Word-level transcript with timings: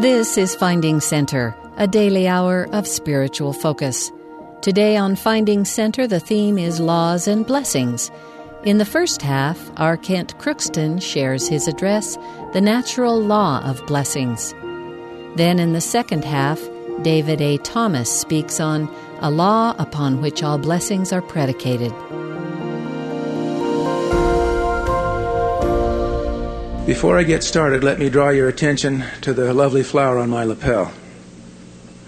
This 0.00 0.38
is 0.38 0.54
Finding 0.54 0.98
Center, 1.00 1.54
a 1.76 1.86
daily 1.86 2.26
hour 2.26 2.66
of 2.72 2.86
spiritual 2.86 3.52
focus. 3.52 4.10
Today 4.62 4.96
on 4.96 5.14
Finding 5.14 5.66
Center, 5.66 6.06
the 6.06 6.18
theme 6.18 6.56
is 6.56 6.80
laws 6.80 7.28
and 7.28 7.46
blessings. 7.46 8.10
In 8.64 8.78
the 8.78 8.86
first 8.86 9.20
half, 9.20 9.60
R. 9.76 9.98
Kent 9.98 10.38
Crookston 10.38 11.02
shares 11.02 11.48
his 11.48 11.68
address, 11.68 12.16
The 12.54 12.62
Natural 12.62 13.20
Law 13.20 13.60
of 13.62 13.84
Blessings. 13.84 14.54
Then 15.36 15.58
in 15.58 15.74
the 15.74 15.82
second 15.82 16.24
half, 16.24 16.58
David 17.02 17.42
A. 17.42 17.58
Thomas 17.58 18.10
speaks 18.10 18.58
on 18.58 18.88
a 19.18 19.30
law 19.30 19.74
upon 19.78 20.22
which 20.22 20.42
all 20.42 20.56
blessings 20.56 21.12
are 21.12 21.20
predicated. 21.20 21.92
Before 26.90 27.16
I 27.16 27.22
get 27.22 27.44
started, 27.44 27.84
let 27.84 28.00
me 28.00 28.10
draw 28.10 28.30
your 28.30 28.48
attention 28.48 29.04
to 29.20 29.32
the 29.32 29.54
lovely 29.54 29.84
flower 29.84 30.18
on 30.18 30.28
my 30.28 30.42
lapel. 30.42 30.90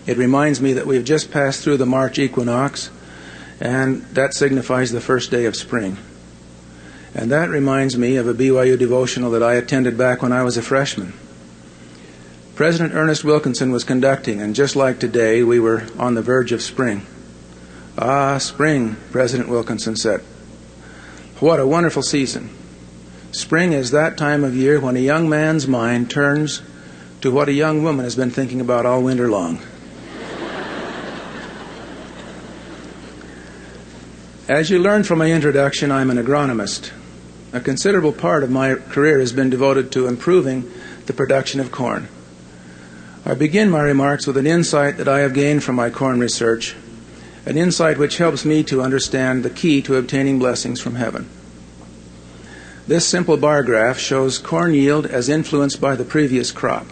It 0.06 0.18
reminds 0.18 0.60
me 0.60 0.73
that 0.73 0.88
we've 0.88 1.04
just 1.04 1.30
passed 1.30 1.62
through 1.62 1.77
the 1.77 1.86
March 1.86 2.18
equinox, 2.18 2.90
and 3.60 4.02
that 4.06 4.34
signifies 4.34 4.90
the 4.90 5.00
first 5.00 5.30
day 5.30 5.45
of 5.45 5.54
spring. 5.54 5.98
And 7.14 7.30
that 7.30 7.48
reminds 7.48 7.96
me 7.96 8.16
of 8.16 8.26
a 8.26 8.34
BYU 8.34 8.76
devotional 8.76 9.30
that 9.30 9.42
I 9.42 9.54
attended 9.54 9.96
back 9.96 10.20
when 10.20 10.32
I 10.32 10.42
was 10.42 10.56
a 10.56 10.62
freshman. 10.62 11.12
President 12.56 12.92
Ernest 12.92 13.23
Wilkinson 13.23 13.70
was 13.70 13.84
conducting, 13.84 14.42
and 14.42 14.52
just 14.52 14.74
like 14.74 14.98
today, 14.98 15.45
we 15.45 15.60
were 15.60 15.87
on 15.96 16.14
the 16.14 16.23
verge 16.23 16.51
of 16.51 16.60
spring. 16.60 17.06
Ah, 17.96 18.38
spring, 18.38 18.96
President 19.12 19.48
Wilkinson 19.48 19.95
said. 19.95 20.23
What 21.38 21.60
a 21.60 21.66
wonderful 21.68 22.02
season. 22.02 22.51
Spring 23.32 23.72
is 23.72 23.92
that 23.92 24.18
time 24.18 24.45
of 24.45 24.54
year 24.54 24.78
when 24.78 24.95
a 24.95 25.00
young 25.00 25.27
man's 25.27 25.66
mind 25.66 26.10
turns 26.10 26.60
to 27.23 27.30
what 27.30 27.48
a 27.48 27.52
young 27.52 27.82
woman 27.82 28.04
has 28.04 28.14
been 28.14 28.30
thinking 28.30 28.60
about 28.60 28.84
all 28.84 29.02
winter 29.02 29.30
long. 29.30 29.59
As 34.48 34.68
you 34.68 34.79
learned 34.79 35.07
from 35.07 35.18
my 35.18 35.32
introduction, 35.32 35.90
I'm 35.90 36.10
an 36.10 36.18
agronomist. 36.18 36.90
A 37.54 37.60
considerable 37.60 38.12
part 38.12 38.42
of 38.42 38.51
my 38.51 38.74
career 38.74 39.18
has 39.18 39.32
been 39.32 39.48
devoted 39.48 39.90
to 39.92 40.09
improving 40.09 40.70
the 41.07 41.14
production 41.14 41.59
of 41.59 41.73
corn. 41.73 42.09
I 43.24 43.32
begin 43.32 43.70
my 43.70 43.80
remarks 43.80 44.26
with 44.26 44.37
an 44.37 44.46
insight 44.46 44.98
that 44.98 45.09
I 45.09 45.20
have 45.20 45.32
gained 45.32 45.64
from 45.64 45.76
my 45.76 45.88
corn 45.88 46.20
research, 46.20 46.76
an 47.46 47.57
insight 47.57 47.96
which 47.96 48.18
helps 48.18 48.45
me 48.45 48.62
to 48.64 48.82
understand 48.82 49.42
the 49.42 49.51
key 49.51 49.80
to 49.82 49.96
obtaining 49.96 50.38
blessings 50.38 50.80
from 50.80 50.96
heaven. 50.96 51.30
This 52.87 53.07
simple 53.07 53.37
bar 53.37 53.63
graph 53.63 53.99
shows 53.99 54.38
corn 54.38 54.75
yield 54.75 55.07
as 55.07 55.29
influenced 55.29 55.80
by 55.80 55.95
the 55.95 56.05
previous 56.05 56.51
crop. 56.51 56.87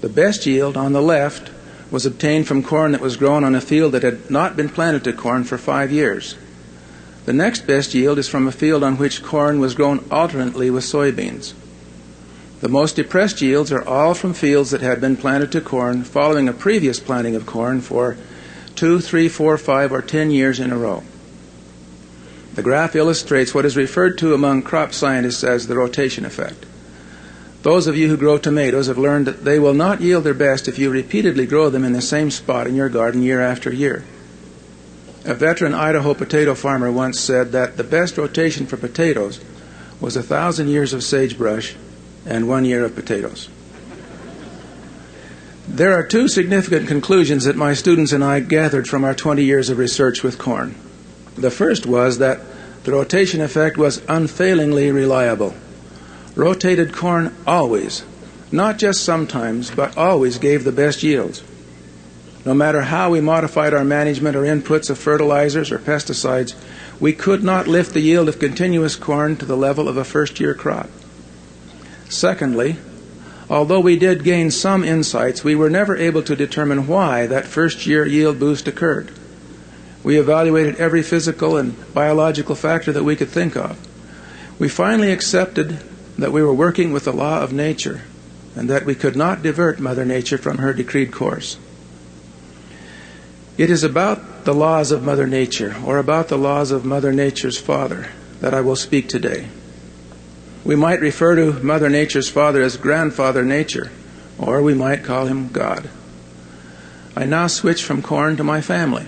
The 0.00 0.08
best 0.08 0.46
yield 0.46 0.76
on 0.76 0.92
the 0.92 1.02
left 1.02 1.50
was 1.90 2.06
obtained 2.06 2.46
from 2.48 2.62
corn 2.62 2.92
that 2.92 3.02
was 3.02 3.16
grown 3.16 3.44
on 3.44 3.54
a 3.54 3.60
field 3.60 3.92
that 3.92 4.02
had 4.02 4.30
not 4.30 4.56
been 4.56 4.68
planted 4.68 5.04
to 5.04 5.12
corn 5.12 5.44
for 5.44 5.58
five 5.58 5.92
years. 5.92 6.36
The 7.26 7.32
next 7.32 7.66
best 7.66 7.94
yield 7.94 8.18
is 8.18 8.28
from 8.28 8.48
a 8.48 8.52
field 8.52 8.82
on 8.82 8.96
which 8.96 9.22
corn 9.22 9.60
was 9.60 9.74
grown 9.74 10.04
alternately 10.10 10.70
with 10.70 10.84
soybeans. 10.84 11.52
The 12.60 12.68
most 12.68 12.96
depressed 12.96 13.42
yields 13.42 13.72
are 13.72 13.86
all 13.86 14.14
from 14.14 14.32
fields 14.32 14.70
that 14.70 14.80
had 14.80 15.00
been 15.00 15.16
planted 15.18 15.52
to 15.52 15.60
corn 15.60 16.02
following 16.02 16.48
a 16.48 16.54
previous 16.54 16.98
planting 16.98 17.36
of 17.36 17.44
corn 17.44 17.82
for 17.82 18.16
two, 18.74 19.00
three, 19.00 19.28
four, 19.28 19.58
five, 19.58 19.92
or 19.92 20.00
ten 20.00 20.30
years 20.30 20.58
in 20.58 20.72
a 20.72 20.78
row. 20.78 21.02
The 22.54 22.62
graph 22.62 22.94
illustrates 22.94 23.52
what 23.52 23.64
is 23.64 23.76
referred 23.76 24.16
to 24.18 24.32
among 24.32 24.62
crop 24.62 24.92
scientists 24.92 25.42
as 25.42 25.66
the 25.66 25.76
rotation 25.76 26.24
effect. 26.24 26.66
Those 27.62 27.86
of 27.86 27.96
you 27.96 28.08
who 28.08 28.16
grow 28.16 28.38
tomatoes 28.38 28.86
have 28.86 28.98
learned 28.98 29.26
that 29.26 29.44
they 29.44 29.58
will 29.58 29.74
not 29.74 30.00
yield 30.00 30.22
their 30.22 30.34
best 30.34 30.68
if 30.68 30.78
you 30.78 30.90
repeatedly 30.90 31.46
grow 31.46 31.70
them 31.70 31.84
in 31.84 31.94
the 31.94 32.02
same 32.02 32.30
spot 32.30 32.66
in 32.66 32.76
your 32.76 32.88
garden 32.88 33.22
year 33.22 33.40
after 33.40 33.72
year. 33.72 34.04
A 35.24 35.34
veteran 35.34 35.72
Idaho 35.72 36.14
potato 36.14 36.54
farmer 36.54 36.92
once 36.92 37.18
said 37.18 37.52
that 37.52 37.76
the 37.76 37.84
best 37.84 38.18
rotation 38.18 38.66
for 38.66 38.76
potatoes 38.76 39.40
was 39.98 40.14
a 40.14 40.22
thousand 40.22 40.68
years 40.68 40.92
of 40.92 41.02
sagebrush 41.02 41.74
and 42.26 42.46
one 42.46 42.66
year 42.66 42.84
of 42.84 42.94
potatoes. 42.94 43.48
There 45.66 45.94
are 45.94 46.06
two 46.06 46.28
significant 46.28 46.86
conclusions 46.86 47.44
that 47.44 47.56
my 47.56 47.72
students 47.72 48.12
and 48.12 48.22
I 48.22 48.40
gathered 48.40 48.86
from 48.86 49.02
our 49.02 49.14
20 49.14 49.42
years 49.42 49.70
of 49.70 49.78
research 49.78 50.22
with 50.22 50.38
corn. 50.38 50.74
The 51.36 51.50
first 51.50 51.86
was 51.86 52.18
that 52.18 52.40
the 52.84 52.92
rotation 52.92 53.40
effect 53.40 53.76
was 53.76 54.02
unfailingly 54.08 54.90
reliable. 54.92 55.54
Rotated 56.34 56.92
corn 56.92 57.34
always, 57.46 58.04
not 58.52 58.78
just 58.78 59.02
sometimes, 59.02 59.70
but 59.70 59.96
always 59.96 60.38
gave 60.38 60.64
the 60.64 60.72
best 60.72 61.02
yields. 61.02 61.42
No 62.44 62.52
matter 62.52 62.82
how 62.82 63.10
we 63.10 63.20
modified 63.20 63.72
our 63.72 63.84
management 63.84 64.36
or 64.36 64.42
inputs 64.42 64.90
of 64.90 64.98
fertilizers 64.98 65.72
or 65.72 65.78
pesticides, 65.78 66.54
we 67.00 67.12
could 67.12 67.42
not 67.42 67.66
lift 67.66 67.94
the 67.94 68.00
yield 68.00 68.28
of 68.28 68.38
continuous 68.38 68.96
corn 68.96 69.36
to 69.36 69.46
the 69.46 69.56
level 69.56 69.88
of 69.88 69.96
a 69.96 70.04
first 70.04 70.38
year 70.40 70.54
crop. 70.54 70.90
Secondly, 72.10 72.76
although 73.48 73.80
we 73.80 73.98
did 73.98 74.24
gain 74.24 74.50
some 74.50 74.84
insights, 74.84 75.42
we 75.42 75.54
were 75.54 75.70
never 75.70 75.96
able 75.96 76.22
to 76.22 76.36
determine 76.36 76.86
why 76.86 77.26
that 77.26 77.46
first 77.46 77.86
year 77.86 78.06
yield 78.06 78.38
boost 78.38 78.68
occurred. 78.68 79.10
We 80.04 80.18
evaluated 80.18 80.76
every 80.76 81.02
physical 81.02 81.56
and 81.56 81.92
biological 81.94 82.54
factor 82.54 82.92
that 82.92 83.02
we 83.04 83.16
could 83.16 83.30
think 83.30 83.56
of. 83.56 83.78
We 84.60 84.68
finally 84.68 85.10
accepted 85.10 85.80
that 86.18 86.30
we 86.30 86.42
were 86.42 86.54
working 86.54 86.92
with 86.92 87.04
the 87.04 87.12
law 87.12 87.40
of 87.42 87.52
nature 87.52 88.02
and 88.54 88.70
that 88.70 88.84
we 88.84 88.94
could 88.94 89.16
not 89.16 89.42
divert 89.42 89.80
Mother 89.80 90.04
Nature 90.04 90.38
from 90.38 90.58
her 90.58 90.72
decreed 90.72 91.10
course. 91.10 91.58
It 93.56 93.70
is 93.70 93.82
about 93.82 94.44
the 94.44 94.54
laws 94.54 94.92
of 94.92 95.02
Mother 95.02 95.26
Nature, 95.26 95.74
or 95.84 95.98
about 95.98 96.28
the 96.28 96.36
laws 96.36 96.70
of 96.70 96.84
Mother 96.84 97.12
Nature's 97.12 97.58
Father, 97.58 98.08
that 98.40 98.52
I 98.52 98.60
will 98.60 98.76
speak 98.76 99.08
today. 99.08 99.48
We 100.64 100.76
might 100.76 101.00
refer 101.00 101.34
to 101.36 101.62
Mother 101.64 101.88
Nature's 101.88 102.28
father 102.28 102.62
as 102.62 102.76
Grandfather 102.76 103.44
Nature, 103.44 103.90
or 104.38 104.62
we 104.62 104.74
might 104.74 105.04
call 105.04 105.26
him 105.26 105.48
God. 105.48 105.88
I 107.16 107.24
now 107.24 107.46
switch 107.46 107.84
from 107.84 108.02
corn 108.02 108.36
to 108.36 108.44
my 108.44 108.60
family. 108.60 109.06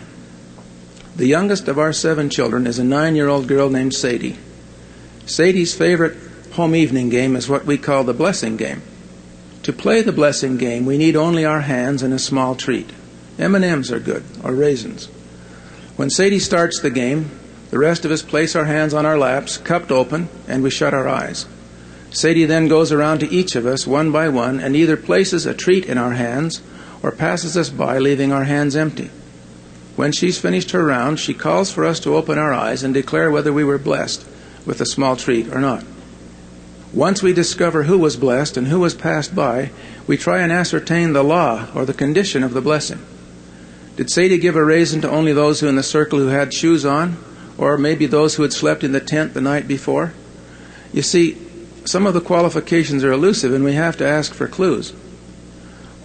The 1.17 1.27
youngest 1.27 1.67
of 1.67 1.79
our 1.79 1.95
seven 1.95 2.29
children 2.29 2.67
is 2.67 2.79
a 2.79 2.85
nine 2.85 3.17
year 3.17 3.29
old 3.29 3.49
girl 3.49 3.71
named 3.71 3.95
Sadie. 3.95 4.37
Sadie's 5.25 5.75
favorite 5.75 6.15
home 6.53 6.77
evening 6.77 7.09
game 7.09 7.37
is 7.37 7.49
what 7.49 7.65
we 7.65 7.79
call 7.79 8.05
the 8.05 8.13
blessing 8.13 8.59
game. 8.59 8.83
To 9.63 9.73
play 9.73 10.03
the 10.03 10.13
blessing 10.13 10.59
game, 10.59 10.85
we 10.85 10.99
need 10.99 11.17
only 11.17 11.47
our 11.47 11.63
hands 11.63 12.03
and 12.03 12.13
a 12.13 12.19
small 12.19 12.55
treat. 12.55 12.91
M&Ms 13.39 13.91
are 13.91 13.99
good, 13.99 14.25
or 14.45 14.53
raisins. 14.53 15.07
When 15.97 16.11
Sadie 16.11 16.39
starts 16.39 16.81
the 16.81 16.91
game, 16.91 17.31
the 17.71 17.79
rest 17.79 18.05
of 18.05 18.11
us 18.11 18.21
place 18.21 18.55
our 18.55 18.67
hands 18.67 18.93
on 18.93 19.07
our 19.07 19.17
laps, 19.17 19.57
cupped 19.57 19.91
open, 19.91 20.29
and 20.47 20.63
we 20.63 20.69
shut 20.69 20.93
our 20.93 21.09
eyes. 21.09 21.47
Sadie 22.11 22.45
then 22.45 22.69
goes 22.69 22.93
around 22.93 23.21
to 23.21 23.31
each 23.31 23.57
of 23.57 23.65
us 23.65 23.87
one 23.87 24.13
by 24.13 24.29
one 24.29 24.61
and 24.61 24.77
either 24.77 24.99
places 24.99 25.47
a 25.47 25.55
treat 25.55 25.87
in 25.87 25.97
our 25.97 26.13
hands 26.13 26.61
or 27.03 27.11
passes 27.11 27.57
us 27.57 27.71
by, 27.71 27.97
leaving 27.99 28.33
our 28.33 28.45
hands 28.45 28.77
empty. 28.77 29.11
When 29.97 30.13
she's 30.13 30.39
finished 30.39 30.71
her 30.71 30.85
round, 30.85 31.19
she 31.19 31.35
calls 31.35 31.73
for 31.73 31.85
us 31.85 31.99
to 32.01 32.15
open 32.15 32.39
our 32.39 32.53
eyes 32.53 32.83
and 32.83 32.95
declare 32.95 33.31
whether 33.31 33.53
we 33.53 33.65
were 33.65 33.79
blessed 33.79 34.25
with 34.65 34.81
a 34.81 34.87
small 34.87 35.17
treat 35.17 35.49
or 35.53 35.61
not. 35.61 35.85
Once 36.93 37.23
we 37.23 37.33
discover 37.33 37.83
who 37.85 37.99
was 37.99 38.17
blessed 38.17 38.57
and 38.57 38.69
who 38.69 38.81
was 38.81 38.95
passed 38.95 39.35
by, 39.35 39.71
we 40.07 40.17
try 40.17 40.41
and 40.41 40.53
ascertain 40.53 41.13
the 41.13 41.25
law 41.25 41.67
or 41.75 41.85
the 41.85 41.95
condition 41.95 42.43
of 42.43 42.55
the 42.55 42.61
blessing. 42.61 43.05
Did 43.97 44.11
Sadie 44.11 44.39
give 44.39 44.57
a 44.57 44.65
raisin 44.65 45.01
to 45.01 45.11
only 45.11 45.33
those 45.33 45.61
who 45.61 45.69
in 45.69 45.77
the 45.77 45.83
circle 45.83 46.19
who 46.19 46.29
had 46.29 46.55
shoes 46.55 46.85
on? 46.85 47.17
or 47.59 47.79
maybe 47.79 48.07
those 48.07 48.35
who 48.35 48.43
had 48.43 48.53
slept 48.53 48.85
in 48.85 48.93
the 48.93 49.01
tent 49.01 49.35
the 49.35 49.41
night 49.41 49.67
before. 49.67 50.13
You 50.93 51.03
see, 51.03 51.37
some 51.85 52.07
of 52.07 52.15
the 52.15 52.21
qualifications 52.21 53.05
are 53.05 53.13
elusive 53.13 53.53
and 53.53 53.65
we 53.65 53.75
have 53.75 53.97
to 53.99 54.07
ask 54.07 54.35
for 54.35 54.49
clues. 54.49 54.93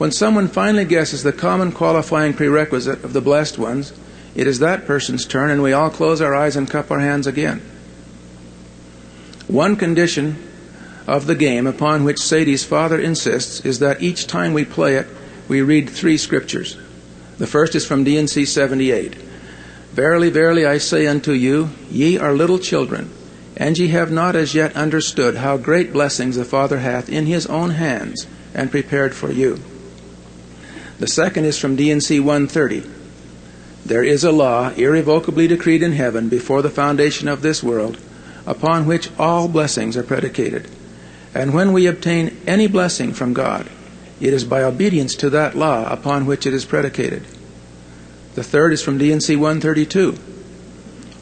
When 0.01 0.11
someone 0.11 0.47
finally 0.47 0.85
guesses 0.85 1.21
the 1.21 1.31
common 1.31 1.71
qualifying 1.71 2.33
prerequisite 2.33 3.03
of 3.03 3.13
the 3.13 3.21
blessed 3.21 3.59
ones, 3.59 3.93
it 4.33 4.47
is 4.47 4.57
that 4.57 4.87
person's 4.87 5.27
turn 5.27 5.51
and 5.51 5.61
we 5.61 5.73
all 5.73 5.91
close 5.91 6.21
our 6.21 6.33
eyes 6.33 6.55
and 6.55 6.67
cup 6.67 6.89
our 6.89 6.99
hands 6.99 7.27
again. 7.27 7.61
One 9.45 9.75
condition 9.75 10.41
of 11.05 11.27
the 11.27 11.35
game 11.35 11.67
upon 11.67 12.03
which 12.03 12.17
Sadie's 12.19 12.63
father 12.63 12.99
insists 12.99 13.63
is 13.63 13.77
that 13.77 14.01
each 14.01 14.25
time 14.25 14.53
we 14.53 14.65
play 14.65 14.95
it, 14.95 15.05
we 15.47 15.61
read 15.61 15.87
three 15.87 16.17
scriptures. 16.17 16.77
The 17.37 17.45
first 17.45 17.75
is 17.75 17.85
from 17.85 18.03
D&C 18.03 18.43
78. 18.43 19.13
Verily, 19.93 20.31
verily, 20.31 20.65
I 20.65 20.79
say 20.79 21.05
unto 21.05 21.31
you, 21.31 21.69
ye 21.91 22.17
are 22.17 22.33
little 22.33 22.57
children, 22.57 23.11
and 23.55 23.77
ye 23.77 23.89
have 23.89 24.09
not 24.09 24.35
as 24.35 24.55
yet 24.55 24.75
understood 24.75 25.35
how 25.35 25.57
great 25.57 25.93
blessings 25.93 26.37
the 26.37 26.43
Father 26.43 26.79
hath 26.79 27.07
in 27.07 27.27
his 27.27 27.45
own 27.45 27.69
hands 27.69 28.25
and 28.55 28.71
prepared 28.71 29.13
for 29.13 29.31
you. 29.31 29.59
The 31.01 31.07
second 31.07 31.45
is 31.45 31.57
from 31.57 31.75
D&C 31.75 32.19
130. 32.19 32.83
There 33.83 34.03
is 34.03 34.23
a 34.23 34.31
law 34.31 34.69
irrevocably 34.69 35.47
decreed 35.47 35.81
in 35.81 35.93
heaven 35.93 36.29
before 36.29 36.61
the 36.61 36.69
foundation 36.69 37.27
of 37.27 37.41
this 37.41 37.63
world, 37.63 37.97
upon 38.45 38.85
which 38.85 39.09
all 39.17 39.47
blessings 39.47 39.97
are 39.97 40.03
predicated. 40.03 40.69
And 41.33 41.55
when 41.55 41.73
we 41.73 41.87
obtain 41.87 42.37
any 42.45 42.67
blessing 42.67 43.13
from 43.13 43.33
God, 43.33 43.67
It 44.19 44.31
is 44.31 44.43
by 44.43 44.61
obedience 44.61 45.15
to 45.15 45.31
that 45.31 45.57
law 45.57 45.91
upon 45.91 46.27
which 46.27 46.45
it 46.45 46.53
is 46.53 46.65
predicated. 46.65 47.23
The 48.35 48.43
third 48.43 48.71
is 48.71 48.83
from 48.83 48.99
D&C 48.99 49.35
132. 49.35 50.11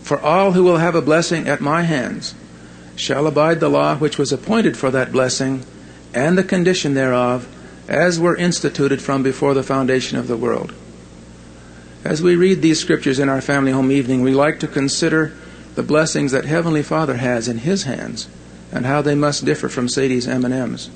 For 0.04 0.20
all 0.20 0.52
who 0.52 0.66
will 0.66 0.78
have 0.78 0.96
a 0.96 1.02
blessing 1.02 1.48
at 1.48 1.62
my 1.62 1.84
hands 1.84 2.36
shall 2.98 3.26
abide 3.26 3.62
the 3.62 3.70
law 3.70 3.96
which 3.96 4.18
was 4.18 4.34
appointed 4.34 4.76
for 4.76 4.92
that 4.92 5.14
blessing 5.14 5.64
and 6.14 6.38
the 6.38 6.44
condition 6.44 6.94
thereof, 6.94 7.48
as 7.90 8.20
were 8.20 8.36
instituted 8.36 9.02
from 9.02 9.24
before 9.24 9.56
the 9.56 9.64
foundation 9.64 10.18
of 10.18 10.28
the 10.28 10.38
world. 10.38 10.72
As 12.06 12.22
we 12.22 12.36
read 12.36 12.62
these 12.62 12.80
scriptures 12.80 13.18
in 13.18 13.28
our 13.28 13.42
family 13.42 13.72
home 13.72 13.92
evening, 13.92 14.22
we 14.22 14.32
like 14.32 14.60
to 14.60 14.68
consider 14.68 15.34
the 15.74 15.82
blessings 15.82 16.32
that 16.32 16.46
Heavenly 16.46 16.84
Father 16.84 17.18
has 17.18 17.48
in 17.48 17.58
His 17.58 17.84
hands 17.84 18.30
and 18.72 18.86
how 18.86 19.02
they 19.02 19.16
must 19.16 19.44
differ 19.44 19.68
from 19.68 19.90
Sadie's 19.90 20.28
M&Ms. 20.28 20.92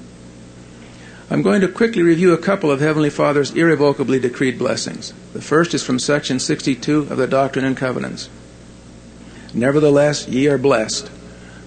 I'm 1.32 1.42
going 1.42 1.62
to 1.62 1.68
quickly 1.68 2.04
review 2.04 2.32
a 2.32 2.38
couple 2.38 2.70
of 2.70 2.80
Heavenly 2.80 3.10
Father's 3.10 3.56
irrevocably 3.56 4.20
decreed 4.20 4.60
blessings. 4.60 5.14
The 5.34 5.42
first 5.42 5.74
is 5.74 5.82
from 5.82 5.98
section 5.98 6.40
62 6.40 7.08
of 7.10 7.18
the 7.18 7.26
Doctrine 7.26 7.66
and 7.66 7.76
Covenants. 7.76 8.30
Nevertheless, 9.52 10.28
ye 10.28 10.48
are 10.48 10.60
blessed, 10.60 11.10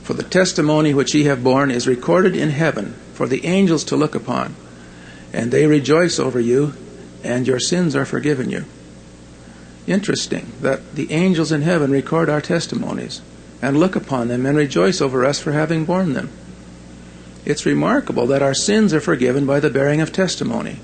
for 0.04 0.14
the 0.14 0.22
testimony 0.22 0.94
which 0.94 1.16
ye 1.16 1.24
have 1.24 1.42
borne 1.42 1.72
is 1.72 1.88
recorded 1.88 2.36
in 2.36 2.50
heaven 2.50 2.94
for 3.12 3.26
the 3.26 3.44
angels 3.44 3.82
to 3.84 3.96
look 3.96 4.14
upon, 4.14 4.54
and 5.36 5.52
they 5.52 5.66
rejoice 5.66 6.18
over 6.18 6.40
you, 6.40 6.72
and 7.22 7.46
your 7.46 7.60
sins 7.60 7.94
are 7.94 8.06
forgiven 8.06 8.48
you. 8.48 8.64
Interesting 9.86 10.50
that 10.62 10.94
the 10.94 11.12
angels 11.12 11.52
in 11.52 11.60
heaven 11.60 11.90
record 11.90 12.30
our 12.30 12.40
testimonies 12.40 13.20
and 13.60 13.78
look 13.78 13.94
upon 13.94 14.28
them 14.28 14.46
and 14.46 14.56
rejoice 14.56 15.02
over 15.02 15.26
us 15.26 15.38
for 15.38 15.52
having 15.52 15.84
borne 15.84 16.14
them. 16.14 16.30
It's 17.44 17.66
remarkable 17.66 18.26
that 18.28 18.42
our 18.42 18.54
sins 18.54 18.94
are 18.94 19.00
forgiven 19.00 19.44
by 19.44 19.60
the 19.60 19.68
bearing 19.68 20.00
of 20.00 20.10
testimony. 20.10 20.80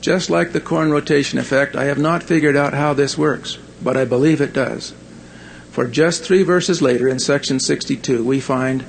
Just 0.00 0.28
like 0.28 0.52
the 0.52 0.60
corn 0.60 0.90
rotation 0.90 1.38
effect, 1.38 1.76
I 1.76 1.84
have 1.84 1.98
not 1.98 2.24
figured 2.24 2.56
out 2.56 2.74
how 2.74 2.94
this 2.94 3.16
works, 3.16 3.58
but 3.80 3.96
I 3.96 4.04
believe 4.04 4.40
it 4.40 4.52
does. 4.52 4.92
For 5.70 5.86
just 5.86 6.24
three 6.24 6.42
verses 6.42 6.82
later 6.82 7.08
in 7.08 7.20
section 7.20 7.60
62, 7.60 8.24
we 8.24 8.40
find, 8.40 8.84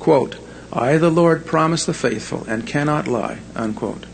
quote, 0.00 0.36
I, 0.72 0.98
the 0.98 1.10
Lord, 1.10 1.46
promise 1.46 1.84
the 1.84 1.94
faithful 1.94 2.44
and 2.48 2.66
cannot 2.66 3.06
lie, 3.06 3.38
unquote. 3.54 4.06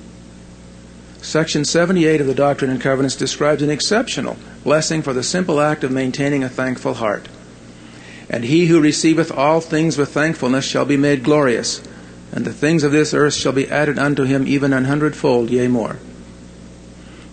Section 1.20 1.64
78 1.64 2.20
of 2.20 2.26
the 2.26 2.34
Doctrine 2.34 2.70
and 2.70 2.80
Covenants 2.80 3.16
describes 3.16 3.62
an 3.62 3.70
exceptional 3.70 4.36
blessing 4.64 5.02
for 5.02 5.12
the 5.12 5.22
simple 5.22 5.60
act 5.60 5.84
of 5.84 5.92
maintaining 5.92 6.42
a 6.42 6.48
thankful 6.48 6.94
heart. 6.94 7.28
And 8.28 8.44
he 8.44 8.66
who 8.66 8.80
receiveth 8.80 9.30
all 9.30 9.60
things 9.60 9.96
with 9.96 10.10
thankfulness 10.10 10.64
shall 10.64 10.84
be 10.84 10.96
made 10.96 11.22
glorious, 11.22 11.82
and 12.32 12.44
the 12.44 12.52
things 12.52 12.82
of 12.82 12.92
this 12.92 13.14
earth 13.14 13.34
shall 13.34 13.52
be 13.52 13.70
added 13.70 13.98
unto 13.98 14.24
him 14.24 14.46
even 14.48 14.72
an 14.72 14.86
hundredfold, 14.86 15.50
yea 15.50 15.68
more. 15.68 15.98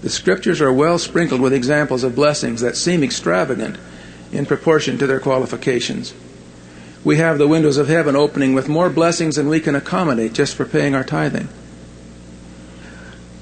The 0.02 0.10
scriptures 0.10 0.62
are 0.62 0.72
well 0.72 0.98
sprinkled 0.98 1.42
with 1.42 1.54
examples 1.54 2.04
of 2.04 2.16
blessings 2.16 2.62
that 2.62 2.78
seem 2.78 3.04
extravagant 3.04 3.78
in 4.32 4.46
proportion 4.46 4.98
to 4.98 5.08
their 5.08 5.20
qualifications. 5.20 6.14
We 7.04 7.18
have 7.18 7.38
the 7.38 7.48
windows 7.48 7.78
of 7.78 7.88
heaven 7.88 8.16
opening 8.16 8.54
with 8.54 8.68
more 8.68 8.90
blessings 8.90 9.38
than 9.38 9.48
we 9.48 9.60
can 9.60 9.76
accommodate 9.76 10.34
just 10.34 10.56
for 10.56 10.66
paying 10.66 10.96
our 10.96 11.04
tithing. 11.04 11.48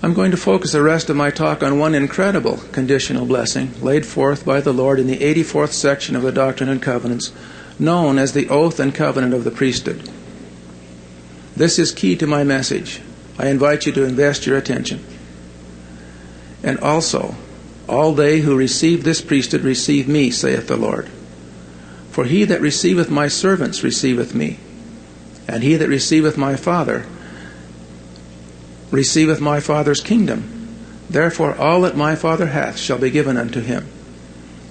I'm 0.04 0.14
going 0.14 0.30
to 0.32 0.38
focus 0.38 0.74
the 0.74 0.84
rest 0.84 1.10
of 1.10 1.16
my 1.16 1.32
talk 1.32 1.64
on 1.64 1.80
one 1.80 1.96
incredible 1.96 2.58
conditional 2.72 3.26
blessing 3.26 3.74
laid 3.82 4.06
forth 4.06 4.46
by 4.46 4.62
the 4.62 4.74
Lord 4.74 5.00
in 5.00 5.08
the 5.08 5.18
84th 5.18 5.72
section 5.72 6.16
of 6.16 6.22
the 6.22 6.32
Doctrine 6.32 6.70
and 6.70 6.82
Covenants, 6.82 7.34
known 7.80 8.20
as 8.20 8.34
the 8.34 8.48
Oath 8.48 8.80
and 8.80 8.94
Covenant 8.94 9.34
of 9.34 9.44
the 9.44 9.52
Priesthood. 9.52 10.08
This 11.56 11.80
is 11.80 11.92
key 11.92 12.16
to 12.18 12.28
my 12.28 12.44
message. 12.44 13.02
I 13.40 13.48
invite 13.48 13.88
you 13.88 13.92
to 13.94 14.04
invest 14.04 14.46
your 14.46 14.58
attention. 14.58 15.04
And 16.62 16.80
also, 16.80 17.36
all 17.90 18.14
they 18.14 18.42
who 18.42 18.56
receive 18.56 19.04
this 19.04 19.22
priesthood 19.22 19.62
receive 19.62 20.08
me, 20.08 20.30
saith 20.30 20.68
the 20.68 20.78
Lord. 20.78 21.10
For 22.18 22.26
he 22.26 22.46
that 22.46 22.62
receiveth 22.62 23.12
my 23.12 23.28
servants 23.28 23.84
receiveth 23.84 24.34
me, 24.34 24.58
and 25.48 25.62
he 25.62 25.76
that 25.76 25.88
receiveth 25.88 26.36
my 26.36 26.56
Father 26.56 27.06
receiveth 28.90 29.40
my 29.40 29.60
Father's 29.60 30.02
kingdom. 30.02 30.68
Therefore 31.12 31.56
all 31.56 31.82
that 31.82 31.96
my 31.96 32.16
Father 32.16 32.48
hath 32.48 32.80
shall 32.80 32.98
be 32.98 33.12
given 33.12 33.38
unto 33.38 33.62
him. 33.62 33.86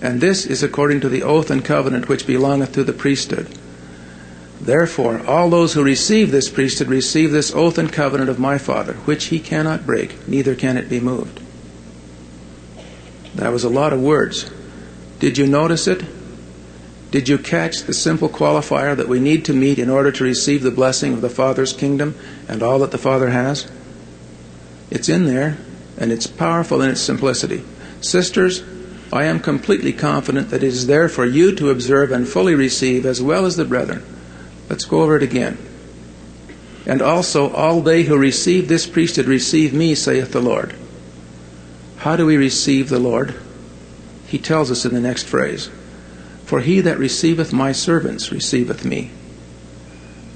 And 0.02 0.20
this 0.20 0.44
is 0.44 0.64
according 0.64 1.02
to 1.02 1.08
the 1.08 1.22
oath 1.22 1.48
and 1.48 1.64
covenant 1.64 2.08
which 2.08 2.26
belongeth 2.26 2.72
to 2.72 2.82
the 2.82 2.92
priesthood. 2.92 3.46
Therefore 4.60 5.24
all 5.24 5.48
those 5.48 5.74
who 5.74 5.84
receive 5.84 6.32
this 6.32 6.50
priesthood 6.50 6.88
receive 6.88 7.30
this 7.30 7.54
oath 7.54 7.78
and 7.78 7.92
covenant 7.92 8.28
of 8.28 8.40
my 8.40 8.58
Father, 8.58 8.94
which 9.04 9.26
he 9.26 9.38
cannot 9.38 9.86
break, 9.86 10.26
neither 10.26 10.56
can 10.56 10.76
it 10.76 10.88
be 10.88 10.98
moved. 10.98 11.38
That 13.36 13.52
was 13.52 13.62
a 13.62 13.68
lot 13.68 13.92
of 13.92 14.02
words. 14.02 14.50
Did 15.20 15.38
you 15.38 15.46
notice 15.46 15.86
it? 15.86 16.02
Did 17.16 17.30
you 17.30 17.38
catch 17.38 17.84
the 17.84 17.94
simple 17.94 18.28
qualifier 18.28 18.94
that 18.94 19.08
we 19.08 19.20
need 19.20 19.46
to 19.46 19.54
meet 19.54 19.78
in 19.78 19.88
order 19.88 20.12
to 20.12 20.22
receive 20.22 20.62
the 20.62 20.70
blessing 20.70 21.14
of 21.14 21.22
the 21.22 21.30
Father's 21.30 21.72
kingdom 21.72 22.14
and 22.46 22.62
all 22.62 22.78
that 22.80 22.90
the 22.90 22.98
Father 22.98 23.30
has? 23.30 23.66
It's 24.90 25.08
in 25.08 25.24
there, 25.24 25.56
and 25.96 26.12
it's 26.12 26.26
powerful 26.26 26.82
in 26.82 26.90
its 26.90 27.00
simplicity. 27.00 27.64
Sisters, 28.02 28.62
I 29.10 29.24
am 29.24 29.40
completely 29.40 29.94
confident 29.94 30.50
that 30.50 30.62
it 30.62 30.66
is 30.66 30.88
there 30.88 31.08
for 31.08 31.24
you 31.24 31.54
to 31.56 31.70
observe 31.70 32.12
and 32.12 32.28
fully 32.28 32.54
receive, 32.54 33.06
as 33.06 33.22
well 33.22 33.46
as 33.46 33.56
the 33.56 33.64
brethren. 33.64 34.04
Let's 34.68 34.84
go 34.84 35.00
over 35.00 35.16
it 35.16 35.22
again. 35.22 35.56
And 36.84 37.00
also, 37.00 37.50
all 37.50 37.80
they 37.80 38.02
who 38.02 38.18
receive 38.18 38.68
this 38.68 38.86
priesthood 38.86 39.24
receive 39.24 39.72
me, 39.72 39.94
saith 39.94 40.32
the 40.32 40.42
Lord. 40.42 40.74
How 41.96 42.14
do 42.14 42.26
we 42.26 42.36
receive 42.36 42.90
the 42.90 43.00
Lord? 43.00 43.34
He 44.26 44.38
tells 44.38 44.70
us 44.70 44.84
in 44.84 44.92
the 44.92 45.00
next 45.00 45.26
phrase 45.26 45.70
For 46.46 46.60
he 46.60 46.80
that 46.80 46.98
receiveth 46.98 47.52
my 47.52 47.72
servants 47.72 48.32
receiveth 48.32 48.84
me. 48.84 49.10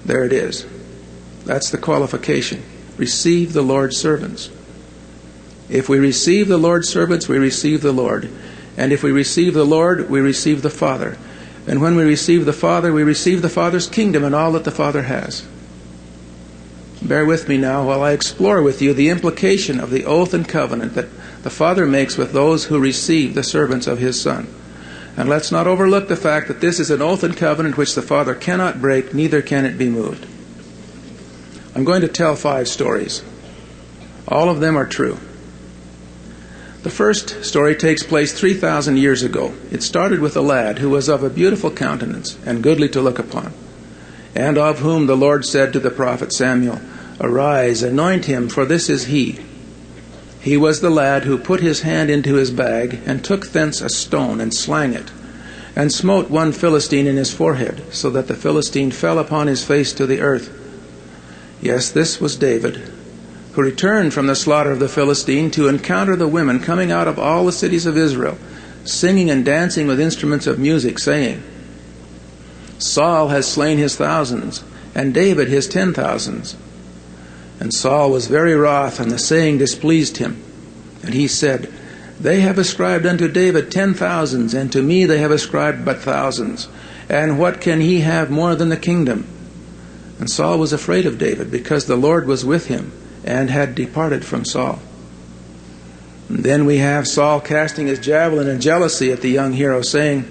There 0.05 0.25
it 0.25 0.33
is. 0.33 0.67
That's 1.45 1.71
the 1.71 1.79
qualification 1.79 2.63
receive 3.01 3.55
the 3.55 3.63
Lord's 3.63 3.97
servants. 3.97 4.51
If 5.71 5.89
we 5.89 5.99
receive 5.99 6.49
the 6.49 6.59
Lord's 6.59 6.89
servants, 6.89 7.29
we 7.29 7.39
receive 7.39 7.81
the 7.81 7.93
Lord. 7.93 8.31
And 8.77 8.93
if 8.93 9.03
we 9.03 9.11
receive 9.11 9.55
the 9.55 9.65
Lord, 9.65 10.11
we 10.11 10.21
receive 10.21 10.61
the 10.61 10.69
Father. 10.69 11.17
And 11.67 11.81
when 11.81 11.97
we 11.97 12.03
receive 12.03 12.45
the 12.45 12.53
Father, 12.53 12.93
we 12.93 13.03
receive 13.03 13.41
the 13.41 13.49
Father's 13.49 13.89
kingdom 13.89 14.23
and 14.23 14.35
all 14.35 14.53
that 14.53 14.65
the 14.65 14.71
Father 14.71 15.03
has. 15.03 15.47
Bear 17.01 17.25
with 17.25 17.49
me 17.49 17.57
now 17.57 17.87
while 17.87 18.03
I 18.03 18.13
explore 18.13 18.61
with 18.61 18.83
you 18.83 18.93
the 18.93 19.09
implication 19.09 19.81
of 19.81 19.91
the 19.91 20.05
oath 20.05 20.35
and 20.35 20.47
covenant 20.47 20.95
that 20.95 21.09
the 21.43 21.51
Father 21.51 21.87
makes 21.87 22.19
with 22.19 22.33
those 22.33 22.67
who 22.67 22.79
receive 22.79 23.35
the 23.35 23.43
servants 23.43 23.87
of 23.87 23.99
His 23.99 24.21
Son. 24.21 24.47
And 25.17 25.29
let's 25.29 25.53
not 25.53 25.67
overlook 25.67 26.09
the 26.09 26.17
fact 26.17 26.49
that 26.49 26.61
this 26.61 26.81
is 26.81 26.91
an 26.91 27.03
oath 27.03 27.23
and 27.23 27.37
covenant 27.37 27.77
which 27.77 27.95
the 27.95 28.03
Father 28.03 28.35
cannot 28.35 28.81
break, 28.81 29.13
neither 29.13 29.43
can 29.43 29.65
it 29.65 29.77
be 29.77 29.89
moved. 29.89 30.27
I'm 31.75 31.85
going 31.85 32.01
to 32.01 32.09
tell 32.09 32.37
five 32.37 32.69
stories. 32.69 33.23
All 34.27 34.49
of 34.49 34.61
them 34.61 34.77
are 34.77 34.87
true. 34.87 35.19
The 36.83 36.91
first 36.91 37.45
story 37.45 37.77
takes 37.77 38.03
place 38.03 38.33
3,000 38.33 38.97
years 38.97 39.23
ago. 39.23 39.53
It 39.71 39.83
started 39.83 40.21
with 40.21 40.37
a 40.37 40.41
lad 40.41 40.79
who 40.79 40.89
was 40.89 41.09
of 41.09 41.23
a 41.23 41.29
beautiful 41.29 41.71
countenance 41.71 42.39
and 42.47 42.63
goodly 42.63 42.89
to 42.91 43.03
look 43.03 43.19
upon, 43.19 43.53
and 44.35 44.57
of 44.57 44.79
whom 44.79 45.07
the 45.07 45.17
Lord 45.17 45.45
said 45.45 45.73
to 45.75 45.81
the 45.81 45.91
prophet 45.91 46.33
Samuel, 46.33 46.81
Arise, 47.21 47.83
anoint 47.83 48.25
him, 48.25 48.49
for 48.49 48.65
this 48.65 48.89
is 48.89 49.07
he. 49.07 49.41
He 50.41 50.57
was 50.57 50.81
the 50.81 50.91
lad 50.91 51.25
who 51.25 51.37
put 51.37 51.61
his 51.61 51.83
hand 51.83 52.11
into 52.11 52.35
his 52.35 52.51
bag 52.51 53.01
and 53.05 53.23
took 53.23 53.49
thence 53.49 53.81
a 53.81 53.91
stone 53.91 54.41
and 54.41 54.55
slang 54.55 54.95
it, 54.95 55.11
and 55.77 55.93
smote 55.93 56.31
one 56.31 56.53
Philistine 56.53 57.07
in 57.07 57.17
his 57.17 57.33
forehead, 57.33 57.83
so 57.91 58.09
that 58.11 58.27
the 58.27 58.35
Philistine 58.35 58.91
fell 58.91 59.19
upon 59.19 59.47
his 59.47 59.65
face 59.65 59.93
to 59.93 60.07
the 60.07 60.21
earth. 60.21 60.51
Yes, 61.61 61.91
this 61.91 62.21
was 62.21 62.37
David, 62.37 62.77
who 63.53 63.63
returned 63.63 64.15
from 64.15 64.27
the 64.27 64.35
slaughter 64.35 64.71
of 64.71 64.79
the 64.79 64.89
Philistine 64.89 65.51
to 65.53 65.69
encounter 65.69 66.17
the 66.17 66.29
women 66.29 66.61
coming 66.61 66.91
out 66.91 67.07
of 67.07 67.19
all 67.19 67.45
the 67.45 67.53
cities 67.53 67.85
of 67.85 67.99
Israel, 67.99 68.39
singing 68.85 69.31
and 69.31 69.45
dancing 69.45 69.87
with 69.87 70.01
instruments 70.01 70.47
of 70.47 70.59
music, 70.59 70.99
saying, 70.99 71.43
Saul 72.79 73.29
has 73.29 73.47
slain 73.47 73.77
his 73.77 73.95
thousands, 73.95 74.65
and 74.95 75.13
David 75.13 75.49
his 75.49 75.69
ten 75.69 75.93
thousands. 75.93 76.57
And 77.61 77.75
Saul 77.75 78.11
was 78.11 78.27
very 78.27 78.55
wroth, 78.55 78.99
and 78.99 79.11
the 79.11 79.19
saying 79.19 79.59
displeased 79.59 80.17
him. 80.17 80.43
And 81.03 81.15
he 81.15 81.29
said, 81.29 81.73
They 82.19 82.41
have 82.41 82.59
ascribed 82.59 83.05
unto 83.07 83.29
David 83.29 83.71
ten 83.71 83.93
thousands, 83.93 84.55
and 84.55 84.73
to 84.73 84.83
me 84.83 85.05
they 85.05 85.19
have 85.19 85.31
ascribed 85.31 85.85
but 85.85 86.01
thousands. 86.01 86.69
And 87.09 87.39
what 87.39 87.61
can 87.61 87.81
he 87.81 88.01
have 88.01 88.31
more 88.31 88.55
than 88.55 88.71
the 88.71 88.77
kingdom? 88.77 89.27
And 90.19 90.31
Saul 90.31 90.59
was 90.59 90.73
afraid 90.73 91.07
of 91.07 91.19
David 91.19 91.51
because 91.51 91.87
the 91.87 91.97
Lord 91.97 92.27
was 92.27 92.45
with 92.45 92.67
him 92.67 92.93
and 93.25 93.51
had 93.51 93.75
departed 93.75 94.25
from 94.25 94.45
Saul. 94.45 94.79
And 96.29 96.45
then 96.45 96.65
we 96.65 96.79
have 96.79 97.09
Saul 97.09 97.41
casting 97.41 97.89
his 97.89 97.99
javelin 97.99 98.49
in 98.49 98.61
jealousy 98.61 99.11
at 99.13 99.21
the 99.21 99.31
young 99.31 99.53
hero, 99.53 99.83
saying, 99.83 100.25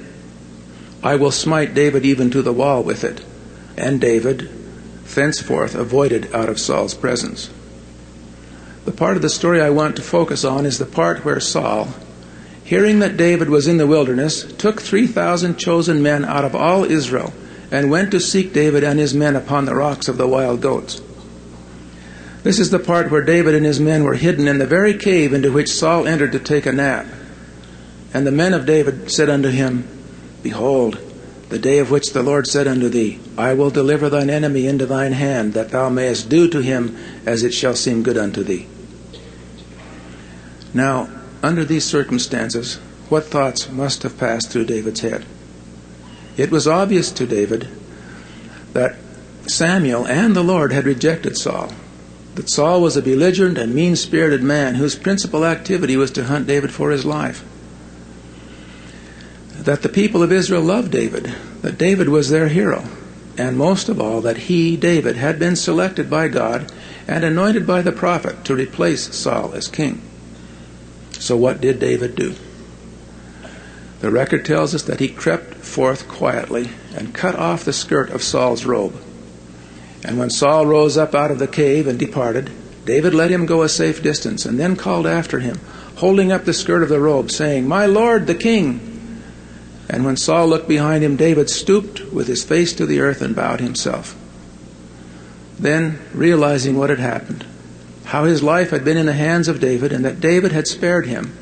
I 1.03 1.15
will 1.15 1.31
smite 1.31 1.73
David 1.73 2.05
even 2.05 2.31
to 2.31 2.41
the 2.41 2.53
wall 2.53 2.83
with 2.83 3.03
it. 3.03 3.23
And 3.77 3.99
David, 3.99 4.49
thenceforth, 5.15 5.75
avoided 5.75 6.33
out 6.33 6.49
of 6.49 6.59
Saul's 6.59 6.93
presence. 6.93 7.49
The 8.85 8.91
part 8.91 9.15
of 9.15 9.21
the 9.21 9.29
story 9.29 9.61
I 9.61 9.69
want 9.69 9.95
to 9.97 10.01
focus 10.01 10.43
on 10.43 10.65
is 10.65 10.77
the 10.77 10.85
part 10.85 11.25
where 11.25 11.39
Saul, 11.39 11.89
hearing 12.63 12.99
that 12.99 13.17
David 13.17 13.49
was 13.49 13.67
in 13.67 13.77
the 13.77 13.87
wilderness, 13.87 14.43
took 14.53 14.81
3,000 14.81 15.57
chosen 15.57 16.01
men 16.01 16.25
out 16.25 16.45
of 16.45 16.55
all 16.55 16.83
Israel 16.85 17.33
and 17.71 17.91
went 17.91 18.11
to 18.11 18.19
seek 18.19 18.53
David 18.53 18.83
and 18.83 18.99
his 18.99 19.13
men 19.13 19.35
upon 19.35 19.65
the 19.65 19.75
rocks 19.75 20.07
of 20.07 20.17
the 20.17 20.27
wild 20.27 20.61
goats. 20.61 21.01
This 22.41 22.59
is 22.59 22.69
the 22.69 22.79
part 22.79 23.11
where 23.11 23.21
David 23.21 23.53
and 23.53 23.65
his 23.65 23.79
men 23.79 24.03
were 24.03 24.15
hidden 24.15 24.47
in 24.47 24.59
the 24.59 24.65
very 24.65 24.97
cave 24.97 25.33
into 25.33 25.51
which 25.51 25.71
Saul 25.71 26.07
entered 26.07 26.31
to 26.31 26.39
take 26.39 26.65
a 26.65 26.71
nap. 26.71 27.05
And 28.13 28.25
the 28.25 28.31
men 28.31 28.53
of 28.53 28.65
David 28.65 29.11
said 29.11 29.29
unto 29.29 29.49
him, 29.49 29.87
Behold, 30.41 30.97
the 31.49 31.59
day 31.59 31.79
of 31.79 31.89
which 31.89 32.13
the 32.13 32.23
Lord 32.23 32.47
said 32.47 32.67
unto 32.67 32.89
thee, 32.89 33.19
I 33.37 33.53
will 33.55 33.71
deliver 33.71 34.09
thine 34.09 34.29
enemy 34.29 34.67
into 34.67 34.85
thine 34.85 35.13
hand, 35.13 35.53
that 35.53 35.69
thou 35.69 35.89
mayest 35.89 36.29
do 36.29 36.47
to 36.47 36.61
him 36.61 36.95
as 37.25 37.43
it 37.43 37.53
shall 37.53 37.75
seem 37.75 38.03
good 38.03 38.17
unto 38.17 38.43
thee. 38.43 38.67
Now, 40.73 41.09
under 41.41 41.65
these 41.65 41.85
circumstances, 41.85 42.75
what 43.09 43.25
thoughts 43.25 43.69
must 43.69 44.03
have 44.03 44.19
passed 44.19 44.51
through 44.51 44.65
David's 44.65 44.99
head? 44.99 45.25
It 46.37 46.51
was 46.51 46.67
obvious 46.67 47.11
to 47.13 47.25
David 47.25 47.67
that 48.73 48.95
Samuel 49.47 50.05
and 50.05 50.35
the 50.35 50.43
Lord 50.43 50.71
had 50.71 50.85
rejected 50.85 51.35
Saul, 51.35 51.73
that 52.35 52.49
Saul 52.49 52.81
was 52.81 52.95
a 52.95 53.01
belligerent 53.01 53.57
and 53.57 53.73
mean 53.73 53.95
spirited 53.95 54.43
man 54.43 54.75
whose 54.75 54.95
principal 54.95 55.43
activity 55.43 55.97
was 55.97 56.11
to 56.11 56.25
hunt 56.25 56.45
David 56.45 56.71
for 56.71 56.91
his 56.91 57.05
life. 57.05 57.43
That 59.63 59.81
the 59.81 59.89
people 59.89 60.23
of 60.23 60.31
Israel 60.31 60.61
loved 60.61 60.91
David, 60.91 61.33
that 61.61 61.77
David 61.77 62.09
was 62.09 62.29
their 62.29 62.47
hero, 62.47 62.85
and 63.37 63.57
most 63.57 63.89
of 63.89 63.99
all, 63.99 64.21
that 64.21 64.37
he, 64.37 64.77
David, 64.77 65.17
had 65.17 65.37
been 65.37 65.55
selected 65.55 66.09
by 66.09 66.27
God 66.27 66.71
and 67.07 67.23
anointed 67.23 67.67
by 67.67 67.81
the 67.81 67.91
prophet 67.91 68.45
to 68.45 68.55
replace 68.55 69.15
Saul 69.15 69.53
as 69.53 69.67
king. 69.67 70.01
So, 71.13 71.35
what 71.35 71.59
did 71.59 71.79
David 71.79 72.15
do? 72.15 72.35
The 73.99 74.09
record 74.09 74.45
tells 74.45 74.73
us 74.73 74.83
that 74.83 75.01
he 75.01 75.09
crept 75.09 75.55
forth 75.55 76.07
quietly 76.07 76.69
and 76.95 77.13
cut 77.13 77.35
off 77.35 77.65
the 77.65 77.73
skirt 77.73 78.09
of 78.11 78.23
Saul's 78.23 78.65
robe. 78.65 78.95
And 80.05 80.17
when 80.17 80.29
Saul 80.29 80.65
rose 80.65 80.97
up 80.97 81.13
out 81.13 81.31
of 81.31 81.39
the 81.39 81.47
cave 81.47 81.85
and 81.85 81.99
departed, 81.99 82.49
David 82.85 83.13
let 83.13 83.29
him 83.29 83.45
go 83.45 83.61
a 83.61 83.69
safe 83.69 84.01
distance 84.01 84.45
and 84.45 84.57
then 84.57 84.77
called 84.77 85.05
after 85.05 85.41
him, 85.41 85.59
holding 85.97 86.31
up 86.31 86.45
the 86.45 86.53
skirt 86.53 86.81
of 86.81 86.89
the 86.89 87.01
robe, 87.01 87.29
saying, 87.29 87.67
My 87.67 87.85
lord, 87.85 88.25
the 88.25 88.35
king! 88.35 88.88
And 89.89 90.05
when 90.05 90.17
Saul 90.17 90.47
looked 90.47 90.67
behind 90.67 91.03
him, 91.03 91.15
David 91.15 91.49
stooped 91.49 92.11
with 92.13 92.27
his 92.27 92.43
face 92.43 92.73
to 92.73 92.85
the 92.85 92.99
earth 92.99 93.21
and 93.21 93.35
bowed 93.35 93.59
himself. 93.59 94.15
Then, 95.57 95.99
realizing 96.13 96.77
what 96.77 96.89
had 96.89 96.99
happened, 96.99 97.45
how 98.05 98.25
his 98.25 98.43
life 98.43 98.69
had 98.69 98.85
been 98.85 98.97
in 98.97 99.07
the 99.07 99.13
hands 99.13 99.47
of 99.47 99.59
David, 99.59 99.91
and 99.91 100.05
that 100.05 100.21
David 100.21 100.51
had 100.51 100.67
spared 100.67 101.07
him, 101.07 101.35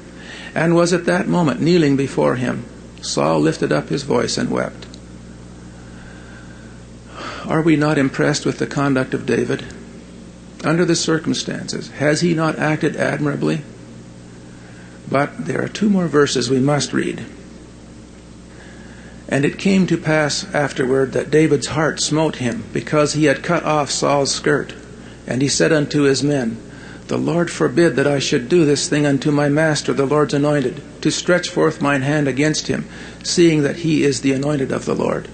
and 0.55 0.75
was 0.75 0.93
at 0.93 1.05
that 1.05 1.27
moment 1.27 1.61
kneeling 1.61 1.95
before 1.97 2.35
him, 2.35 2.65
Saul 3.01 3.39
lifted 3.39 3.71
up 3.71 3.89
his 3.89 4.03
voice 4.03 4.37
and 4.37 4.49
wept. 4.49 4.87
Are 7.45 7.61
we 7.61 7.75
not 7.75 7.97
impressed 7.97 8.45
with 8.45 8.59
the 8.59 8.67
conduct 8.67 9.13
of 9.13 9.25
David? 9.25 9.65
Under 10.63 10.83
the 10.83 10.95
circumstances, 10.95 11.89
has 11.91 12.21
he 12.21 12.33
not 12.33 12.57
acted 12.57 12.95
admirably? 12.95 13.61
But 15.09 15.45
there 15.45 15.63
are 15.63 15.69
two 15.69 15.89
more 15.89 16.07
verses 16.07 16.49
we 16.49 16.59
must 16.59 16.91
read. 16.91 17.23
And 19.29 19.43
it 19.43 19.59
came 19.59 19.87
to 19.87 19.97
pass 19.97 20.45
afterward 20.53 21.11
that 21.11 21.31
David's 21.31 21.67
heart 21.67 21.99
smote 21.99 22.37
him, 22.37 22.63
because 22.71 23.13
he 23.13 23.25
had 23.25 23.43
cut 23.43 23.63
off 23.63 23.91
Saul's 23.91 24.33
skirt. 24.33 24.73
And 25.25 25.41
he 25.41 25.49
said 25.49 25.73
unto 25.73 26.03
his 26.03 26.23
men, 26.23 26.57
The 27.07 27.17
Lord 27.17 27.51
forbid 27.51 27.97
that 27.97 28.07
I 28.07 28.19
should 28.19 28.47
do 28.47 28.63
this 28.63 28.87
thing 28.87 29.05
unto 29.05 29.31
my 29.31 29.49
master, 29.49 29.93
the 29.93 30.05
Lord's 30.05 30.33
anointed, 30.33 30.81
to 31.01 31.11
stretch 31.11 31.49
forth 31.49 31.81
mine 31.81 32.03
hand 32.03 32.27
against 32.27 32.67
him, 32.67 32.87
seeing 33.23 33.63
that 33.63 33.77
he 33.77 34.03
is 34.03 34.21
the 34.21 34.31
anointed 34.31 34.71
of 34.71 34.85
the 34.85 34.95
Lord. 34.95 35.27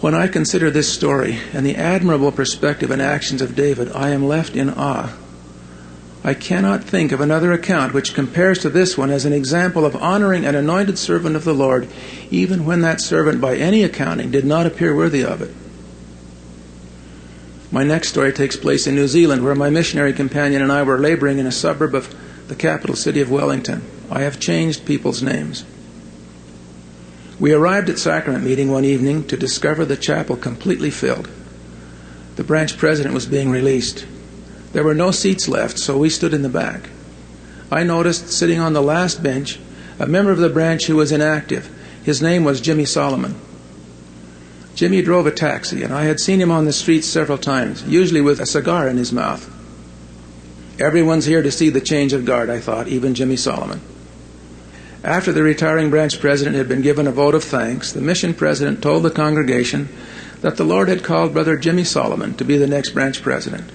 When 0.00 0.14
I 0.14 0.28
consider 0.28 0.70
this 0.70 0.90
story 0.90 1.38
and 1.52 1.66
the 1.66 1.76
admirable 1.76 2.32
perspective 2.32 2.90
and 2.90 3.02
actions 3.02 3.42
of 3.42 3.54
David, 3.54 3.92
I 3.92 4.10
am 4.10 4.26
left 4.26 4.56
in 4.56 4.70
awe. 4.70 5.14
I 6.22 6.34
cannot 6.34 6.84
think 6.84 7.12
of 7.12 7.20
another 7.20 7.52
account 7.52 7.94
which 7.94 8.12
compares 8.12 8.58
to 8.58 8.68
this 8.68 8.98
one 8.98 9.10
as 9.10 9.24
an 9.24 9.32
example 9.32 9.86
of 9.86 9.96
honoring 9.96 10.44
an 10.44 10.54
anointed 10.54 10.98
servant 10.98 11.34
of 11.34 11.44
the 11.44 11.54
Lord, 11.54 11.88
even 12.30 12.66
when 12.66 12.82
that 12.82 13.00
servant, 13.00 13.40
by 13.40 13.56
any 13.56 13.82
accounting, 13.82 14.30
did 14.30 14.44
not 14.44 14.66
appear 14.66 14.94
worthy 14.94 15.24
of 15.24 15.40
it. 15.40 15.54
My 17.72 17.84
next 17.84 18.08
story 18.08 18.32
takes 18.32 18.56
place 18.56 18.86
in 18.86 18.96
New 18.96 19.08
Zealand, 19.08 19.44
where 19.44 19.54
my 19.54 19.70
missionary 19.70 20.12
companion 20.12 20.60
and 20.60 20.70
I 20.70 20.82
were 20.82 20.98
laboring 20.98 21.38
in 21.38 21.46
a 21.46 21.52
suburb 21.52 21.94
of 21.94 22.14
the 22.48 22.56
capital 22.56 22.96
city 22.96 23.20
of 23.20 23.30
Wellington. 23.30 23.82
I 24.10 24.22
have 24.22 24.40
changed 24.40 24.84
people's 24.84 25.22
names. 25.22 25.64
We 27.38 27.54
arrived 27.54 27.88
at 27.88 27.98
sacrament 27.98 28.44
meeting 28.44 28.70
one 28.70 28.84
evening 28.84 29.26
to 29.28 29.36
discover 29.36 29.86
the 29.86 29.96
chapel 29.96 30.36
completely 30.36 30.90
filled. 30.90 31.30
The 32.36 32.44
branch 32.44 32.76
president 32.76 33.14
was 33.14 33.24
being 33.24 33.50
released. 33.50 34.04
There 34.72 34.84
were 34.84 34.94
no 34.94 35.10
seats 35.10 35.48
left, 35.48 35.78
so 35.78 35.98
we 35.98 36.10
stood 36.10 36.32
in 36.32 36.42
the 36.42 36.48
back. 36.48 36.90
I 37.70 37.82
noticed 37.82 38.30
sitting 38.30 38.60
on 38.60 38.72
the 38.72 38.82
last 38.82 39.22
bench 39.22 39.58
a 39.98 40.06
member 40.06 40.30
of 40.30 40.38
the 40.38 40.48
branch 40.48 40.86
who 40.86 40.96
was 40.96 41.12
inactive. 41.12 41.68
His 42.02 42.22
name 42.22 42.44
was 42.44 42.60
Jimmy 42.60 42.84
Solomon. 42.84 43.34
Jimmy 44.74 45.02
drove 45.02 45.26
a 45.26 45.30
taxi, 45.30 45.82
and 45.82 45.92
I 45.92 46.04
had 46.04 46.20
seen 46.20 46.40
him 46.40 46.50
on 46.50 46.64
the 46.64 46.72
streets 46.72 47.06
several 47.06 47.36
times, 47.36 47.84
usually 47.84 48.20
with 48.20 48.40
a 48.40 48.46
cigar 48.46 48.88
in 48.88 48.96
his 48.96 49.12
mouth. 49.12 49.48
Everyone's 50.78 51.26
here 51.26 51.42
to 51.42 51.50
see 51.50 51.68
the 51.68 51.80
change 51.80 52.12
of 52.12 52.24
guard, 52.24 52.48
I 52.48 52.60
thought, 52.60 52.88
even 52.88 53.14
Jimmy 53.14 53.36
Solomon. 53.36 53.82
After 55.04 55.32
the 55.32 55.42
retiring 55.42 55.90
branch 55.90 56.20
president 56.20 56.56
had 56.56 56.68
been 56.68 56.80
given 56.80 57.06
a 57.06 57.12
vote 57.12 57.34
of 57.34 57.44
thanks, 57.44 57.92
the 57.92 58.00
mission 58.00 58.32
president 58.32 58.82
told 58.82 59.02
the 59.02 59.10
congregation 59.10 59.88
that 60.40 60.56
the 60.56 60.64
Lord 60.64 60.88
had 60.88 61.04
called 61.04 61.34
Brother 61.34 61.56
Jimmy 61.56 61.84
Solomon 61.84 62.34
to 62.34 62.44
be 62.44 62.56
the 62.56 62.66
next 62.66 62.90
branch 62.90 63.20
president. 63.22 63.70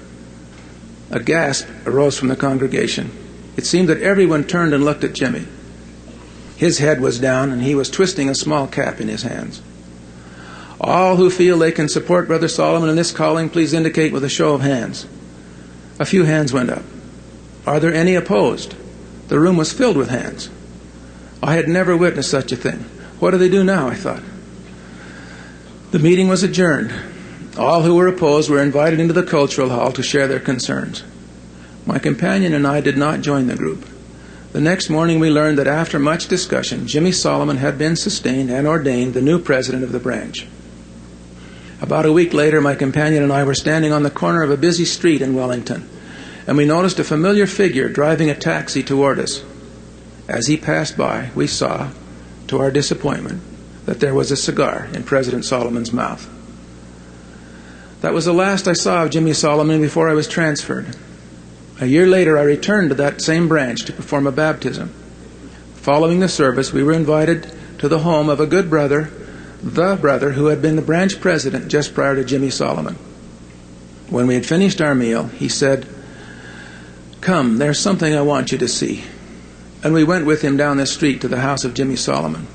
A 1.16 1.20
gasp 1.22 1.66
arose 1.86 2.20
from 2.20 2.28
the 2.28 2.36
congregation. 2.36 3.10
It 3.56 3.66
seemed 3.66 3.88
that 3.88 4.02
everyone 4.02 4.44
turned 4.44 4.74
and 4.74 4.84
looked 4.84 5.06
at 5.06 5.14
Jimmy. 5.14 5.48
His 6.58 6.80
head 6.80 7.00
was 7.00 7.22
down, 7.22 7.52
and 7.52 7.62
he 7.62 7.74
was 7.74 7.90
twisting 7.90 8.28
a 8.28 8.36
small 8.36 8.68
cap 8.68 9.00
in 9.00 9.08
his 9.08 9.24
hands. 9.24 9.62
All 10.78 11.16
who 11.16 11.30
feel 11.30 11.58
they 11.58 11.72
can 11.72 11.88
support 11.88 12.28
Brother 12.28 12.50
Solomon 12.50 12.90
in 12.90 12.98
this 12.98 13.14
calling, 13.14 13.50
please 13.50 13.72
indicate 13.72 14.12
with 14.12 14.26
a 14.26 14.30
show 14.30 14.56
of 14.56 14.62
hands. 14.62 15.08
A 16.00 16.06
few 16.06 16.26
hands 16.26 16.52
went 16.52 16.70
up. 16.70 16.84
Are 17.66 17.80
there 17.80 17.94
any 17.94 18.16
opposed? 18.16 18.76
The 19.30 19.40
room 19.40 19.56
was 19.56 19.72
filled 19.72 19.96
with 19.96 20.10
hands. 20.10 20.50
I 21.42 21.56
had 21.56 21.70
never 21.70 21.96
witnessed 21.96 22.30
such 22.30 22.52
a 22.52 22.58
thing. 22.58 22.80
What 23.22 23.32
do 23.32 23.38
they 23.38 23.48
do 23.48 23.64
now? 23.64 23.88
I 23.88 23.96
thought. 23.96 24.24
The 25.92 26.00
meeting 26.00 26.28
was 26.28 26.44
adjourned. 26.44 26.94
All 27.58 27.84
who 27.84 27.96
were 27.96 28.08
opposed 28.08 28.50
were 28.50 28.62
invited 28.62 29.00
into 29.00 29.14
the 29.14 29.24
cultural 29.24 29.70
hall 29.70 29.92
to 29.94 30.04
share 30.04 30.28
their 30.28 30.42
concerns. 30.42 31.04
My 31.86 32.00
companion 32.00 32.54
and 32.54 32.68
I 32.68 32.82
did 32.82 32.98
not 32.98 33.22
join 33.22 33.48
the 33.48 33.56
group. 33.56 33.86
The 34.52 34.60
next 34.60 34.90
morning 34.90 35.20
we 35.20 35.30
learned 35.30 35.58
that 35.58 35.68
after 35.68 35.98
much 35.98 36.28
discussion, 36.28 36.88
Jimmy 36.88 37.12
Solomon 37.12 37.58
had 37.58 37.78
been 37.78 37.96
sustained 37.96 38.50
and 38.50 38.68
ordained 38.68 39.14
the 39.14 39.22
new 39.22 39.40
president 39.40 39.84
of 39.84 39.92
the 39.92 40.00
branch. 40.00 40.48
About 41.82 42.06
a 42.06 42.12
week 42.12 42.34
later, 42.34 42.60
my 42.60 42.76
companion 42.76 43.24
and 43.24 43.32
I 43.32 43.44
were 43.44 43.54
standing 43.54 43.94
on 43.94 44.04
the 44.04 44.10
corner 44.10 44.44
of 44.44 44.52
a 44.52 44.58
busy 44.58 44.86
street 44.86 45.22
in 45.22 45.36
Wellington, 45.36 45.88
and 46.48 46.58
we 46.58 46.66
noticed 46.66 47.00
a 47.00 47.04
familiar 47.04 47.48
figure 47.48 47.90
driving 47.90 48.30
a 48.30 48.36
taxi 48.36 48.84
toward 48.84 49.20
us. 49.20 49.44
As 50.28 50.48
he 50.48 50.58
passed 50.58 50.98
by, 50.98 51.30
we 51.36 51.48
saw, 51.48 51.92
to 52.48 52.60
our 52.60 52.72
disappointment, 52.72 53.42
that 53.86 54.00
there 54.00 54.14
was 54.14 54.32
a 54.32 54.38
cigar 54.38 54.88
in 54.94 55.04
President 55.04 55.46
Solomon's 55.46 55.94
mouth. 55.94 56.30
That 58.02 58.14
was 58.14 58.26
the 58.26 58.34
last 58.34 58.68
I 58.68 58.74
saw 58.74 59.04
of 59.04 59.12
Jimmy 59.12 59.34
Solomon 59.34 59.82
before 59.82 60.10
I 60.10 60.14
was 60.14 60.28
transferred. 60.28 60.96
A 61.80 61.86
year 61.86 62.08
later, 62.08 62.38
I 62.38 62.44
returned 62.44 62.90
to 62.90 62.96
that 62.96 63.22
same 63.22 63.48
branch 63.48 63.86
to 63.86 63.94
perform 63.94 64.28
a 64.28 64.32
baptism. 64.32 64.90
Following 65.76 66.20
the 66.20 66.30
service, 66.30 66.72
we 66.72 66.84
were 66.84 66.94
invited 66.94 67.52
to 67.80 67.88
the 67.88 68.00
home 68.00 68.30
of 68.30 68.40
a 68.40 68.48
good 68.48 68.70
brother 68.70 69.12
the 69.66 69.96
brother 69.96 70.34
who 70.34 70.48
had 70.48 70.62
been 70.62 70.76
the 70.76 70.82
branch 70.82 71.20
president 71.20 71.70
just 71.70 71.96
prior 71.96 72.16
to 72.16 72.24
Jimmy 72.24 72.52
Solomon. 72.52 72.96
When 74.10 74.28
we 74.28 74.36
had 74.36 74.46
finished 74.46 74.80
our 74.80 74.94
meal, 74.94 75.26
he 75.26 75.50
said, 75.50 75.88
Come, 77.22 77.58
there's 77.58 77.80
something 77.80 78.14
I 78.14 78.22
want 78.22 78.52
you 78.52 78.60
to 78.60 78.68
see. 78.68 79.04
And 79.84 79.94
we 79.94 80.04
went 80.04 80.28
with 80.28 80.44
him 80.44 80.56
down 80.56 80.78
the 80.78 80.86
street 80.86 81.22
to 81.22 81.28
the 81.28 81.40
house 81.40 81.64
of 81.64 81.74
Jimmy 81.74 81.96
Solomon. 81.96 82.46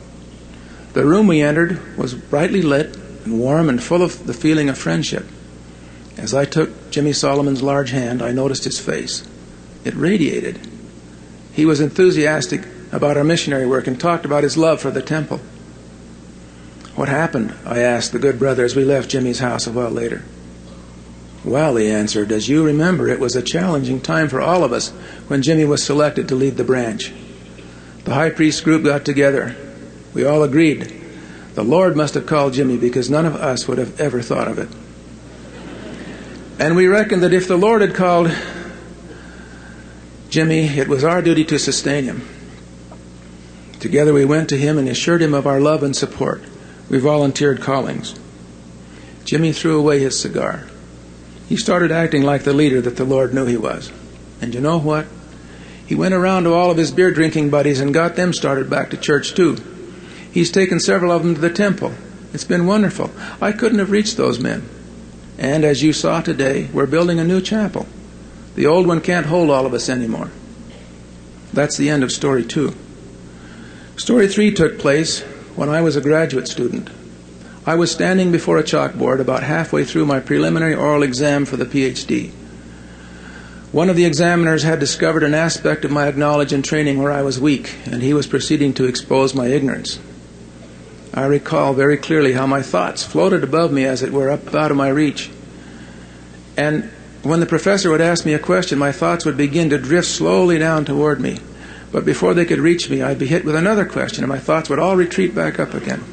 The 0.92 1.04
room 1.04 1.26
we 1.26 1.42
entered 1.42 1.96
was 1.96 2.14
brightly 2.14 2.62
lit 2.62 2.96
and 3.30 3.38
warm 3.38 3.68
and 3.68 3.80
full 3.80 4.02
of 4.02 4.26
the 4.26 4.34
feeling 4.34 4.68
of 4.68 4.76
friendship. 4.76 5.24
As 6.16 6.34
I 6.34 6.44
took 6.44 6.90
Jimmy 6.90 7.12
Solomon's 7.12 7.62
large 7.62 7.90
hand, 7.90 8.22
I 8.22 8.32
noticed 8.32 8.64
his 8.64 8.80
face. 8.80 9.26
It 9.84 9.94
radiated. 9.94 10.60
He 11.52 11.64
was 11.64 11.80
enthusiastic 11.80 12.66
about 12.90 13.16
our 13.16 13.22
missionary 13.22 13.66
work 13.66 13.86
and 13.86 14.00
talked 14.00 14.24
about 14.24 14.42
his 14.42 14.56
love 14.56 14.80
for 14.80 14.90
the 14.90 15.00
temple. 15.00 15.38
What 16.96 17.08
happened? 17.08 17.54
I 17.64 17.78
asked 17.78 18.10
the 18.10 18.18
good 18.18 18.38
brother 18.38 18.64
as 18.64 18.74
we 18.74 18.84
left 18.84 19.10
Jimmy's 19.10 19.38
house 19.38 19.68
a 19.68 19.72
while 19.72 19.90
later. 19.90 20.24
Well, 21.44 21.76
he 21.76 21.88
answered, 21.88 22.32
as 22.32 22.48
you 22.48 22.64
remember, 22.64 23.08
it 23.08 23.20
was 23.20 23.36
a 23.36 23.42
challenging 23.42 24.00
time 24.00 24.28
for 24.28 24.40
all 24.40 24.64
of 24.64 24.72
us 24.72 24.90
when 25.28 25.42
Jimmy 25.42 25.64
was 25.64 25.84
selected 25.84 26.28
to 26.28 26.34
lead 26.34 26.56
the 26.56 26.64
branch. 26.64 27.12
The 28.04 28.14
high 28.14 28.30
priest 28.30 28.64
group 28.64 28.82
got 28.82 29.04
together. 29.04 29.54
We 30.12 30.24
all 30.24 30.42
agreed 30.42 31.00
the 31.54 31.64
Lord 31.64 31.96
must 31.96 32.14
have 32.14 32.26
called 32.26 32.54
Jimmy 32.54 32.76
because 32.76 33.10
none 33.10 33.26
of 33.26 33.34
us 33.34 33.66
would 33.66 33.78
have 33.78 34.00
ever 34.00 34.22
thought 34.22 34.48
of 34.48 34.58
it. 34.58 34.68
And 36.60 36.76
we 36.76 36.86
reckoned 36.86 37.22
that 37.22 37.32
if 37.32 37.48
the 37.48 37.56
Lord 37.56 37.80
had 37.80 37.94
called 37.94 38.30
Jimmy, 40.28 40.66
it 40.66 40.88
was 40.88 41.02
our 41.04 41.22
duty 41.22 41.44
to 41.46 41.58
sustain 41.58 42.04
him. 42.04 42.28
Together 43.80 44.12
we 44.12 44.24
went 44.24 44.50
to 44.50 44.58
him 44.58 44.78
and 44.78 44.88
assured 44.88 45.22
him 45.22 45.34
of 45.34 45.46
our 45.46 45.60
love 45.60 45.82
and 45.82 45.96
support. 45.96 46.42
We 46.88 46.98
volunteered 46.98 47.62
callings. 47.62 48.14
Jimmy 49.24 49.52
threw 49.52 49.78
away 49.78 50.00
his 50.00 50.20
cigar. 50.20 50.66
He 51.48 51.56
started 51.56 51.90
acting 51.90 52.22
like 52.22 52.44
the 52.44 52.52
leader 52.52 52.80
that 52.80 52.96
the 52.96 53.04
Lord 53.04 53.32
knew 53.32 53.46
he 53.46 53.56
was. 53.56 53.90
And 54.40 54.54
you 54.54 54.60
know 54.60 54.78
what? 54.78 55.06
He 55.86 55.94
went 55.94 56.14
around 56.14 56.44
to 56.44 56.54
all 56.54 56.70
of 56.70 56.76
his 56.76 56.92
beer 56.92 57.10
drinking 57.10 57.50
buddies 57.50 57.80
and 57.80 57.92
got 57.92 58.16
them 58.16 58.32
started 58.32 58.70
back 58.70 58.90
to 58.90 58.96
church 58.96 59.34
too. 59.34 59.56
He's 60.32 60.50
taken 60.50 60.80
several 60.80 61.12
of 61.12 61.22
them 61.22 61.34
to 61.34 61.40
the 61.40 61.50
temple. 61.50 61.92
It's 62.32 62.44
been 62.44 62.66
wonderful. 62.66 63.10
I 63.40 63.52
couldn't 63.52 63.80
have 63.80 63.90
reached 63.90 64.16
those 64.16 64.38
men. 64.38 64.68
And 65.38 65.64
as 65.64 65.82
you 65.82 65.92
saw 65.92 66.20
today, 66.20 66.68
we're 66.72 66.86
building 66.86 67.18
a 67.18 67.24
new 67.24 67.40
chapel. 67.40 67.86
The 68.54 68.66
old 68.66 68.86
one 68.86 69.00
can't 69.00 69.26
hold 69.26 69.50
all 69.50 69.66
of 69.66 69.74
us 69.74 69.88
anymore. 69.88 70.30
That's 71.52 71.76
the 71.76 71.90
end 71.90 72.04
of 72.04 72.12
story 72.12 72.44
two. 72.44 72.74
Story 73.96 74.28
three 74.28 74.52
took 74.52 74.78
place 74.78 75.22
when 75.56 75.68
I 75.68 75.80
was 75.80 75.96
a 75.96 76.00
graduate 76.00 76.46
student. 76.46 76.90
I 77.66 77.74
was 77.74 77.90
standing 77.90 78.32
before 78.32 78.58
a 78.58 78.62
chalkboard 78.62 79.20
about 79.20 79.42
halfway 79.42 79.84
through 79.84 80.06
my 80.06 80.20
preliminary 80.20 80.74
oral 80.74 81.02
exam 81.02 81.44
for 81.44 81.56
the 81.56 81.66
PhD. 81.66 82.30
One 83.72 83.90
of 83.90 83.96
the 83.96 84.04
examiners 84.04 84.62
had 84.62 84.80
discovered 84.80 85.22
an 85.22 85.34
aspect 85.34 85.84
of 85.84 85.90
my 85.90 86.10
knowledge 86.10 86.52
and 86.52 86.64
training 86.64 87.02
where 87.02 87.12
I 87.12 87.22
was 87.22 87.38
weak, 87.38 87.76
and 87.84 88.02
he 88.02 88.14
was 88.14 88.26
proceeding 88.26 88.72
to 88.74 88.86
expose 88.86 89.34
my 89.34 89.46
ignorance. 89.46 89.98
I 91.12 91.24
recall 91.24 91.74
very 91.74 91.96
clearly 91.96 92.32
how 92.32 92.46
my 92.46 92.62
thoughts 92.62 93.02
floated 93.02 93.42
above 93.42 93.72
me 93.72 93.84
as 93.84 94.02
it 94.02 94.12
were 94.12 94.30
up 94.30 94.54
out 94.54 94.70
of 94.70 94.76
my 94.76 94.88
reach. 94.88 95.30
And 96.56 96.84
when 97.22 97.40
the 97.40 97.46
professor 97.46 97.90
would 97.90 98.00
ask 98.00 98.24
me 98.24 98.34
a 98.34 98.38
question, 98.38 98.78
my 98.78 98.92
thoughts 98.92 99.24
would 99.24 99.36
begin 99.36 99.70
to 99.70 99.78
drift 99.78 100.08
slowly 100.08 100.58
down 100.58 100.84
toward 100.84 101.20
me. 101.20 101.38
But 101.92 102.04
before 102.04 102.34
they 102.34 102.44
could 102.44 102.60
reach 102.60 102.88
me, 102.88 103.02
I'd 103.02 103.18
be 103.18 103.26
hit 103.26 103.44
with 103.44 103.56
another 103.56 103.84
question, 103.84 104.22
and 104.22 104.28
my 104.28 104.38
thoughts 104.38 104.70
would 104.70 104.78
all 104.78 104.96
retreat 104.96 105.34
back 105.34 105.58
up 105.58 105.74
again. 105.74 106.04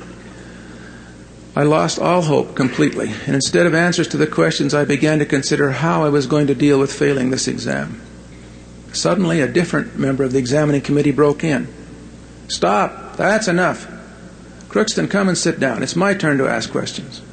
I 1.55 1.63
lost 1.63 1.99
all 1.99 2.23
hope 2.23 2.55
completely, 2.55 3.11
and 3.25 3.35
instead 3.35 3.65
of 3.65 3.73
answers 3.73 4.07
to 4.09 4.17
the 4.17 4.27
questions, 4.27 4.73
I 4.73 4.85
began 4.85 5.19
to 5.19 5.25
consider 5.25 5.71
how 5.71 6.03
I 6.03 6.09
was 6.09 6.27
going 6.27 6.47
to 6.47 6.55
deal 6.55 6.79
with 6.79 6.91
failing 6.91 7.29
this 7.29 7.47
exam. 7.47 8.01
Suddenly, 8.93 9.41
a 9.41 9.47
different 9.47 9.97
member 9.97 10.23
of 10.23 10.33
the 10.33 10.39
examining 10.39 10.81
committee 10.81 11.11
broke 11.11 11.43
in. 11.43 11.67
Stop! 12.47 13.17
That's 13.17 13.47
enough. 13.47 13.87
Crookston, 14.77 15.09
come 15.09 15.27
and 15.27 15.35
sit 15.35 15.59
down. 15.59 15.81
It's 15.81 15.95
my 15.95 16.13
turn 16.13 16.37
to 16.37 16.47
ask 16.47 16.69
questions. 16.69 17.23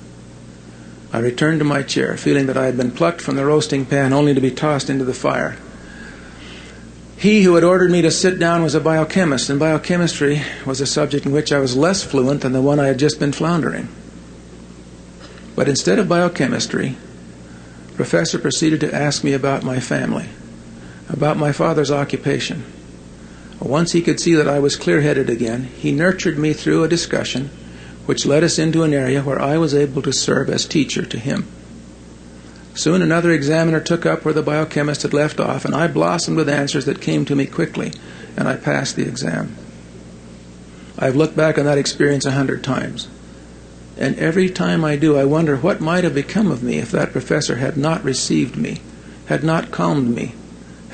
I 1.13 1.19
returned 1.19 1.59
to 1.59 1.65
my 1.67 1.83
chair, 1.83 2.17
feeling 2.17 2.47
that 2.47 2.57
I 2.57 2.65
had 2.65 2.79
been 2.79 2.91
plucked 2.91 3.21
from 3.21 3.37
the 3.37 3.45
roasting 3.45 3.85
pan 3.85 4.15
only 4.15 4.33
to 4.33 4.41
be 4.41 4.51
tossed 4.51 4.89
into 4.89 5.05
the 5.05 5.13
fire. 5.13 5.59
He 7.19 7.43
who 7.43 7.55
had 7.55 7.63
ordered 7.63 7.91
me 7.91 8.01
to 8.01 8.11
sit 8.11 8.39
down 8.39 8.63
was 8.63 8.75
a 8.75 8.81
biochemist, 8.81 9.51
and 9.51 9.61
biochemistry 9.61 10.41
was 10.65 10.81
a 10.81 10.87
subject 10.87 11.27
in 11.27 11.33
which 11.33 11.53
I 11.53 11.59
was 11.59 11.77
less 11.77 12.03
fluent 12.03 12.41
than 12.41 12.53
the 12.53 12.63
one 12.63 12.81
I 12.81 12.87
had 12.87 12.99
just 12.99 13.21
been 13.21 13.33
floundering. 13.33 13.89
But 15.55 15.69
instead 15.69 15.99
of 15.99 16.09
biochemistry, 16.09 16.97
professor 17.95 18.39
proceeded 18.39 18.81
to 18.81 18.95
ask 18.95 19.23
me 19.23 19.35
about 19.35 19.65
my 19.65 19.81
family, 19.81 20.31
about 21.11 21.37
my 21.37 21.53
father's 21.53 21.91
occupation, 21.91 22.65
once 23.61 23.93
he 23.93 24.03
could 24.03 24.21
see 24.21 24.35
that 24.35 24.49
I 24.49 24.59
was 24.59 24.77
clear 24.77 25.01
headed 25.01 25.31
again, 25.31 25.65
he 25.65 25.93
nurtured 25.93 26.39
me 26.39 26.53
through 26.53 26.85
a 26.85 26.89
discussion 26.89 27.51
which 28.07 28.27
led 28.27 28.45
us 28.45 28.59
into 28.59 28.83
an 28.83 28.93
area 28.93 29.23
where 29.23 29.41
I 29.41 29.57
was 29.57 29.75
able 29.75 30.03
to 30.03 30.13
serve 30.13 30.51
as 30.51 30.67
teacher 30.67 31.05
to 31.07 31.19
him. 31.19 31.47
Soon 32.75 33.03
another 33.03 33.31
examiner 33.31 33.81
took 33.81 34.05
up 34.05 34.25
where 34.25 34.35
the 34.35 34.43
biochemist 34.43 35.03
had 35.03 35.15
left 35.15 35.41
off, 35.41 35.65
and 35.65 35.75
I 35.75 35.87
blossomed 35.87 36.37
with 36.37 36.49
answers 36.49 36.85
that 36.87 37.01
came 37.01 37.25
to 37.25 37.37
me 37.37 37.47
quickly, 37.47 37.93
and 38.37 38.49
I 38.49 38.57
passed 38.57 38.97
the 38.97 39.07
exam. 39.07 39.57
I've 40.99 41.17
looked 41.17 41.37
back 41.37 41.57
on 41.57 41.65
that 41.65 41.79
experience 41.79 42.25
a 42.27 42.33
hundred 42.33 42.65
times. 42.65 43.09
And 43.97 44.19
every 44.19 44.51
time 44.51 44.85
I 44.85 44.97
do, 44.97 45.17
I 45.17 45.25
wonder 45.25 45.57
what 45.57 45.81
might 45.81 46.05
have 46.05 46.15
become 46.15 46.51
of 46.51 46.63
me 46.63 46.79
if 46.79 46.91
that 46.91 47.13
professor 47.13 47.57
had 47.57 47.77
not 47.77 48.03
received 48.03 48.57
me, 48.57 48.81
had 49.27 49.45
not 49.45 49.71
calmed 49.71 50.15
me, 50.15 50.35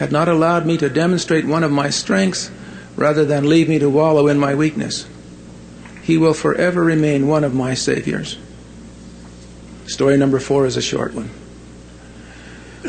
had 0.00 0.10
not 0.10 0.30
allowed 0.30 0.64
me 0.64 0.78
to 0.78 0.88
demonstrate 0.88 1.44
one 1.44 1.62
of 1.62 1.70
my 1.70 1.90
strengths 1.90 2.50
rather 2.96 3.22
than 3.22 3.46
leave 3.46 3.68
me 3.68 3.78
to 3.78 3.90
wallow 3.90 4.28
in 4.28 4.38
my 4.38 4.54
weakness. 4.54 5.06
He 6.02 6.16
will 6.16 6.32
forever 6.32 6.82
remain 6.82 7.28
one 7.28 7.44
of 7.44 7.54
my 7.54 7.74
saviors. 7.74 8.38
Story 9.86 10.16
number 10.16 10.40
four 10.40 10.64
is 10.64 10.78
a 10.78 10.82
short 10.82 11.12
one. 11.12 11.28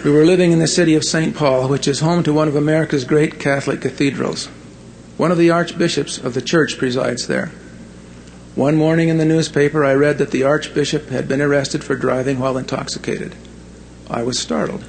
We 0.06 0.10
were 0.10 0.24
living 0.24 0.54
in 0.54 0.60
the 0.60 0.68
city 0.68 0.96
of 0.96 1.04
St. 1.04 1.36
Paul, 1.36 1.68
which 1.68 1.86
is 1.86 2.00
home 2.00 2.24
to 2.24 2.32
one 2.32 2.48
of 2.48 2.56
America's 2.56 3.04
great 3.04 3.42
Catholic 3.42 3.82
cathedrals. 3.82 4.46
One 5.18 5.34
of 5.34 5.38
the 5.38 5.50
archbishops 5.50 6.18
of 6.18 6.34
the 6.34 6.42
church 6.42 6.78
presides 6.78 7.28
there. 7.28 7.52
One 8.56 8.78
morning 8.78 9.10
in 9.10 9.18
the 9.18 9.26
newspaper, 9.26 9.84
I 9.84 9.96
read 9.96 10.18
that 10.20 10.32
the 10.32 10.44
archbishop 10.44 11.10
had 11.10 11.28
been 11.28 11.42
arrested 11.42 11.84
for 11.84 11.98
driving 11.98 12.40
while 12.40 12.58
intoxicated. 12.58 13.36
I 14.10 14.24
was 14.24 14.40
startled. 14.40 14.86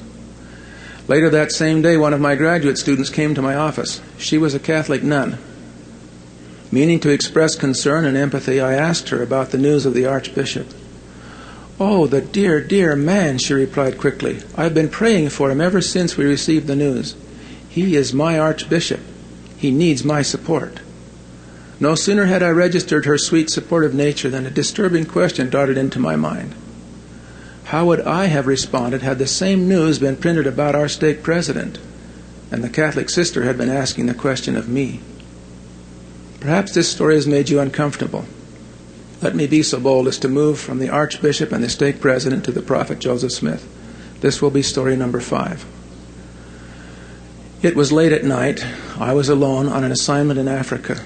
Later 1.13 1.29
that 1.29 1.53
same 1.53 1.83
day, 1.83 1.99
one 1.99 2.15
of 2.15 2.23
my 2.23 2.37
graduate 2.37 2.79
students 2.79 3.11
came 3.11 3.35
to 3.35 3.43
my 3.43 3.55
office. 3.55 4.01
She 4.17 4.39
was 4.39 4.55
a 4.55 4.59
Catholic 4.59 5.03
nun. 5.03 5.37
Meaning 6.71 7.01
to 7.01 7.11
express 7.11 7.55
concern 7.55 8.07
and 8.07 8.17
empathy, 8.17 8.63
I 8.63 8.73
asked 8.73 9.11
her 9.11 9.23
about 9.23 9.51
the 9.51 9.59
news 9.59 9.85
of 9.85 9.93
the 9.93 10.07
Archbishop. 10.07 10.69
Oh, 11.79 12.07
the 12.07 12.23
dear, 12.23 12.63
dear 12.63 12.97
man, 12.97 13.37
she 13.37 13.53
replied 13.53 13.99
quickly. 13.99 14.41
I've 14.57 14.73
been 14.73 14.89
praying 14.89 15.29
for 15.29 15.51
him 15.51 15.61
ever 15.61 15.83
since 15.83 16.17
we 16.17 16.25
received 16.25 16.67
the 16.67 16.75
news. 16.75 17.15
He 17.69 17.95
is 17.95 18.15
my 18.15 18.39
Archbishop. 18.39 19.01
He 19.59 19.71
needs 19.71 20.05
my 20.05 20.23
support. 20.23 20.81
No 21.79 21.95
sooner 21.95 22.25
had 22.25 22.43
I 22.43 22.49
registered 22.49 23.05
her 23.05 23.19
sweet, 23.19 23.51
supportive 23.51 23.93
nature 23.93 24.31
than 24.31 24.47
a 24.47 24.51
disturbing 24.51 25.05
question 25.05 25.51
darted 25.51 25.77
into 25.77 25.99
my 25.99 26.17
mind. 26.17 26.55
How 27.65 27.87
would 27.87 28.01
I 28.01 28.27
have 28.27 28.47
responded 28.47 29.03
had 29.03 29.19
the 29.19 29.27
same 29.27 29.69
news 29.69 29.99
been 29.99 30.17
printed 30.17 30.47
about 30.47 30.75
our 30.75 30.89
stake 30.89 31.23
president 31.23 31.79
and 32.51 32.63
the 32.63 32.69
Catholic 32.69 33.09
sister 33.09 33.45
had 33.45 33.57
been 33.57 33.71
asking 33.71 34.07
the 34.07 34.15
question 34.15 34.57
of 34.57 34.69
me? 34.69 35.01
Perhaps 36.41 36.75
this 36.75 36.91
story 36.91 37.15
has 37.15 37.27
made 37.27 37.49
you 37.49 37.61
uncomfortable. 37.61 38.27
Let 39.23 39.37
me 39.37 39.47
be 39.47 39.63
so 39.63 39.79
bold 39.79 40.09
as 40.09 40.19
to 40.19 40.29
move 40.29 40.59
from 40.59 40.81
the 40.81 40.89
Archbishop 40.91 41.53
and 41.53 41.63
the 41.63 41.69
stake 41.69 42.01
president 42.01 42.45
to 42.45 42.53
the 42.53 42.61
prophet 42.61 42.99
Joseph 42.99 43.33
Smith. 43.33 43.67
This 44.21 44.43
will 44.43 44.51
be 44.51 44.63
story 44.63 44.97
number 44.97 45.21
five. 45.21 45.65
It 47.63 47.77
was 47.77 47.93
late 47.93 48.13
at 48.13 48.25
night. 48.25 48.67
I 48.99 49.15
was 49.15 49.29
alone 49.29 49.69
on 49.69 49.85
an 49.85 49.93
assignment 49.93 50.41
in 50.41 50.49
Africa, 50.49 51.01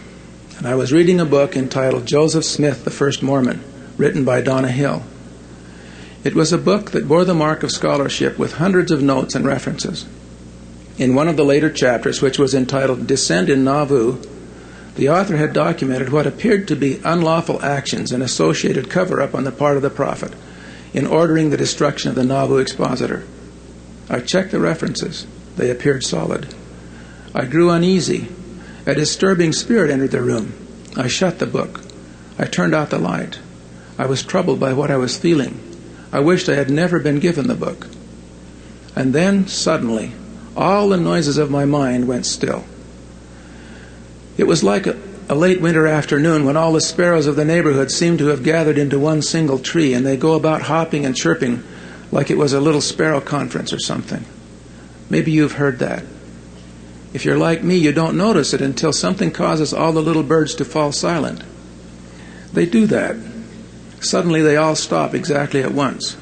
and 0.57 0.66
I 0.66 0.75
was 0.75 0.92
reading 0.92 1.21
a 1.21 1.27
book 1.27 1.55
entitled 1.55 2.07
Joseph 2.07 2.47
Smith, 2.47 2.85
the 2.85 2.90
First 2.90 3.23
Mormon, 3.23 3.62
written 3.99 4.25
by 4.25 4.40
Donna 4.40 4.73
Hill. 4.73 5.03
It 6.27 6.35
was 6.35 6.53
a 6.53 6.59
book 6.59 6.91
that 6.91 7.07
bore 7.07 7.25
the 7.25 7.35
mark 7.35 7.62
of 7.62 7.71
scholarship 7.71 8.37
with 8.37 8.55
hundreds 8.55 8.91
of 8.91 9.01
notes 9.01 9.37
and 9.37 9.47
references. 9.47 10.07
In 10.99 11.15
one 11.15 11.29
of 11.29 11.37
the 11.37 11.45
later 11.45 11.71
chapters, 11.71 12.21
which 12.21 12.37
was 12.37 12.53
entitled 12.53 13.07
Dissent 13.07 13.49
in 13.49 13.62
Nauvoo, 13.62 14.21
the 14.97 15.09
author 15.09 15.37
had 15.37 15.53
documented 15.53 16.09
what 16.09 16.27
appeared 16.27 16.67
to 16.67 16.75
be 16.75 17.01
unlawful 17.05 17.62
actions 17.62 18.11
and 18.11 18.25
associated 18.25 18.91
cover 18.91 19.21
up 19.21 19.37
on 19.37 19.45
the 19.45 19.53
part 19.53 19.77
of 19.77 19.83
the 19.83 19.89
prophet 19.89 20.33
in 20.93 21.07
ordering 21.07 21.51
the 21.51 21.57
destruction 21.57 22.09
of 22.09 22.17
the 22.17 22.25
Nauvoo 22.25 22.57
expositor. 22.57 23.23
I 24.11 24.19
checked 24.19 24.51
the 24.51 24.59
references, 24.59 25.29
they 25.55 25.71
appeared 25.71 26.03
solid. 26.03 26.53
I 27.37 27.45
grew 27.45 27.71
uneasy. 27.71 28.27
A 28.85 28.97
disturbing 28.97 29.53
spirit 29.53 29.93
entered 29.93 30.11
the 30.11 30.23
room. 30.23 30.55
I 30.97 31.07
shut 31.07 31.39
the 31.39 31.47
book. 31.47 31.83
I 32.37 32.47
turned 32.47 32.75
out 32.75 32.91
the 32.91 32.99
light. 32.99 33.39
I 33.97 34.07
was 34.07 34.25
troubled 34.25 34.59
by 34.59 34.73
what 34.73 34.91
I 34.91 34.97
was 34.97 35.17
feeling. 35.17 35.65
I 36.16 36.20
wished 36.20 36.48
I 36.48 36.55
had 36.55 36.70
never 36.70 36.98
been 36.98 37.18
given 37.18 37.46
the 37.46 37.55
book. 37.55 37.88
And 38.96 39.12
then, 39.12 39.48
suddenly, 39.48 40.12
all 40.57 40.88
the 40.88 40.96
noises 40.96 41.37
of 41.37 41.50
my 41.50 41.66
mind 41.66 42.09
went 42.09 42.24
still. 42.24 42.64
It 44.38 44.44
was 44.44 44.64
like 44.64 44.87
a, 44.87 44.98
a, 45.29 45.35
late 45.35 45.61
winter 45.61 45.87
afternoon 45.87 46.46
when 46.46 46.57
all 46.57 46.72
the 46.72 46.81
sparrows 46.81 47.26
of 47.26 47.37
the 47.37 47.44
neighborhood 47.44 47.90
seemed 47.90 48.18
to 48.20 48.29
have 48.29 48.42
gathered 48.42 48.79
into 48.79 48.98
one 48.98 49.20
single 49.20 49.59
tree, 49.59 49.92
and 49.92 50.07
they 50.07 50.16
go 50.16 50.33
about 50.33 50.62
hopping 50.62 51.05
and 51.05 51.14
chirping 51.14 51.62
like 52.11 52.31
it 52.31 52.38
was 52.38 52.55
a 52.55 52.62
little 52.62 52.81
sparrow 52.81 53.20
conference 53.20 53.70
or 53.74 53.79
something. 53.79 54.24
Maybe 55.11 55.33
you've 55.33 55.52
heard 55.52 55.81
that. 55.81 56.02
If 57.12 57.26
you're 57.26 57.37
like 57.37 57.62
me, 57.62 57.76
you 57.76 57.92
don't 57.92 58.16
notice 58.16 58.55
it 58.55 58.62
until 58.62 58.94
something 58.94 59.33
causes 59.33 59.74
all 59.74 59.92
the 59.92 60.00
little 60.00 60.22
birds 60.22 60.55
to 60.55 60.64
fall 60.64 60.92
silent. 60.92 61.42
They 62.55 62.64
do 62.64 62.87
that 62.87 63.16
Suddenly 64.00 64.42
they 64.42 64.56
all 64.56 64.76
stop 64.76 65.14
exactly 65.14 65.62
at 65.62 65.72
once. 65.72 66.16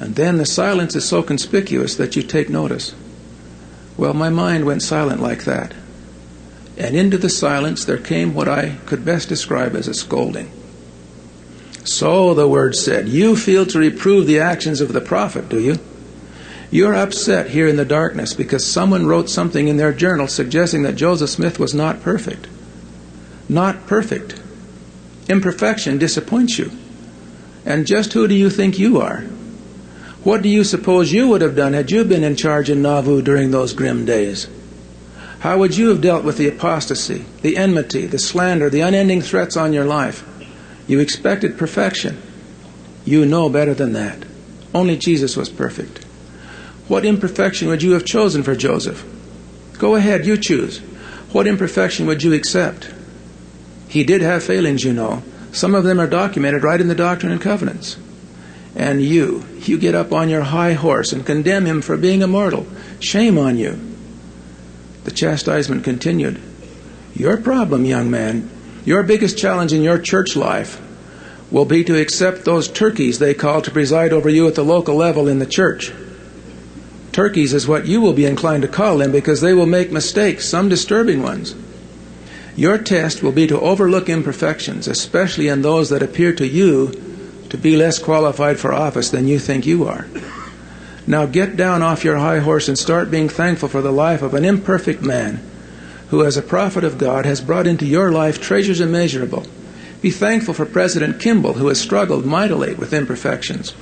And 0.00 0.14
then 0.14 0.36
the 0.36 0.46
silence 0.46 0.94
is 0.94 1.08
so 1.08 1.22
conspicuous 1.22 1.96
that 1.96 2.16
you 2.16 2.22
take 2.22 2.50
notice. 2.50 2.94
Well, 3.96 4.14
my 4.14 4.28
mind 4.28 4.66
went 4.66 4.82
silent 4.82 5.22
like 5.22 5.44
that. 5.44 5.74
And 6.76 6.94
into 6.94 7.16
the 7.16 7.30
silence 7.30 7.84
there 7.84 7.96
came 7.96 8.34
what 8.34 8.48
I 8.48 8.76
could 8.86 9.04
best 9.04 9.28
describe 9.28 9.74
as 9.74 9.88
a 9.88 9.94
scolding. 9.94 10.50
So, 11.84 12.34
the 12.34 12.48
word 12.48 12.74
said, 12.74 13.08
you 13.08 13.36
feel 13.36 13.64
to 13.66 13.78
reprove 13.78 14.26
the 14.26 14.40
actions 14.40 14.80
of 14.80 14.92
the 14.92 15.00
prophet, 15.00 15.48
do 15.48 15.60
you? 15.60 15.78
You're 16.70 16.94
upset 16.94 17.50
here 17.50 17.68
in 17.68 17.76
the 17.76 17.84
darkness 17.84 18.34
because 18.34 18.66
someone 18.66 19.06
wrote 19.06 19.30
something 19.30 19.68
in 19.68 19.76
their 19.76 19.92
journal 19.92 20.26
suggesting 20.26 20.82
that 20.82 20.96
Joseph 20.96 21.30
Smith 21.30 21.58
was 21.60 21.74
not 21.74 22.02
perfect. 22.02 22.48
Not 23.48 23.86
perfect. 23.86 24.40
Imperfection 25.28 25.96
disappoints 25.96 26.58
you. 26.58 26.72
And 27.66 27.86
just 27.86 28.12
who 28.12 28.28
do 28.28 28.34
you 28.34 28.48
think 28.48 28.78
you 28.78 29.00
are? 29.00 29.22
What 30.22 30.42
do 30.42 30.48
you 30.48 30.64
suppose 30.64 31.12
you 31.12 31.28
would 31.28 31.42
have 31.42 31.56
done 31.56 31.72
had 31.72 31.90
you 31.90 32.04
been 32.04 32.24
in 32.24 32.36
charge 32.36 32.70
in 32.70 32.80
Nauvoo 32.80 33.22
during 33.22 33.50
those 33.50 33.72
grim 33.72 34.04
days? 34.04 34.48
How 35.40 35.58
would 35.58 35.76
you 35.76 35.88
have 35.88 36.00
dealt 36.00 36.24
with 36.24 36.38
the 36.38 36.48
apostasy, 36.48 37.24
the 37.42 37.56
enmity, 37.56 38.06
the 38.06 38.18
slander, 38.18 38.70
the 38.70 38.80
unending 38.80 39.20
threats 39.20 39.56
on 39.56 39.72
your 39.72 39.84
life? 39.84 40.24
You 40.86 41.00
expected 41.00 41.58
perfection. 41.58 42.22
You 43.04 43.26
know 43.26 43.48
better 43.48 43.74
than 43.74 43.92
that. 43.92 44.24
Only 44.72 44.96
Jesus 44.96 45.36
was 45.36 45.48
perfect. 45.48 46.04
What 46.88 47.04
imperfection 47.04 47.68
would 47.68 47.82
you 47.82 47.92
have 47.92 48.04
chosen 48.04 48.42
for 48.42 48.54
Joseph? 48.54 49.04
Go 49.78 49.96
ahead, 49.96 50.24
you 50.24 50.36
choose. 50.36 50.78
What 51.32 51.46
imperfection 51.46 52.06
would 52.06 52.22
you 52.22 52.32
accept? 52.32 52.92
He 53.88 54.04
did 54.04 54.22
have 54.22 54.42
failings, 54.44 54.84
you 54.84 54.92
know. 54.92 55.22
Some 55.56 55.74
of 55.74 55.84
them 55.84 55.98
are 55.98 56.06
documented 56.06 56.62
right 56.62 56.78
in 56.78 56.88
the 56.88 56.94
Doctrine 56.94 57.32
and 57.32 57.40
Covenants. 57.40 57.96
And 58.74 59.00
you, 59.00 59.42
you 59.62 59.78
get 59.78 59.94
up 59.94 60.12
on 60.12 60.28
your 60.28 60.42
high 60.42 60.74
horse 60.74 61.14
and 61.14 61.24
condemn 61.24 61.64
him 61.64 61.80
for 61.80 61.96
being 61.96 62.20
immortal. 62.20 62.66
Shame 63.00 63.38
on 63.38 63.56
you. 63.56 63.80
The 65.04 65.12
chastisement 65.12 65.82
continued. 65.82 66.38
Your 67.14 67.38
problem, 67.38 67.86
young 67.86 68.10
man, 68.10 68.50
your 68.84 69.02
biggest 69.02 69.38
challenge 69.38 69.72
in 69.72 69.80
your 69.80 69.98
church 69.98 70.36
life 70.36 70.78
will 71.50 71.64
be 71.64 71.82
to 71.84 71.98
accept 71.98 72.44
those 72.44 72.68
turkeys 72.68 73.18
they 73.18 73.32
call 73.32 73.62
to 73.62 73.70
preside 73.70 74.12
over 74.12 74.28
you 74.28 74.46
at 74.46 74.56
the 74.56 74.62
local 74.62 74.96
level 74.96 75.26
in 75.26 75.38
the 75.38 75.46
church. 75.46 75.90
Turkeys 77.12 77.54
is 77.54 77.66
what 77.66 77.86
you 77.86 78.02
will 78.02 78.12
be 78.12 78.26
inclined 78.26 78.60
to 78.60 78.68
call 78.68 78.98
them 78.98 79.10
because 79.10 79.40
they 79.40 79.54
will 79.54 79.64
make 79.64 79.90
mistakes, 79.90 80.46
some 80.46 80.68
disturbing 80.68 81.22
ones. 81.22 81.54
Your 82.56 82.78
test 82.78 83.22
will 83.22 83.32
be 83.32 83.46
to 83.48 83.60
overlook 83.60 84.08
imperfections, 84.08 84.88
especially 84.88 85.48
in 85.48 85.60
those 85.60 85.90
that 85.90 86.02
appear 86.02 86.32
to 86.34 86.46
you 86.46 86.90
to 87.50 87.58
be 87.58 87.76
less 87.76 87.98
qualified 87.98 88.58
for 88.58 88.72
office 88.72 89.10
than 89.10 89.28
you 89.28 89.38
think 89.38 89.66
you 89.66 89.86
are. 89.86 90.06
Now 91.06 91.26
get 91.26 91.56
down 91.56 91.82
off 91.82 92.02
your 92.02 92.16
high 92.16 92.38
horse 92.38 92.66
and 92.66 92.78
start 92.78 93.10
being 93.10 93.28
thankful 93.28 93.68
for 93.68 93.82
the 93.82 93.92
life 93.92 94.22
of 94.22 94.34
an 94.34 94.44
imperfect 94.44 95.02
man 95.02 95.40
who, 96.08 96.24
as 96.24 96.36
a 96.36 96.42
prophet 96.42 96.82
of 96.82 96.98
God, 96.98 97.26
has 97.26 97.40
brought 97.40 97.66
into 97.66 97.84
your 97.84 98.10
life 98.10 98.40
treasures 98.40 98.80
immeasurable. 98.80 99.44
Be 100.00 100.10
thankful 100.10 100.54
for 100.54 100.66
President 100.66 101.20
Kimball, 101.20 101.54
who 101.54 101.68
has 101.68 101.80
struggled 101.80 102.24
mightily 102.24 102.74
with 102.74 102.92
imperfections 102.92 103.74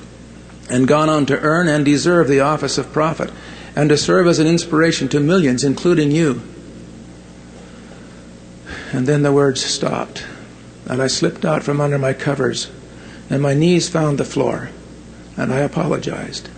and 0.69 0.87
gone 0.87 1.09
on 1.09 1.25
to 1.27 1.39
earn 1.39 1.67
and 1.67 1.85
deserve 1.85 2.27
the 2.27 2.41
office 2.41 2.77
of 2.77 2.91
prophet 2.91 3.31
and 3.75 3.89
to 3.89 3.97
serve 3.97 4.27
as 4.27 4.39
an 4.39 4.47
inspiration 4.47 5.07
to 5.09 5.19
millions, 5.19 5.63
including 5.63 6.11
you. 6.11 6.41
And 8.91 9.07
then 9.07 9.23
the 9.23 9.33
words 9.33 9.63
stopped, 9.63 10.25
and 10.87 11.01
I 11.01 11.07
slipped 11.07 11.45
out 11.45 11.63
from 11.63 11.81
under 11.81 11.97
my 11.97 12.13
covers 12.13 12.69
and 13.29 13.41
my 13.41 13.53
knees 13.53 13.89
found 13.89 14.17
the 14.17 14.25
floor, 14.25 14.69
and 15.37 15.53
I 15.53 15.59
apologized. 15.59 16.49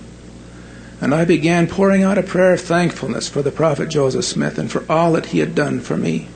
And 0.99 1.13
I 1.13 1.25
began 1.25 1.67
pouring 1.67 2.03
out 2.03 2.17
a 2.17 2.23
prayer 2.23 2.53
of 2.53 2.61
thankfulness 2.61 3.29
for 3.29 3.41
the 3.41 3.51
prophet 3.51 3.89
Joseph 3.89 4.25
Smith 4.25 4.57
and 4.57 4.71
for 4.71 4.83
all 4.91 5.13
that 5.13 5.27
he 5.27 5.39
had 5.39 5.55
done 5.55 5.79
for 5.79 5.95
me. 5.95 6.27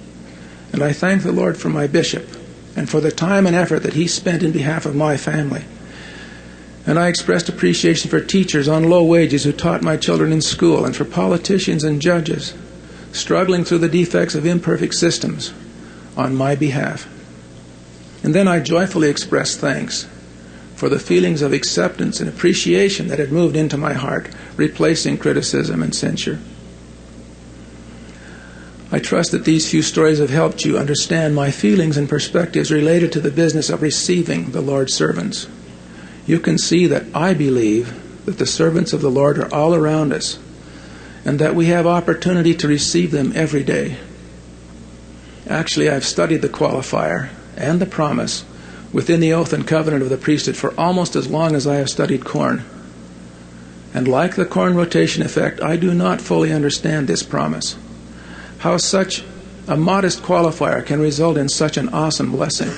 And 0.72 0.84
I 0.84 0.94
thanked 0.94 1.26
the 1.26 1.32
Lord 1.32 1.58
for 1.58 1.70
my 1.70 1.88
bishop 1.88 2.28
and 2.76 2.90
for 2.90 3.02
the 3.02 3.12
time 3.12 3.46
and 3.46 3.56
effort 3.56 3.80
that 3.80 3.96
he 3.96 4.08
spent 4.08 4.44
in 4.44 4.52
behalf 4.52 4.86
of 4.86 4.96
my 4.96 5.18
family. 5.18 5.66
And 6.86 6.98
I 6.98 7.08
expressed 7.08 7.50
appreciation 7.50 8.10
for 8.10 8.22
teachers 8.22 8.68
on 8.68 8.90
low 8.90 9.04
wages 9.04 9.44
who 9.44 9.52
taught 9.52 9.82
my 9.82 9.98
children 9.98 10.32
in 10.32 10.42
school 10.42 10.86
and 10.86 10.96
for 10.96 11.06
politicians 11.06 11.84
and 11.84 12.02
judges 12.02 12.54
struggling 13.12 13.66
through 13.66 13.80
the 13.80 13.90
defects 13.90 14.36
of 14.36 14.46
imperfect 14.46 14.94
systems 14.94 15.52
on 16.22 16.36
my 16.36 16.56
behalf. 16.56 17.08
And 18.24 18.36
then 18.36 18.48
I 18.48 18.60
joyfully 18.60 19.10
expressed 19.10 19.60
thanks 19.60 20.08
for 20.76 20.90
the 20.90 21.00
feelings 21.00 21.42
of 21.42 21.54
acceptance 21.54 22.20
and 22.20 22.30
appreciation 22.30 23.08
that 23.08 23.20
had 23.20 23.32
moved 23.32 23.56
into 23.56 23.78
my 23.78 23.94
heart, 23.94 24.30
replacing 24.56 25.18
criticism 25.18 25.84
and 25.84 25.94
censure. 25.94 26.40
I 28.92 29.00
trust 29.00 29.32
that 29.32 29.46
these 29.46 29.70
few 29.70 29.82
stories 29.82 30.20
have 30.20 30.30
helped 30.30 30.66
you 30.66 30.78
understand 30.78 31.34
my 31.34 31.50
feelings 31.50 31.98
and 31.98 32.10
perspectives 32.10 32.72
related 32.72 33.12
to 33.14 33.22
the 33.22 33.32
business 33.32 33.70
of 33.70 33.82
receiving 33.82 34.52
the 34.52 34.62
Lord's 34.62 34.94
servants. 34.94 35.48
You 36.28 36.40
can 36.40 36.58
see 36.58 36.88
that 36.88 37.06
I 37.16 37.34
believe 37.34 38.26
that 38.26 38.38
the 38.38 38.46
servants 38.46 38.92
of 38.92 39.02
the 39.02 39.10
Lord 39.10 39.38
are 39.38 39.54
all 39.54 39.74
around 39.74 40.14
us 40.14 40.40
and 41.24 41.40
that 41.40 41.56
we 41.56 41.68
have 41.68 41.88
opportunity 41.88 42.54
to 42.56 42.68
receive 42.68 43.12
them 43.12 43.32
every 43.36 43.64
day. 43.64 43.98
Actually, 45.48 45.90
I've 45.90 46.06
studied 46.06 46.42
the 46.42 46.50
qualifier 46.50 47.30
and 47.58 47.80
the 47.80 47.86
promise 47.86 48.46
within 48.94 49.20
the 49.20 49.34
oath 49.34 49.54
and 49.54 49.68
covenant 49.68 50.04
of 50.04 50.10
the 50.10 50.18
priesthood 50.18 50.56
for 50.56 50.78
almost 50.80 51.16
as 51.16 51.30
long 51.30 51.56
as 51.56 51.66
I 51.66 51.76
have 51.76 51.90
studied 51.90 52.26
corn. 52.26 52.64
And 53.94 54.08
like 54.08 54.36
the 54.36 54.46
corn 54.46 54.76
rotation 54.76 55.24
effect, 55.24 55.62
I 55.62 55.76
do 55.76 55.94
not 55.94 56.22
fully 56.22 56.52
understand 56.52 57.08
this 57.08 57.24
promise. 57.24 57.76
How 58.60 58.78
such 58.78 59.24
a 59.68 59.76
modest 59.78 60.22
qualifier 60.22 60.86
can 60.86 61.00
result 61.00 61.38
in 61.38 61.50
such 61.50 61.78
an 61.78 61.90
awesome 61.90 62.32
blessing. 62.32 62.72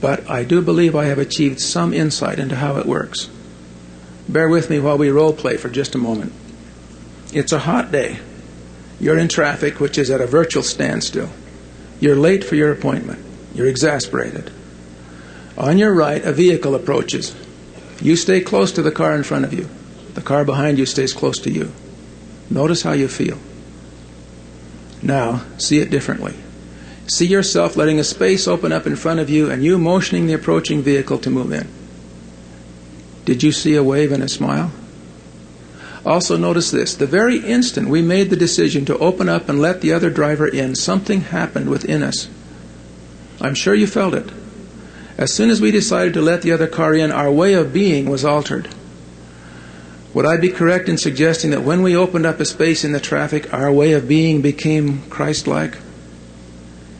But 0.00 0.28
I 0.28 0.44
do 0.44 0.60
believe 0.62 0.96
I 0.96 1.06
have 1.06 1.18
achieved 1.18 1.60
some 1.60 1.94
insight 1.94 2.38
into 2.38 2.56
how 2.56 2.76
it 2.76 2.86
works. 2.86 3.30
Bear 4.28 4.48
with 4.48 4.70
me 4.70 4.78
while 4.78 4.98
we 4.98 5.10
role 5.10 5.32
play 5.32 5.56
for 5.56 5.68
just 5.68 5.94
a 5.94 5.98
moment. 5.98 6.32
It's 7.32 7.52
a 7.52 7.60
hot 7.60 7.92
day. 7.92 8.18
You're 9.00 9.18
in 9.18 9.28
traffic, 9.28 9.80
which 9.80 9.98
is 9.98 10.10
at 10.10 10.20
a 10.20 10.26
virtual 10.26 10.62
standstill. 10.62 11.30
You're 12.02 12.16
late 12.16 12.42
for 12.42 12.56
your 12.56 12.72
appointment. 12.72 13.24
You're 13.54 13.68
exasperated. 13.68 14.50
On 15.56 15.78
your 15.78 15.94
right, 15.94 16.20
a 16.24 16.32
vehicle 16.32 16.74
approaches. 16.74 17.32
You 18.00 18.16
stay 18.16 18.40
close 18.40 18.72
to 18.72 18.82
the 18.82 18.90
car 18.90 19.14
in 19.14 19.22
front 19.22 19.44
of 19.44 19.52
you. 19.52 19.68
The 20.14 20.20
car 20.20 20.44
behind 20.44 20.78
you 20.78 20.84
stays 20.84 21.12
close 21.12 21.38
to 21.38 21.50
you. 21.52 21.70
Notice 22.50 22.82
how 22.82 22.90
you 22.90 23.06
feel. 23.06 23.38
Now, 25.00 25.44
see 25.58 25.78
it 25.78 25.90
differently. 25.90 26.34
See 27.06 27.26
yourself 27.26 27.76
letting 27.76 28.00
a 28.00 28.04
space 28.04 28.48
open 28.48 28.72
up 28.72 28.84
in 28.84 28.96
front 28.96 29.20
of 29.20 29.30
you 29.30 29.48
and 29.48 29.62
you 29.62 29.78
motioning 29.78 30.26
the 30.26 30.32
approaching 30.32 30.82
vehicle 30.82 31.18
to 31.18 31.30
move 31.30 31.52
in. 31.52 31.68
Did 33.26 33.44
you 33.44 33.52
see 33.52 33.76
a 33.76 33.84
wave 33.84 34.10
and 34.10 34.24
a 34.24 34.28
smile? 34.28 34.72
Also, 36.04 36.36
notice 36.36 36.70
this 36.70 36.94
the 36.94 37.06
very 37.06 37.38
instant 37.38 37.88
we 37.88 38.02
made 38.02 38.30
the 38.30 38.36
decision 38.36 38.84
to 38.84 38.98
open 38.98 39.28
up 39.28 39.48
and 39.48 39.60
let 39.60 39.80
the 39.80 39.92
other 39.92 40.10
driver 40.10 40.46
in, 40.46 40.74
something 40.74 41.20
happened 41.20 41.68
within 41.68 42.02
us. 42.02 42.28
I'm 43.40 43.54
sure 43.54 43.74
you 43.74 43.86
felt 43.86 44.14
it. 44.14 44.30
As 45.16 45.32
soon 45.32 45.50
as 45.50 45.60
we 45.60 45.70
decided 45.70 46.14
to 46.14 46.22
let 46.22 46.42
the 46.42 46.52
other 46.52 46.66
car 46.66 46.94
in, 46.94 47.12
our 47.12 47.30
way 47.30 47.54
of 47.54 47.72
being 47.72 48.10
was 48.10 48.24
altered. 48.24 48.68
Would 50.14 50.26
I 50.26 50.36
be 50.36 50.50
correct 50.50 50.88
in 50.88 50.98
suggesting 50.98 51.50
that 51.50 51.62
when 51.62 51.82
we 51.82 51.96
opened 51.96 52.26
up 52.26 52.40
a 52.40 52.44
space 52.44 52.84
in 52.84 52.92
the 52.92 53.00
traffic, 53.00 53.52
our 53.52 53.72
way 53.72 53.92
of 53.92 54.08
being 54.08 54.42
became 54.42 55.02
Christ 55.08 55.46
like? 55.46 55.78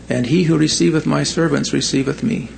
And 0.09 0.27
he 0.27 0.45
who 0.45 0.57
receiveth 0.57 1.07
my 1.07 1.23
servants 1.23 1.73
receiveth 1.73 2.23
me. 2.23 2.49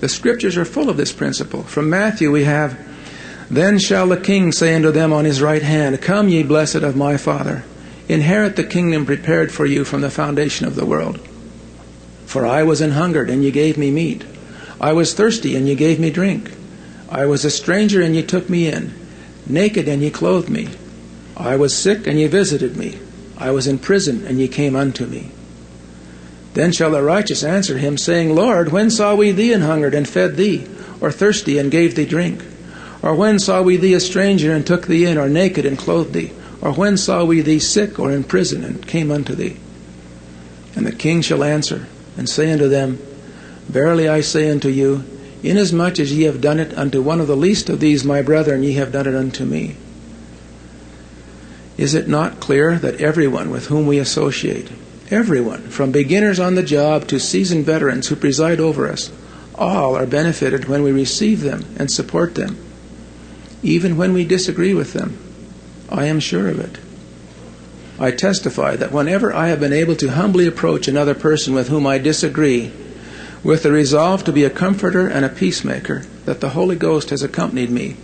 The 0.00 0.08
scriptures 0.08 0.56
are 0.56 0.64
full 0.64 0.90
of 0.90 0.96
this 0.96 1.12
principle. 1.12 1.62
From 1.62 1.88
Matthew 1.88 2.30
we 2.30 2.44
have, 2.44 2.78
Then 3.50 3.78
shall 3.78 4.08
the 4.08 4.16
king 4.16 4.52
say 4.52 4.74
unto 4.74 4.90
them 4.90 5.12
on 5.12 5.24
his 5.24 5.42
right 5.42 5.62
hand, 5.62 6.00
Come 6.00 6.28
ye 6.28 6.42
blessed 6.42 6.76
of 6.76 6.96
my 6.96 7.16
Father, 7.16 7.64
inherit 8.08 8.56
the 8.56 8.64
kingdom 8.64 9.04
prepared 9.04 9.52
for 9.52 9.66
you 9.66 9.84
from 9.84 10.00
the 10.00 10.10
foundation 10.10 10.66
of 10.66 10.76
the 10.76 10.86
world. 10.86 11.20
For 12.26 12.46
I 12.46 12.62
was 12.62 12.80
an 12.80 12.92
hungered, 12.92 13.30
and 13.30 13.44
ye 13.44 13.50
gave 13.50 13.76
me 13.76 13.90
meat. 13.90 14.24
I 14.80 14.92
was 14.92 15.14
thirsty, 15.14 15.56
and 15.56 15.68
ye 15.68 15.74
gave 15.74 16.00
me 16.00 16.10
drink. 16.10 16.52
I 17.08 17.26
was 17.26 17.44
a 17.44 17.50
stranger, 17.50 18.00
and 18.00 18.16
ye 18.16 18.22
took 18.22 18.48
me 18.48 18.66
in. 18.66 18.92
Naked, 19.46 19.88
and 19.88 20.02
ye 20.02 20.10
clothed 20.10 20.48
me. 20.48 20.68
I 21.36 21.56
was 21.56 21.76
sick, 21.76 22.06
and 22.06 22.18
ye 22.18 22.26
visited 22.26 22.76
me. 22.76 22.98
I 23.36 23.50
was 23.50 23.66
in 23.66 23.78
prison, 23.78 24.24
and 24.26 24.38
ye 24.38 24.48
came 24.48 24.74
unto 24.74 25.06
me. 25.06 25.30
Then 26.54 26.72
shall 26.72 26.92
the 26.92 27.02
righteous 27.02 27.44
answer 27.44 27.78
him, 27.78 27.98
saying, 27.98 28.34
Lord, 28.34 28.72
when 28.72 28.90
saw 28.90 29.14
we 29.14 29.32
thee 29.32 29.52
an 29.52 29.60
hungered, 29.60 29.94
and 29.94 30.08
fed 30.08 30.36
thee, 30.36 30.66
or 31.00 31.12
thirsty, 31.12 31.58
and 31.58 31.70
gave 31.70 31.94
thee 31.94 32.06
drink? 32.06 32.42
Or 33.04 33.14
when 33.14 33.38
saw 33.38 33.60
we 33.60 33.76
thee 33.76 33.92
a 33.92 34.00
stranger, 34.00 34.54
and 34.54 34.66
took 34.66 34.86
thee 34.86 35.04
in, 35.04 35.18
or 35.18 35.28
naked, 35.28 35.66
and 35.66 35.76
clothed 35.76 36.14
thee? 36.14 36.32
Or 36.62 36.72
when 36.72 36.96
saw 36.96 37.22
we 37.22 37.42
thee 37.42 37.58
sick, 37.58 37.98
or 37.98 38.10
in 38.10 38.24
prison, 38.24 38.64
and 38.64 38.86
came 38.86 39.10
unto 39.10 39.34
thee? 39.34 39.58
And 40.74 40.86
the 40.86 40.92
king 40.92 41.20
shall 41.20 41.44
answer, 41.44 41.86
and 42.16 42.26
say 42.30 42.50
unto 42.50 42.66
them, 42.66 42.98
Verily 43.68 44.08
I 44.08 44.22
say 44.22 44.50
unto 44.50 44.70
you, 44.70 45.04
Inasmuch 45.42 45.98
as 46.00 46.14
ye 46.14 46.22
have 46.22 46.40
done 46.40 46.58
it 46.58 46.72
unto 46.78 47.02
one 47.02 47.20
of 47.20 47.26
the 47.26 47.36
least 47.36 47.68
of 47.68 47.78
these 47.78 48.04
my 48.04 48.22
brethren, 48.22 48.62
ye 48.62 48.72
have 48.72 48.92
done 48.92 49.06
it 49.06 49.14
unto 49.14 49.44
me. 49.44 49.76
Is 51.76 51.92
it 51.92 52.08
not 52.08 52.40
clear 52.40 52.78
that 52.78 53.02
everyone 53.02 53.50
with 53.50 53.66
whom 53.66 53.86
we 53.86 53.98
associate, 53.98 54.70
everyone, 55.10 55.68
from 55.68 55.92
beginners 55.92 56.40
on 56.40 56.54
the 56.54 56.62
job 56.62 57.06
to 57.08 57.20
seasoned 57.20 57.66
veterans 57.66 58.08
who 58.08 58.16
preside 58.16 58.60
over 58.60 58.88
us, 58.88 59.12
all 59.56 59.94
are 59.94 60.06
benefited 60.06 60.64
when 60.64 60.82
we 60.82 60.90
receive 60.90 61.42
them 61.42 61.66
and 61.78 61.90
support 61.90 62.34
them, 62.36 62.56
even 63.64 63.96
when 63.96 64.12
we 64.12 64.24
disagree 64.24 64.74
with 64.74 64.92
them? 64.92 65.18
I 65.88 66.04
am 66.06 66.20
sure 66.20 66.48
of 66.48 66.60
it. 66.60 66.78
I 67.98 68.10
testify 68.10 68.76
that 68.76 68.92
whenever 68.92 69.32
I 69.32 69.48
have 69.48 69.60
been 69.60 69.72
able 69.72 69.96
to 69.96 70.10
humbly 70.10 70.46
approach 70.46 70.86
another 70.86 71.14
person 71.14 71.54
with 71.54 71.68
whom 71.68 71.86
I 71.86 71.98
disagree, 71.98 72.70
with 73.42 73.62
the 73.62 73.72
resolve 73.72 74.24
to 74.24 74.32
be 74.32 74.44
a 74.44 74.50
comforter 74.50 75.06
and 75.06 75.24
a 75.24 75.28
peacemaker, 75.28 76.04
that 76.24 76.40
the 76.40 76.50
Holy 76.50 76.76
Ghost 76.76 77.10
has 77.10 77.22
accompanied 77.22 77.70
me, 77.70 77.96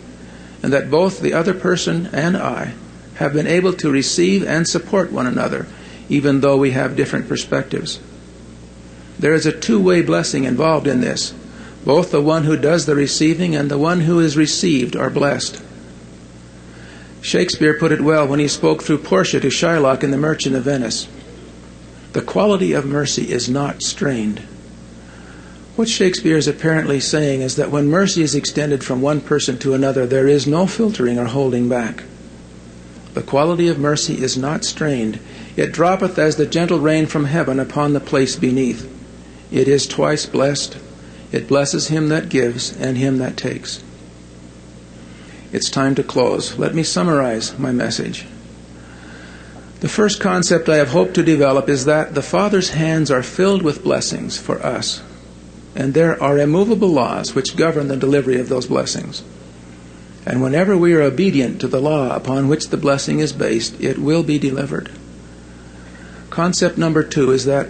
and 0.62 0.72
that 0.72 0.90
both 0.90 1.20
the 1.20 1.34
other 1.34 1.54
person 1.54 2.08
and 2.12 2.36
I 2.36 2.74
have 3.16 3.32
been 3.32 3.46
able 3.46 3.72
to 3.74 3.90
receive 3.90 4.46
and 4.46 4.66
support 4.66 5.12
one 5.12 5.26
another, 5.26 5.66
even 6.08 6.40
though 6.40 6.56
we 6.56 6.70
have 6.70 6.96
different 6.96 7.28
perspectives. 7.28 8.00
There 9.18 9.34
is 9.34 9.44
a 9.44 9.52
two 9.52 9.80
way 9.80 10.02
blessing 10.02 10.44
involved 10.44 10.86
in 10.86 11.00
this. 11.00 11.34
Both 11.84 12.10
the 12.10 12.20
one 12.20 12.44
who 12.44 12.56
does 12.56 12.86
the 12.86 12.94
receiving 12.94 13.56
and 13.56 13.70
the 13.70 13.78
one 13.78 14.00
who 14.00 14.20
is 14.20 14.36
received 14.36 14.96
are 14.96 15.10
blessed. 15.10 15.62
Shakespeare 17.22 17.78
put 17.78 17.92
it 17.92 18.00
well 18.00 18.26
when 18.26 18.38
he 18.38 18.48
spoke 18.48 18.82
through 18.82 18.98
Portia 18.98 19.40
to 19.40 19.48
Shylock 19.48 20.02
in 20.02 20.10
The 20.10 20.18
Merchant 20.18 20.56
of 20.56 20.64
Venice. 20.64 21.06
The 22.12 22.22
quality 22.22 22.72
of 22.72 22.86
mercy 22.86 23.30
is 23.30 23.48
not 23.48 23.82
strained. 23.82 24.40
What 25.76 25.88
Shakespeare 25.88 26.36
is 26.36 26.48
apparently 26.48 27.00
saying 27.00 27.40
is 27.40 27.56
that 27.56 27.70
when 27.70 27.88
mercy 27.88 28.22
is 28.22 28.34
extended 28.34 28.84
from 28.84 29.00
one 29.00 29.20
person 29.20 29.58
to 29.58 29.74
another, 29.74 30.06
there 30.06 30.26
is 30.26 30.46
no 30.46 30.66
filtering 30.66 31.18
or 31.18 31.26
holding 31.26 31.68
back. 31.68 32.04
The 33.14 33.22
quality 33.22 33.68
of 33.68 33.78
mercy 33.78 34.22
is 34.22 34.36
not 34.36 34.64
strained. 34.64 35.18
It 35.56 35.72
droppeth 35.72 36.18
as 36.18 36.36
the 36.36 36.46
gentle 36.46 36.80
rain 36.80 37.06
from 37.06 37.24
heaven 37.24 37.58
upon 37.58 37.92
the 37.92 38.00
place 38.00 38.36
beneath. 38.36 38.88
It 39.50 39.68
is 39.68 39.86
twice 39.86 40.26
blessed. 40.26 40.76
It 41.32 41.48
blesses 41.48 41.88
him 41.88 42.08
that 42.08 42.28
gives 42.28 42.76
and 42.76 42.96
him 42.96 43.18
that 43.18 43.36
takes. 43.36 43.82
It's 45.52 45.70
time 45.70 45.94
to 45.96 46.02
close. 46.02 46.56
Let 46.58 46.74
me 46.74 46.82
summarize 46.82 47.58
my 47.58 47.72
message. 47.72 48.26
The 49.80 49.88
first 49.88 50.20
concept 50.20 50.68
I 50.68 50.76
have 50.76 50.90
hoped 50.90 51.14
to 51.14 51.22
develop 51.22 51.68
is 51.68 51.86
that 51.86 52.14
the 52.14 52.22
Father's 52.22 52.70
hands 52.70 53.10
are 53.10 53.22
filled 53.22 53.62
with 53.62 53.82
blessings 53.82 54.36
for 54.36 54.64
us, 54.64 55.02
and 55.74 55.94
there 55.94 56.22
are 56.22 56.38
immovable 56.38 56.88
laws 56.88 57.34
which 57.34 57.56
govern 57.56 57.88
the 57.88 57.96
delivery 57.96 58.38
of 58.38 58.48
those 58.48 58.66
blessings. 58.66 59.22
And 60.26 60.42
whenever 60.42 60.76
we 60.76 60.92
are 60.94 61.00
obedient 61.00 61.60
to 61.62 61.68
the 61.68 61.80
law 61.80 62.14
upon 62.14 62.48
which 62.48 62.68
the 62.68 62.76
blessing 62.76 63.20
is 63.20 63.32
based, 63.32 63.80
it 63.80 63.98
will 63.98 64.22
be 64.22 64.38
delivered. 64.38 64.90
Concept 66.28 66.76
number 66.76 67.02
two 67.02 67.32
is 67.32 67.46
that 67.46 67.68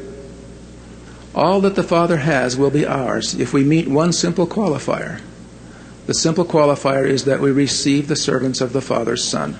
all 1.34 1.60
that 1.60 1.74
the 1.74 1.82
Father 1.82 2.18
has 2.18 2.56
will 2.56 2.70
be 2.70 2.86
ours 2.86 3.34
if 3.34 3.52
we 3.52 3.64
meet 3.64 3.88
one 3.88 4.12
simple 4.12 4.46
qualifier 4.46 5.20
the 6.10 6.14
simple 6.14 6.44
qualifier 6.44 7.06
is 7.06 7.24
that 7.26 7.38
we 7.38 7.52
receive 7.52 8.08
the 8.08 8.16
servants 8.16 8.60
of 8.60 8.72
the 8.72 8.80
Father's 8.80 9.22
Son. 9.22 9.56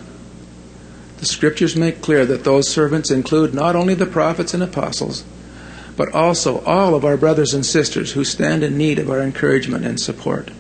The 1.19 1.27
Scriptures 1.27 1.77
make 1.77 2.03
clear 2.03 2.27
that 2.27 2.43
those 2.43 2.69
servants 2.69 3.13
include 3.13 3.55
not 3.55 3.77
only 3.77 3.95
the 3.95 4.05
prophets 4.05 4.53
and 4.53 4.61
apostles, 4.61 5.23
but 5.97 6.13
also 6.13 6.59
all 6.65 6.97
of 6.97 7.05
our 7.05 7.17
brothers 7.17 7.55
and 7.55 7.65
sisters 7.65 8.15
who 8.15 8.25
stand 8.25 8.65
in 8.65 8.77
need 8.77 8.99
of 8.99 9.09
our 9.09 9.21
encouragement 9.21 9.85
and 9.85 10.01
support. 10.01 10.51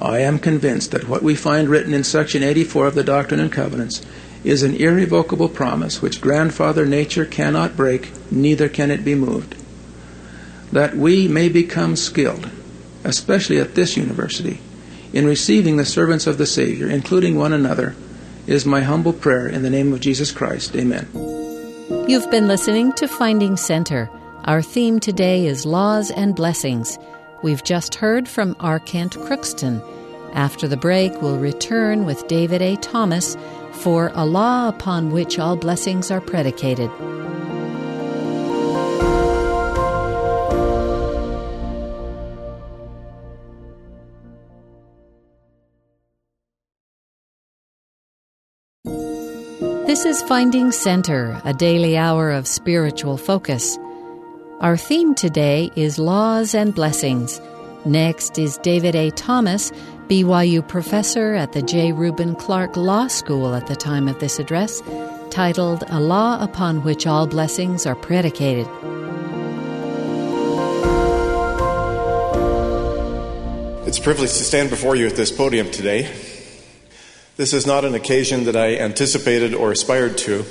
I 0.00 0.20
am 0.20 0.38
convinced 0.38 0.92
that 0.92 1.08
what 1.08 1.24
we 1.24 1.34
find 1.34 1.68
written 1.68 1.92
in 1.92 2.04
section 2.04 2.44
84 2.44 2.86
of 2.86 2.94
the 2.94 3.02
Doctrine 3.02 3.40
and 3.40 3.50
Covenants 3.50 4.02
is 4.44 4.62
an 4.62 4.74
irrevocable 4.76 5.48
promise 5.48 6.00
which 6.00 6.20
grandfather 6.20 6.86
nature 6.86 7.24
cannot 7.24 7.76
break, 7.76 8.10
neither 8.30 8.68
can 8.68 8.90
it 8.90 9.04
be 9.04 9.14
moved. 9.14 9.56
That 10.72 10.96
we 10.96 11.28
may 11.28 11.48
become 11.48 11.96
skilled 11.96 12.50
especially 13.04 13.58
at 13.58 13.74
this 13.74 13.96
university, 13.96 14.60
in 15.12 15.26
receiving 15.26 15.76
the 15.76 15.84
servants 15.84 16.26
of 16.26 16.38
the 16.38 16.46
Savior, 16.46 16.88
including 16.88 17.36
one 17.36 17.52
another, 17.52 17.94
is 18.46 18.66
my 18.66 18.80
humble 18.80 19.12
prayer 19.12 19.48
in 19.48 19.62
the 19.62 19.70
name 19.70 19.92
of 19.92 20.00
Jesus 20.00 20.32
Christ. 20.32 20.74
Amen. 20.76 21.08
You've 22.06 22.30
been 22.30 22.48
listening 22.48 22.92
to 22.94 23.08
Finding 23.08 23.56
Center. 23.56 24.10
Our 24.44 24.62
theme 24.62 25.00
today 25.00 25.46
is 25.46 25.66
Laws 25.66 26.10
and 26.10 26.34
Blessings. 26.34 26.98
We've 27.42 27.64
just 27.64 27.94
heard 27.94 28.28
from 28.28 28.56
R. 28.60 28.80
Kent 28.80 29.14
Crookston. 29.14 29.82
After 30.34 30.68
the 30.68 30.76
break, 30.76 31.22
we'll 31.22 31.38
return 31.38 32.04
with 32.04 32.28
David 32.28 32.60
A. 32.60 32.76
Thomas 32.76 33.36
for 33.72 34.10
a 34.14 34.24
law 34.24 34.68
upon 34.68 35.10
which 35.10 35.38
all 35.38 35.56
blessings 35.56 36.10
are 36.10 36.20
predicated. 36.20 36.90
This 49.88 50.04
is 50.04 50.22
Finding 50.22 50.70
Center, 50.70 51.40
a 51.44 51.54
daily 51.54 51.96
hour 51.96 52.30
of 52.30 52.46
spiritual 52.46 53.16
focus. 53.16 53.78
Our 54.60 54.76
theme 54.76 55.14
today 55.14 55.70
is 55.76 55.98
Laws 55.98 56.54
and 56.54 56.74
Blessings. 56.74 57.40
Next 57.86 58.38
is 58.38 58.58
David 58.58 58.94
A. 58.94 59.10
Thomas, 59.12 59.72
BYU 60.08 60.66
professor 60.66 61.34
at 61.34 61.52
the 61.52 61.60
J. 61.60 61.92
Reuben 61.92 62.34
Clark 62.34 62.78
Law 62.78 63.08
School 63.08 63.54
at 63.54 63.66
the 63.66 63.76
time 63.76 64.08
of 64.08 64.18
this 64.20 64.38
address, 64.38 64.82
titled 65.28 65.84
A 65.88 66.00
Law 66.00 66.42
Upon 66.42 66.82
Which 66.82 67.06
All 67.06 67.26
Blessings 67.26 67.84
Are 67.84 67.94
Predicated. 67.94 68.66
It's 73.86 73.98
a 73.98 74.02
privilege 74.02 74.30
to 74.30 74.44
stand 74.44 74.70
before 74.70 74.96
you 74.96 75.06
at 75.06 75.14
this 75.14 75.30
podium 75.30 75.70
today. 75.70 76.10
This 77.36 77.52
is 77.52 77.66
not 77.66 77.84
an 77.84 77.94
occasion 77.94 78.44
that 78.44 78.56
I 78.56 78.76
anticipated 78.76 79.52
or 79.52 79.72
aspired 79.72 80.16
to, 80.18 80.46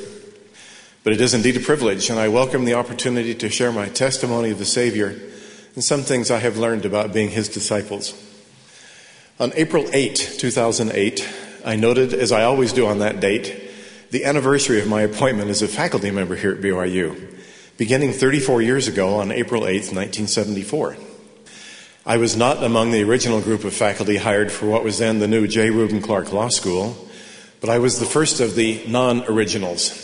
but 1.03 1.13
it 1.13 1.21
is 1.21 1.33
indeed 1.33 1.57
a 1.57 1.61
privilege, 1.61 2.11
and 2.11 2.19
I 2.19 2.27
welcome 2.27 2.65
the 2.65 2.75
opportunity 2.75 3.33
to 3.33 3.49
share 3.49 3.71
my 3.71 3.89
testimony 3.89 4.51
of 4.51 4.59
the 4.59 4.65
Savior 4.65 5.19
and 5.73 5.83
some 5.83 6.03
things 6.03 6.29
I 6.29 6.37
have 6.37 6.59
learned 6.59 6.85
about 6.85 7.11
being 7.11 7.31
His 7.31 7.49
disciples. 7.49 8.13
On 9.39 9.51
April 9.53 9.85
8, 9.93 10.15
2008, 10.39 11.29
I 11.63 11.75
noted, 11.75 12.11
as 12.11 12.31
I 12.31 12.43
always 12.43 12.73
do 12.73 12.87
on 12.87 12.97
that 12.99 13.19
date, 13.19 13.69
the 14.09 14.25
anniversary 14.25 14.81
of 14.81 14.87
my 14.87 15.01
appointment 15.01 15.51
as 15.51 15.61
a 15.61 15.67
faculty 15.67 16.09
member 16.09 16.35
here 16.35 16.53
at 16.53 16.59
BYU, 16.59 17.37
beginning 17.77 18.13
34 18.13 18.63
years 18.63 18.87
ago 18.87 19.19
on 19.19 19.31
April 19.31 19.67
8, 19.67 19.93
1974. 19.93 20.97
I 22.03 22.17
was 22.17 22.35
not 22.35 22.63
among 22.63 22.89
the 22.89 23.03
original 23.03 23.39
group 23.39 23.63
of 23.63 23.75
faculty 23.75 24.17
hired 24.17 24.51
for 24.51 24.65
what 24.65 24.83
was 24.83 24.97
then 24.97 25.19
the 25.19 25.27
new 25.27 25.45
J. 25.45 25.69
Reuben 25.69 26.01
Clark 26.01 26.33
Law 26.33 26.47
School, 26.47 26.97
but 27.61 27.69
I 27.69 27.77
was 27.77 27.99
the 27.99 28.07
first 28.07 28.39
of 28.39 28.55
the 28.55 28.83
non 28.87 29.23
originals. 29.25 30.03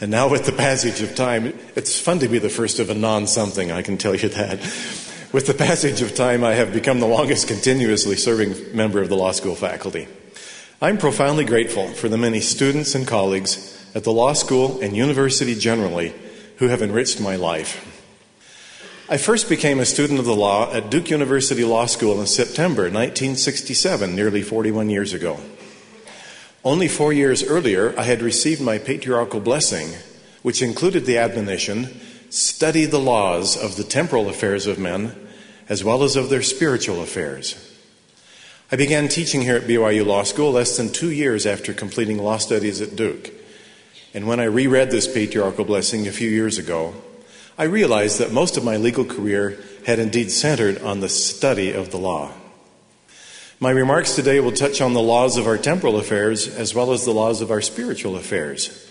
And 0.00 0.10
now, 0.10 0.28
with 0.28 0.44
the 0.44 0.50
passage 0.50 1.02
of 1.02 1.14
time, 1.14 1.56
it's 1.76 2.00
fun 2.00 2.18
to 2.18 2.26
be 2.26 2.40
the 2.40 2.48
first 2.48 2.80
of 2.80 2.90
a 2.90 2.94
non 2.94 3.28
something, 3.28 3.70
I 3.70 3.82
can 3.82 3.96
tell 3.96 4.16
you 4.16 4.28
that. 4.30 4.58
With 5.36 5.46
the 5.46 5.52
passage 5.52 6.00
of 6.00 6.14
time, 6.14 6.42
I 6.42 6.54
have 6.54 6.72
become 6.72 6.98
the 6.98 7.06
longest 7.06 7.46
continuously 7.46 8.16
serving 8.16 8.74
member 8.74 9.02
of 9.02 9.10
the 9.10 9.18
law 9.18 9.32
school 9.32 9.54
faculty. 9.54 10.08
I'm 10.80 10.96
profoundly 10.96 11.44
grateful 11.44 11.88
for 11.88 12.08
the 12.08 12.16
many 12.16 12.40
students 12.40 12.94
and 12.94 13.06
colleagues 13.06 13.86
at 13.94 14.02
the 14.04 14.14
law 14.14 14.32
school 14.32 14.80
and 14.80 14.96
university 14.96 15.54
generally 15.54 16.14
who 16.56 16.68
have 16.68 16.80
enriched 16.80 17.20
my 17.20 17.36
life. 17.36 17.84
I 19.10 19.18
first 19.18 19.50
became 19.50 19.78
a 19.78 19.84
student 19.84 20.20
of 20.20 20.24
the 20.24 20.34
law 20.34 20.72
at 20.72 20.88
Duke 20.88 21.10
University 21.10 21.64
Law 21.64 21.84
School 21.84 22.18
in 22.18 22.26
September 22.26 22.84
1967, 22.84 24.16
nearly 24.16 24.40
41 24.40 24.88
years 24.88 25.12
ago. 25.12 25.38
Only 26.64 26.88
four 26.88 27.12
years 27.12 27.44
earlier, 27.44 27.94
I 27.98 28.04
had 28.04 28.22
received 28.22 28.62
my 28.62 28.78
patriarchal 28.78 29.40
blessing, 29.40 29.98
which 30.40 30.62
included 30.62 31.04
the 31.04 31.18
admonition 31.18 32.00
study 32.30 32.86
the 32.86 32.98
laws 32.98 33.54
of 33.54 33.76
the 33.76 33.84
temporal 33.84 34.30
affairs 34.30 34.66
of 34.66 34.78
men 34.78 35.14
as 35.68 35.82
well 35.82 36.02
as 36.02 36.16
of 36.16 36.28
their 36.28 36.42
spiritual 36.42 37.02
affairs. 37.02 37.54
I 38.70 38.76
began 38.76 39.08
teaching 39.08 39.42
here 39.42 39.56
at 39.56 39.68
BYU 39.68 40.04
Law 40.04 40.24
School 40.24 40.52
less 40.52 40.76
than 40.76 40.90
two 40.90 41.10
years 41.10 41.46
after 41.46 41.72
completing 41.72 42.18
law 42.18 42.38
studies 42.38 42.80
at 42.80 42.96
Duke. 42.96 43.30
And 44.12 44.26
when 44.26 44.40
I 44.40 44.44
reread 44.44 44.90
this 44.90 45.12
patriarchal 45.12 45.64
blessing 45.64 46.08
a 46.08 46.12
few 46.12 46.28
years 46.28 46.58
ago, 46.58 46.94
I 47.58 47.64
realized 47.64 48.18
that 48.18 48.32
most 48.32 48.56
of 48.56 48.64
my 48.64 48.76
legal 48.76 49.04
career 49.04 49.58
had 49.86 49.98
indeed 49.98 50.30
centered 50.30 50.82
on 50.82 51.00
the 51.00 51.08
study 51.08 51.72
of 51.72 51.90
the 51.90 51.98
law. 51.98 52.32
My 53.60 53.70
remarks 53.70 54.14
today 54.14 54.40
will 54.40 54.52
touch 54.52 54.80
on 54.80 54.92
the 54.92 55.00
laws 55.00 55.36
of 55.36 55.46
our 55.46 55.56
temporal 55.56 55.96
affairs 55.96 56.48
as 56.48 56.74
well 56.74 56.92
as 56.92 57.04
the 57.04 57.12
laws 57.12 57.40
of 57.40 57.50
our 57.50 57.62
spiritual 57.62 58.16
affairs. 58.16 58.82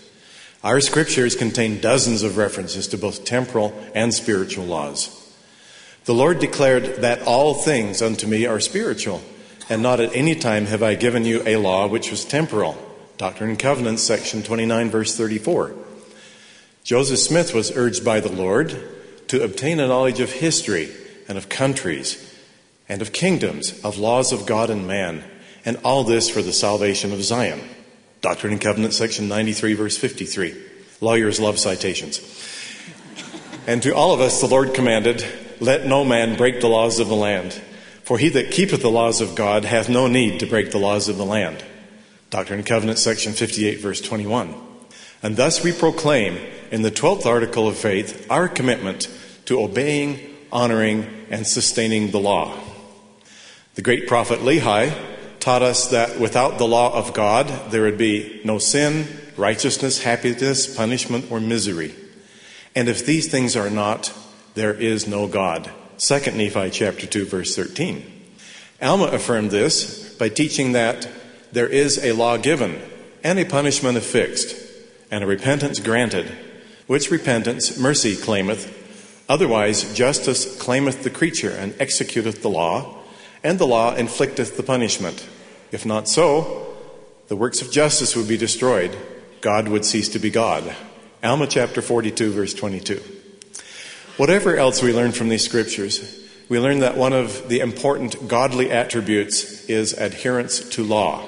Our 0.64 0.80
scriptures 0.80 1.36
contain 1.36 1.80
dozens 1.80 2.22
of 2.22 2.36
references 2.36 2.88
to 2.88 2.98
both 2.98 3.24
temporal 3.24 3.72
and 3.94 4.12
spiritual 4.12 4.64
laws. 4.64 5.25
The 6.06 6.14
Lord 6.14 6.38
declared 6.38 7.02
that 7.02 7.22
all 7.22 7.52
things 7.52 8.00
unto 8.00 8.28
me 8.28 8.46
are 8.46 8.60
spiritual, 8.60 9.22
and 9.68 9.82
not 9.82 9.98
at 9.98 10.14
any 10.14 10.36
time 10.36 10.66
have 10.66 10.80
I 10.80 10.94
given 10.94 11.24
you 11.24 11.42
a 11.44 11.56
law 11.56 11.88
which 11.88 12.12
was 12.12 12.24
temporal. 12.24 12.78
Doctrine 13.18 13.50
and 13.50 13.58
Covenants, 13.58 14.04
section 14.04 14.44
29, 14.44 14.88
verse 14.88 15.16
34. 15.16 15.74
Joseph 16.84 17.18
Smith 17.18 17.52
was 17.52 17.76
urged 17.76 18.04
by 18.04 18.20
the 18.20 18.30
Lord 18.30 18.78
to 19.26 19.42
obtain 19.42 19.80
a 19.80 19.88
knowledge 19.88 20.20
of 20.20 20.30
history 20.30 20.92
and 21.26 21.36
of 21.36 21.48
countries 21.48 22.22
and 22.88 23.02
of 23.02 23.12
kingdoms, 23.12 23.82
of 23.82 23.98
laws 23.98 24.30
of 24.30 24.46
God 24.46 24.70
and 24.70 24.86
man, 24.86 25.24
and 25.64 25.76
all 25.78 26.04
this 26.04 26.30
for 26.30 26.40
the 26.40 26.52
salvation 26.52 27.12
of 27.12 27.24
Zion. 27.24 27.60
Doctrine 28.20 28.52
and 28.52 28.62
Covenants, 28.62 28.96
section 28.96 29.26
93, 29.26 29.74
verse 29.74 29.98
53. 29.98 30.54
Lawyers 31.00 31.40
love 31.40 31.58
citations. 31.58 32.20
And 33.66 33.82
to 33.82 33.90
all 33.92 34.14
of 34.14 34.20
us 34.20 34.40
the 34.40 34.46
Lord 34.46 34.72
commanded, 34.72 35.26
Let 35.60 35.86
no 35.86 36.04
man 36.04 36.36
break 36.36 36.60
the 36.60 36.68
laws 36.68 36.98
of 36.98 37.08
the 37.08 37.14
land, 37.14 37.52
for 38.02 38.18
he 38.18 38.28
that 38.30 38.50
keepeth 38.50 38.82
the 38.82 38.90
laws 38.90 39.20
of 39.20 39.34
God 39.34 39.64
hath 39.64 39.88
no 39.88 40.06
need 40.06 40.40
to 40.40 40.46
break 40.46 40.70
the 40.70 40.78
laws 40.78 41.08
of 41.08 41.16
the 41.16 41.24
land. 41.24 41.64
Doctrine 42.30 42.58
and 42.60 42.66
Covenants, 42.66 43.02
section 43.02 43.32
58, 43.32 43.80
verse 43.80 44.00
21. 44.00 44.54
And 45.22 45.36
thus 45.36 45.64
we 45.64 45.72
proclaim 45.72 46.38
in 46.70 46.82
the 46.82 46.90
12th 46.90 47.24
article 47.24 47.68
of 47.68 47.76
faith 47.76 48.26
our 48.30 48.48
commitment 48.48 49.08
to 49.46 49.60
obeying, 49.60 50.20
honoring, 50.52 51.26
and 51.30 51.46
sustaining 51.46 52.10
the 52.10 52.20
law. 52.20 52.58
The 53.74 53.82
great 53.82 54.08
prophet 54.08 54.40
Lehi 54.40 54.94
taught 55.40 55.62
us 55.62 55.88
that 55.88 56.18
without 56.18 56.58
the 56.58 56.66
law 56.66 56.92
of 56.92 57.14
God, 57.14 57.70
there 57.70 57.82
would 57.82 57.98
be 57.98 58.40
no 58.44 58.58
sin, 58.58 59.06
righteousness, 59.36 60.02
happiness, 60.02 60.76
punishment, 60.76 61.30
or 61.30 61.40
misery. 61.40 61.94
And 62.74 62.88
if 62.88 63.06
these 63.06 63.30
things 63.30 63.56
are 63.56 63.70
not, 63.70 64.12
there 64.56 64.74
is 64.74 65.06
no 65.06 65.28
God. 65.28 65.70
2 65.98 66.14
Nephi 66.32 66.70
chapter 66.70 67.06
2 67.06 67.26
verse 67.26 67.54
13. 67.54 68.04
Alma 68.82 69.04
affirmed 69.04 69.50
this 69.50 70.14
by 70.16 70.28
teaching 70.28 70.72
that 70.72 71.08
there 71.52 71.68
is 71.68 72.02
a 72.02 72.12
law 72.12 72.36
given 72.38 72.80
and 73.22 73.38
a 73.38 73.44
punishment 73.44 73.96
affixed 73.96 74.56
and 75.10 75.22
a 75.22 75.26
repentance 75.26 75.78
granted, 75.78 76.26
which 76.86 77.10
repentance 77.10 77.78
mercy 77.78 78.16
claimeth, 78.16 78.72
otherwise 79.28 79.94
justice 79.94 80.58
claimeth 80.58 81.02
the 81.02 81.10
creature 81.10 81.50
and 81.50 81.72
executeth 81.74 82.40
the 82.40 82.50
law, 82.50 82.96
and 83.44 83.58
the 83.58 83.66
law 83.66 83.94
inflicteth 83.94 84.56
the 84.56 84.62
punishment. 84.62 85.26
If 85.70 85.84
not 85.84 86.08
so, 86.08 86.76
the 87.28 87.36
works 87.36 87.60
of 87.60 87.70
justice 87.70 88.16
would 88.16 88.28
be 88.28 88.38
destroyed. 88.38 88.96
God 89.42 89.68
would 89.68 89.84
cease 89.84 90.08
to 90.10 90.18
be 90.18 90.30
God. 90.30 90.74
Alma 91.22 91.46
chapter 91.46 91.82
42, 91.82 92.32
verse 92.32 92.54
22. 92.54 93.15
Whatever 94.16 94.56
else 94.56 94.82
we 94.82 94.94
learn 94.94 95.12
from 95.12 95.28
these 95.28 95.44
scriptures, 95.44 96.22
we 96.48 96.58
learn 96.58 96.78
that 96.78 96.96
one 96.96 97.12
of 97.12 97.50
the 97.50 97.60
important 97.60 98.28
godly 98.28 98.70
attributes 98.70 99.66
is 99.66 99.92
adherence 99.92 100.66
to 100.70 100.84
law. 100.84 101.22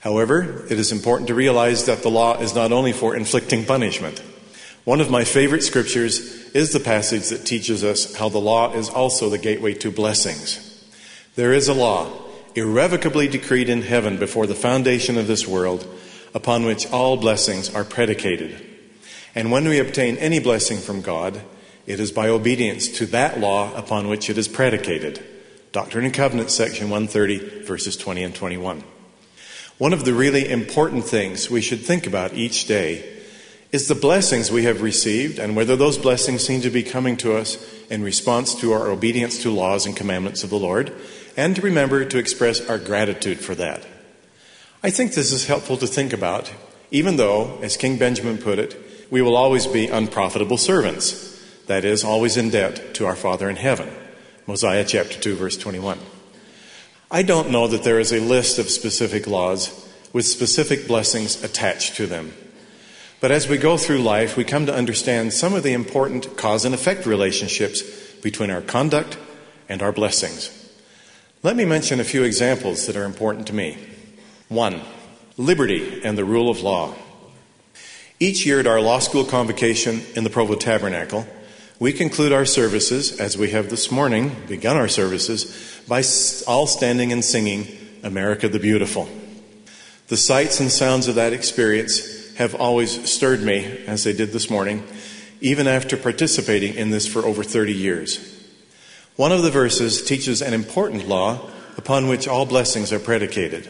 However, 0.00 0.64
it 0.70 0.78
is 0.78 0.92
important 0.92 1.28
to 1.28 1.34
realize 1.34 1.84
that 1.84 2.02
the 2.02 2.10
law 2.10 2.40
is 2.40 2.54
not 2.54 2.72
only 2.72 2.92
for 2.92 3.14
inflicting 3.14 3.66
punishment. 3.66 4.22
One 4.84 5.02
of 5.02 5.10
my 5.10 5.24
favorite 5.24 5.62
scriptures 5.62 6.20
is 6.54 6.72
the 6.72 6.80
passage 6.80 7.28
that 7.28 7.44
teaches 7.44 7.84
us 7.84 8.14
how 8.14 8.30
the 8.30 8.38
law 8.38 8.72
is 8.72 8.88
also 8.88 9.28
the 9.28 9.36
gateway 9.36 9.74
to 9.74 9.90
blessings. 9.90 10.64
There 11.34 11.52
is 11.52 11.68
a 11.68 11.74
law, 11.74 12.10
irrevocably 12.54 13.28
decreed 13.28 13.68
in 13.68 13.82
heaven 13.82 14.16
before 14.16 14.46
the 14.46 14.54
foundation 14.54 15.18
of 15.18 15.26
this 15.26 15.46
world, 15.46 15.86
upon 16.32 16.64
which 16.64 16.90
all 16.90 17.18
blessings 17.18 17.74
are 17.74 17.84
predicated. 17.84 18.64
And 19.34 19.52
when 19.52 19.68
we 19.68 19.78
obtain 19.78 20.16
any 20.16 20.40
blessing 20.40 20.78
from 20.78 21.02
God, 21.02 21.42
it 21.88 22.00
is 22.00 22.12
by 22.12 22.28
obedience 22.28 22.86
to 22.86 23.06
that 23.06 23.40
law 23.40 23.74
upon 23.74 24.08
which 24.08 24.28
it 24.28 24.36
is 24.36 24.46
predicated. 24.46 25.24
Doctrine 25.72 26.04
and 26.04 26.12
Covenants, 26.12 26.54
section 26.54 26.90
130, 26.90 27.62
verses 27.62 27.96
20 27.96 28.24
and 28.24 28.34
21. 28.34 28.84
One 29.78 29.94
of 29.94 30.04
the 30.04 30.12
really 30.12 30.50
important 30.50 31.06
things 31.06 31.48
we 31.48 31.62
should 31.62 31.80
think 31.80 32.06
about 32.06 32.34
each 32.34 32.66
day 32.66 33.08
is 33.72 33.88
the 33.88 33.94
blessings 33.94 34.50
we 34.50 34.64
have 34.64 34.82
received 34.82 35.38
and 35.38 35.56
whether 35.56 35.76
those 35.76 35.96
blessings 35.96 36.44
seem 36.44 36.60
to 36.60 36.68
be 36.68 36.82
coming 36.82 37.16
to 37.16 37.34
us 37.34 37.56
in 37.88 38.02
response 38.02 38.54
to 38.56 38.72
our 38.72 38.90
obedience 38.90 39.42
to 39.42 39.50
laws 39.50 39.86
and 39.86 39.96
commandments 39.96 40.44
of 40.44 40.50
the 40.50 40.58
Lord, 40.58 40.92
and 41.38 41.56
to 41.56 41.62
remember 41.62 42.04
to 42.04 42.18
express 42.18 42.60
our 42.68 42.78
gratitude 42.78 43.38
for 43.38 43.54
that. 43.54 43.86
I 44.82 44.90
think 44.90 45.14
this 45.14 45.32
is 45.32 45.46
helpful 45.46 45.78
to 45.78 45.86
think 45.86 46.12
about, 46.12 46.52
even 46.90 47.16
though, 47.16 47.58
as 47.62 47.78
King 47.78 47.96
Benjamin 47.96 48.36
put 48.36 48.58
it, 48.58 48.76
we 49.10 49.22
will 49.22 49.36
always 49.36 49.66
be 49.66 49.86
unprofitable 49.86 50.58
servants, 50.58 51.37
that 51.68 51.84
is, 51.84 52.02
always 52.02 52.36
in 52.36 52.50
debt 52.50 52.94
to 52.94 53.06
our 53.06 53.16
Father 53.16 53.48
in 53.48 53.56
heaven. 53.56 53.88
Mosiah 54.46 54.84
chapter 54.84 55.18
2, 55.18 55.36
verse 55.36 55.56
21. 55.56 55.98
I 57.10 57.22
don't 57.22 57.50
know 57.50 57.68
that 57.68 57.84
there 57.84 58.00
is 58.00 58.12
a 58.12 58.20
list 58.20 58.58
of 58.58 58.68
specific 58.68 59.26
laws 59.26 59.88
with 60.12 60.26
specific 60.26 60.88
blessings 60.88 61.42
attached 61.44 61.96
to 61.96 62.06
them. 62.06 62.32
But 63.20 63.30
as 63.30 63.48
we 63.48 63.58
go 63.58 63.76
through 63.76 63.98
life, 63.98 64.36
we 64.36 64.44
come 64.44 64.66
to 64.66 64.74
understand 64.74 65.32
some 65.32 65.54
of 65.54 65.62
the 65.62 65.72
important 65.72 66.36
cause 66.36 66.64
and 66.64 66.74
effect 66.74 67.06
relationships 67.06 67.82
between 68.22 68.50
our 68.50 68.62
conduct 68.62 69.18
and 69.68 69.82
our 69.82 69.92
blessings. 69.92 70.54
Let 71.42 71.56
me 71.56 71.64
mention 71.64 72.00
a 72.00 72.04
few 72.04 72.24
examples 72.24 72.86
that 72.86 72.96
are 72.96 73.04
important 73.04 73.46
to 73.48 73.54
me. 73.54 73.78
One, 74.48 74.80
liberty 75.36 76.00
and 76.02 76.16
the 76.16 76.24
rule 76.24 76.50
of 76.50 76.62
law. 76.62 76.94
Each 78.20 78.46
year 78.46 78.60
at 78.60 78.66
our 78.66 78.80
law 78.80 78.98
school 78.98 79.24
convocation 79.24 80.02
in 80.16 80.24
the 80.24 80.30
Provo 80.30 80.54
Tabernacle, 80.54 81.26
we 81.78 81.92
conclude 81.92 82.32
our 82.32 82.44
services, 82.44 83.20
as 83.20 83.38
we 83.38 83.50
have 83.50 83.70
this 83.70 83.90
morning 83.90 84.34
begun 84.48 84.76
our 84.76 84.88
services, 84.88 85.82
by 85.86 86.02
all 86.46 86.66
standing 86.66 87.12
and 87.12 87.24
singing 87.24 87.68
America 88.02 88.48
the 88.48 88.58
Beautiful. 88.58 89.08
The 90.08 90.16
sights 90.16 90.58
and 90.58 90.72
sounds 90.72 91.06
of 91.06 91.14
that 91.14 91.32
experience 91.32 92.34
have 92.34 92.56
always 92.56 93.08
stirred 93.08 93.42
me, 93.42 93.84
as 93.86 94.02
they 94.02 94.12
did 94.12 94.32
this 94.32 94.50
morning, 94.50 94.82
even 95.40 95.68
after 95.68 95.96
participating 95.96 96.74
in 96.74 96.90
this 96.90 97.06
for 97.06 97.24
over 97.24 97.44
30 97.44 97.72
years. 97.72 98.34
One 99.14 99.30
of 99.30 99.42
the 99.42 99.50
verses 99.50 100.02
teaches 100.04 100.42
an 100.42 100.54
important 100.54 101.06
law 101.06 101.48
upon 101.76 102.08
which 102.08 102.26
all 102.26 102.44
blessings 102.44 102.92
are 102.92 102.98
predicated. 102.98 103.68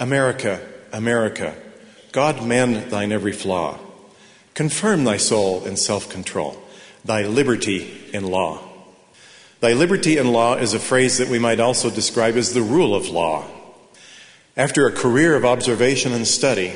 America, 0.00 0.66
America, 0.92 1.54
God 2.10 2.44
mend 2.44 2.90
thine 2.90 3.12
every 3.12 3.32
flaw. 3.32 3.78
Confirm 4.54 5.04
thy 5.04 5.16
soul 5.16 5.64
in 5.64 5.76
self 5.76 6.08
control 6.08 6.63
thy 7.04 7.24
liberty 7.24 8.10
in 8.12 8.24
law. 8.26 8.60
Thy 9.60 9.72
liberty 9.72 10.18
in 10.18 10.32
law 10.32 10.56
is 10.56 10.74
a 10.74 10.78
phrase 10.78 11.18
that 11.18 11.28
we 11.28 11.38
might 11.38 11.60
also 11.60 11.90
describe 11.90 12.36
as 12.36 12.52
the 12.52 12.62
rule 12.62 12.94
of 12.94 13.08
law. 13.08 13.44
After 14.56 14.86
a 14.86 14.92
career 14.92 15.34
of 15.34 15.44
observation 15.44 16.12
and 16.12 16.26
study, 16.26 16.72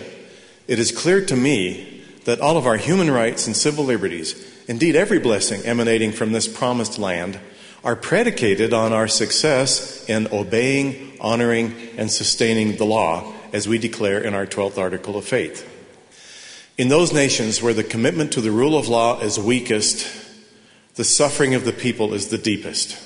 it 0.66 0.78
is 0.78 0.92
clear 0.92 1.24
to 1.26 1.36
me 1.36 2.04
that 2.24 2.40
all 2.40 2.56
of 2.56 2.66
our 2.66 2.76
human 2.76 3.10
rights 3.10 3.46
and 3.46 3.56
civil 3.56 3.84
liberties, 3.84 4.34
indeed 4.66 4.96
every 4.96 5.18
blessing 5.18 5.62
emanating 5.64 6.12
from 6.12 6.32
this 6.32 6.48
promised 6.48 6.98
land, 6.98 7.38
are 7.84 7.96
predicated 7.96 8.74
on 8.74 8.92
our 8.92 9.08
success 9.08 10.08
in 10.08 10.28
obeying, 10.32 11.16
honoring, 11.20 11.74
and 11.96 12.10
sustaining 12.10 12.76
the 12.76 12.84
law, 12.84 13.32
as 13.52 13.68
we 13.68 13.78
declare 13.78 14.18
in 14.18 14.34
our 14.34 14.46
12th 14.46 14.76
article 14.76 15.16
of 15.16 15.24
faith. 15.24 15.77
In 16.78 16.88
those 16.88 17.12
nations 17.12 17.60
where 17.60 17.74
the 17.74 17.82
commitment 17.82 18.30
to 18.34 18.40
the 18.40 18.52
rule 18.52 18.78
of 18.78 18.86
law 18.86 19.18
is 19.18 19.36
weakest, 19.36 20.06
the 20.94 21.02
suffering 21.02 21.56
of 21.56 21.64
the 21.64 21.72
people 21.72 22.14
is 22.14 22.28
the 22.28 22.38
deepest. 22.38 22.96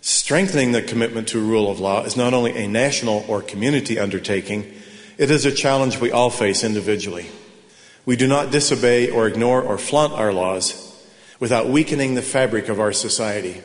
Strengthening 0.00 0.70
the 0.70 0.82
commitment 0.82 1.26
to 1.28 1.40
rule 1.40 1.68
of 1.68 1.80
law 1.80 2.04
is 2.04 2.16
not 2.16 2.32
only 2.32 2.56
a 2.56 2.68
national 2.68 3.24
or 3.26 3.42
community 3.42 3.98
undertaking, 3.98 4.72
it 5.18 5.32
is 5.32 5.44
a 5.44 5.50
challenge 5.50 5.98
we 5.98 6.12
all 6.12 6.30
face 6.30 6.62
individually. 6.62 7.26
We 8.04 8.14
do 8.14 8.28
not 8.28 8.52
disobey 8.52 9.10
or 9.10 9.26
ignore 9.26 9.60
or 9.60 9.78
flaunt 9.78 10.12
our 10.12 10.32
laws 10.32 11.04
without 11.40 11.68
weakening 11.68 12.14
the 12.14 12.22
fabric 12.22 12.68
of 12.68 12.78
our 12.78 12.92
society. 12.92 13.62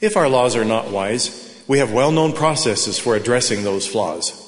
If 0.00 0.16
our 0.16 0.28
laws 0.28 0.56
are 0.56 0.64
not 0.64 0.90
wise, 0.90 1.62
we 1.68 1.78
have 1.78 1.92
well 1.92 2.10
known 2.10 2.32
processes 2.32 2.98
for 2.98 3.14
addressing 3.14 3.62
those 3.62 3.86
flaws. 3.86 4.43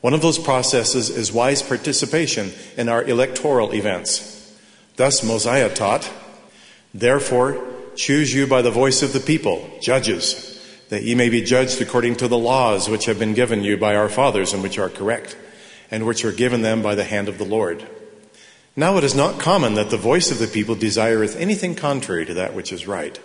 One 0.00 0.14
of 0.14 0.22
those 0.22 0.38
processes 0.38 1.10
is 1.10 1.32
wise 1.32 1.62
participation 1.62 2.52
in 2.76 2.88
our 2.88 3.04
electoral 3.04 3.74
events. 3.74 4.56
Thus, 4.96 5.22
Mosiah 5.22 5.72
taught, 5.74 6.10
Therefore, 6.94 7.62
choose 7.96 8.32
you 8.34 8.46
by 8.46 8.62
the 8.62 8.70
voice 8.70 9.02
of 9.02 9.12
the 9.12 9.20
people, 9.20 9.68
judges, 9.80 10.58
that 10.88 11.02
ye 11.02 11.14
may 11.14 11.28
be 11.28 11.42
judged 11.42 11.80
according 11.80 12.16
to 12.16 12.28
the 12.28 12.38
laws 12.38 12.88
which 12.88 13.04
have 13.04 13.18
been 13.18 13.34
given 13.34 13.62
you 13.62 13.76
by 13.76 13.94
our 13.94 14.08
fathers 14.08 14.52
and 14.52 14.62
which 14.62 14.78
are 14.78 14.88
correct, 14.88 15.36
and 15.90 16.06
which 16.06 16.24
are 16.24 16.32
given 16.32 16.62
them 16.62 16.82
by 16.82 16.94
the 16.94 17.04
hand 17.04 17.28
of 17.28 17.38
the 17.38 17.44
Lord. 17.44 17.86
Now 18.74 18.96
it 18.96 19.04
is 19.04 19.14
not 19.14 19.38
common 19.38 19.74
that 19.74 19.90
the 19.90 19.96
voice 19.96 20.30
of 20.30 20.38
the 20.38 20.46
people 20.46 20.74
desireth 20.74 21.36
anything 21.36 21.74
contrary 21.74 22.24
to 22.26 22.34
that 22.34 22.54
which 22.54 22.72
is 22.72 22.86
right, 22.86 23.20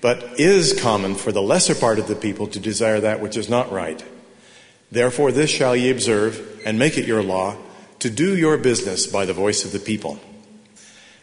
but 0.00 0.40
is 0.40 0.80
common 0.80 1.14
for 1.14 1.30
the 1.30 1.42
lesser 1.42 1.74
part 1.74 1.98
of 1.98 2.08
the 2.08 2.16
people 2.16 2.46
to 2.48 2.58
desire 2.58 3.00
that 3.00 3.20
which 3.20 3.36
is 3.36 3.48
not 3.48 3.70
right. 3.70 4.02
Therefore, 4.90 5.32
this 5.32 5.50
shall 5.50 5.76
ye 5.76 5.90
observe, 5.90 6.62
and 6.64 6.78
make 6.78 6.96
it 6.96 7.06
your 7.06 7.22
law, 7.22 7.56
to 7.98 8.10
do 8.10 8.36
your 8.36 8.56
business 8.56 9.06
by 9.06 9.24
the 9.24 9.34
voice 9.34 9.64
of 9.64 9.72
the 9.72 9.78
people. 9.78 10.18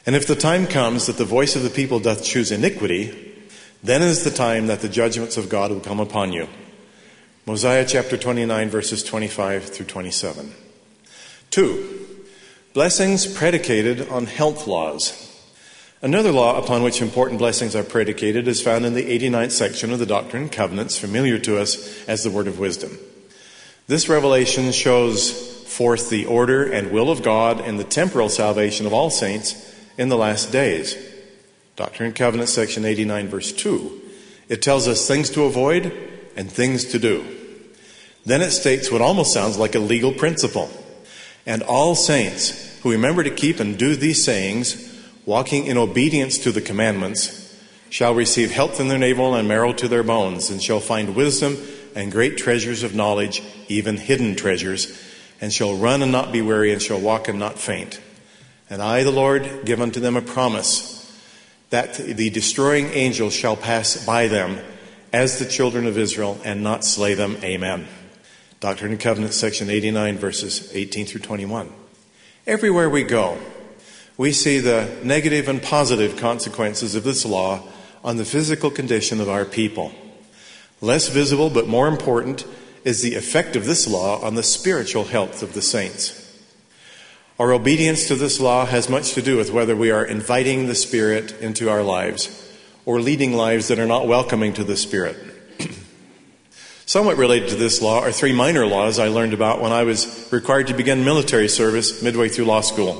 And 0.05 0.15
if 0.15 0.27
the 0.27 0.35
time 0.35 0.67
comes 0.67 1.07
that 1.07 1.17
the 1.17 1.25
voice 1.25 1.55
of 1.55 1.63
the 1.63 1.69
people 1.69 1.99
doth 1.99 2.23
choose 2.23 2.51
iniquity, 2.51 3.33
then 3.81 4.01
is 4.01 4.23
the 4.23 4.31
time 4.31 4.67
that 4.67 4.81
the 4.81 4.89
judgments 4.89 5.37
of 5.37 5.49
God 5.49 5.71
will 5.71 5.79
come 5.79 5.99
upon 5.99 6.31
you. 6.31 6.47
Mosiah 7.45 7.85
chapter 7.85 8.17
29, 8.17 8.69
verses 8.69 9.03
25 9.03 9.65
through 9.65 9.85
27. 9.85 10.53
Two, 11.49 12.07
blessings 12.73 13.25
predicated 13.25 14.09
on 14.09 14.25
health 14.25 14.67
laws. 14.67 15.21
Another 16.01 16.31
law 16.31 16.59
upon 16.59 16.83
which 16.83 17.01
important 17.01 17.39
blessings 17.39 17.75
are 17.75 17.83
predicated 17.83 18.47
is 18.47 18.61
found 18.61 18.85
in 18.85 18.93
the 18.93 19.05
89th 19.05 19.51
section 19.51 19.91
of 19.91 19.99
the 19.99 20.05
Doctrine 20.05 20.43
and 20.43 20.51
Covenants, 20.51 20.97
familiar 20.97 21.39
to 21.39 21.57
us 21.57 22.07
as 22.07 22.23
the 22.23 22.29
Word 22.29 22.47
of 22.47 22.59
Wisdom. 22.59 22.97
This 23.87 24.09
revelation 24.09 24.71
shows 24.71 25.31
forth 25.67 26.09
the 26.09 26.25
order 26.25 26.63
and 26.63 26.91
will 26.91 27.11
of 27.11 27.21
God 27.21 27.61
and 27.61 27.79
the 27.79 27.83
temporal 27.83 28.29
salvation 28.29 28.87
of 28.87 28.93
all 28.93 29.11
saints 29.11 29.75
in 29.95 30.09
the 30.09 30.17
last 30.17 30.51
days. 30.51 30.97
Doctrine 31.75 32.07
and 32.07 32.15
Covenants, 32.15 32.53
section 32.53 32.83
89, 32.83 33.27
verse 33.27 33.51
2. 33.51 34.01
It 34.49 34.63
tells 34.63 34.87
us 34.87 35.07
things 35.07 35.29
to 35.31 35.43
avoid 35.43 35.93
and 36.35 36.51
things 36.51 36.85
to 36.85 36.99
do. 36.99 37.23
Then 38.25 38.41
it 38.41 38.51
states 38.51 38.91
what 38.91 39.01
almost 39.01 39.31
sounds 39.31 39.59
like 39.59 39.75
a 39.75 39.79
legal 39.79 40.13
principle. 40.13 40.71
And 41.45 41.61
all 41.61 41.93
saints 41.93 42.79
who 42.79 42.91
remember 42.91 43.23
to 43.23 43.29
keep 43.29 43.59
and 43.59 43.77
do 43.77 43.95
these 43.95 44.23
sayings, 44.23 44.99
walking 45.27 45.67
in 45.67 45.77
obedience 45.77 46.39
to 46.39 46.51
the 46.51 46.61
commandments, 46.61 47.55
shall 47.91 48.15
receive 48.15 48.49
health 48.49 48.79
in 48.79 48.87
their 48.87 48.97
navel 48.97 49.35
and 49.35 49.47
marrow 49.47 49.73
to 49.73 49.87
their 49.87 50.01
bones, 50.01 50.49
and 50.49 50.61
shall 50.61 50.79
find 50.79 51.15
wisdom 51.15 51.55
and 51.95 52.11
great 52.11 52.37
treasures 52.37 52.83
of 52.83 52.93
knowledge, 52.93 53.41
even 53.67 53.97
hidden 53.97 54.35
treasures, 54.35 55.01
and 55.41 55.51
shall 55.51 55.75
run 55.75 56.01
and 56.01 56.11
not 56.11 56.31
be 56.31 56.41
weary, 56.41 56.71
and 56.71 56.81
shall 56.81 56.99
walk 56.99 57.27
and 57.27 57.39
not 57.39 57.57
faint. 57.57 57.99
And 58.69 58.81
I, 58.81 59.03
the 59.03 59.11
Lord, 59.11 59.65
give 59.65 59.81
unto 59.81 59.99
them 59.99 60.15
a 60.15 60.21
promise 60.21 61.01
that 61.69 61.95
the 61.95 62.29
destroying 62.29 62.87
angel 62.87 63.29
shall 63.29 63.55
pass 63.55 64.05
by 64.05 64.27
them 64.27 64.59
as 65.11 65.39
the 65.39 65.45
children 65.45 65.87
of 65.87 65.97
Israel 65.97 66.39
and 66.43 66.61
not 66.61 66.83
slay 66.83 67.13
them. 67.13 67.37
Amen. 67.43 67.87
Doctrine 68.59 68.91
and 68.91 68.99
Covenants, 68.99 69.37
section 69.37 69.69
89, 69.69 70.17
verses 70.17 70.73
18 70.73 71.05
through 71.05 71.21
21. 71.21 71.71
Everywhere 72.47 72.89
we 72.89 73.03
go, 73.03 73.37
we 74.17 74.31
see 74.31 74.59
the 74.59 74.97
negative 75.03 75.47
and 75.47 75.61
positive 75.61 76.17
consequences 76.17 76.95
of 76.95 77.03
this 77.03 77.25
law 77.25 77.63
on 78.03 78.17
the 78.17 78.25
physical 78.25 78.71
condition 78.71 79.19
of 79.19 79.29
our 79.29 79.45
people. 79.45 79.91
Less 80.81 81.07
visible, 81.07 81.49
but 81.49 81.67
more 81.67 81.87
important, 81.87 82.45
is 82.83 83.01
the 83.01 83.15
effect 83.15 83.55
of 83.55 83.65
this 83.65 83.87
law 83.87 84.21
on 84.21 84.35
the 84.35 84.43
spiritual 84.43 85.05
health 85.05 85.41
of 85.41 85.53
the 85.53 85.61
saints. 85.61 86.21
Our 87.39 87.51
obedience 87.51 88.07
to 88.07 88.15
this 88.15 88.39
law 88.39 88.65
has 88.65 88.89
much 88.89 89.13
to 89.13 89.21
do 89.21 89.35
with 89.35 89.51
whether 89.51 89.75
we 89.75 89.91
are 89.91 90.05
inviting 90.05 90.67
the 90.67 90.75
Spirit 90.75 91.33
into 91.41 91.69
our 91.69 91.83
lives 91.83 92.53
or 92.85 93.01
leading 93.01 93.33
lives 93.33 93.67
that 93.67 93.79
are 93.79 93.87
not 93.87 94.07
welcoming 94.07 94.53
to 94.53 94.63
the 94.63 94.77
Spirit. 94.77 95.17
Somewhat 96.85 97.17
related 97.17 97.49
to 97.49 97.55
this 97.55 97.81
law 97.81 97.99
are 97.99 98.11
three 98.11 98.31
minor 98.31 98.65
laws 98.65 98.99
I 98.99 99.07
learned 99.07 99.33
about 99.33 99.59
when 99.59 99.73
I 99.73 99.83
was 99.83 100.29
required 100.31 100.67
to 100.67 100.73
begin 100.73 101.03
military 101.03 101.49
service 101.49 102.01
midway 102.01 102.29
through 102.29 102.45
law 102.45 102.61
school. 102.61 102.93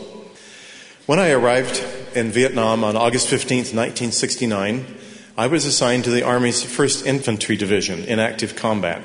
When 1.05 1.19
I 1.19 1.29
arrived 1.29 1.81
in 2.15 2.31
Vietnam 2.31 2.83
on 2.83 2.97
August 2.97 3.29
15, 3.29 3.57
1969, 3.57 4.97
I 5.37 5.47
was 5.47 5.65
assigned 5.65 6.05
to 6.05 6.11
the 6.11 6.23
Army's 6.23 6.63
1st 6.63 7.05
Infantry 7.05 7.57
Division 7.57 8.05
in 8.05 8.19
active 8.19 8.55
combat. 8.55 9.03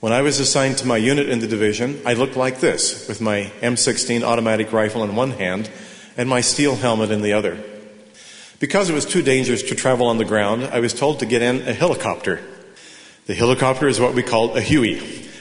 When 0.00 0.10
I 0.10 0.22
was 0.22 0.40
assigned 0.40 0.78
to 0.78 0.86
my 0.86 0.96
unit 0.96 1.28
in 1.28 1.40
the 1.40 1.46
division, 1.46 2.00
I 2.06 2.14
looked 2.14 2.34
like 2.34 2.60
this, 2.60 3.06
with 3.08 3.20
my 3.20 3.52
M16 3.60 4.22
automatic 4.22 4.72
rifle 4.72 5.04
in 5.04 5.14
one 5.14 5.32
hand 5.32 5.70
and 6.16 6.30
my 6.30 6.40
steel 6.40 6.76
helmet 6.76 7.10
in 7.10 7.20
the 7.20 7.34
other. 7.34 7.62
Because 8.58 8.88
it 8.88 8.94
was 8.94 9.04
too 9.04 9.20
dangerous 9.20 9.62
to 9.64 9.74
travel 9.74 10.06
on 10.06 10.16
the 10.16 10.24
ground, 10.24 10.64
I 10.72 10.80
was 10.80 10.94
told 10.94 11.18
to 11.18 11.26
get 11.26 11.42
in 11.42 11.68
a 11.68 11.74
helicopter. 11.74 12.40
The 13.26 13.34
helicopter 13.34 13.86
is 13.86 14.00
what 14.00 14.14
we 14.14 14.22
called 14.22 14.56
a 14.56 14.62
Huey. 14.62 14.94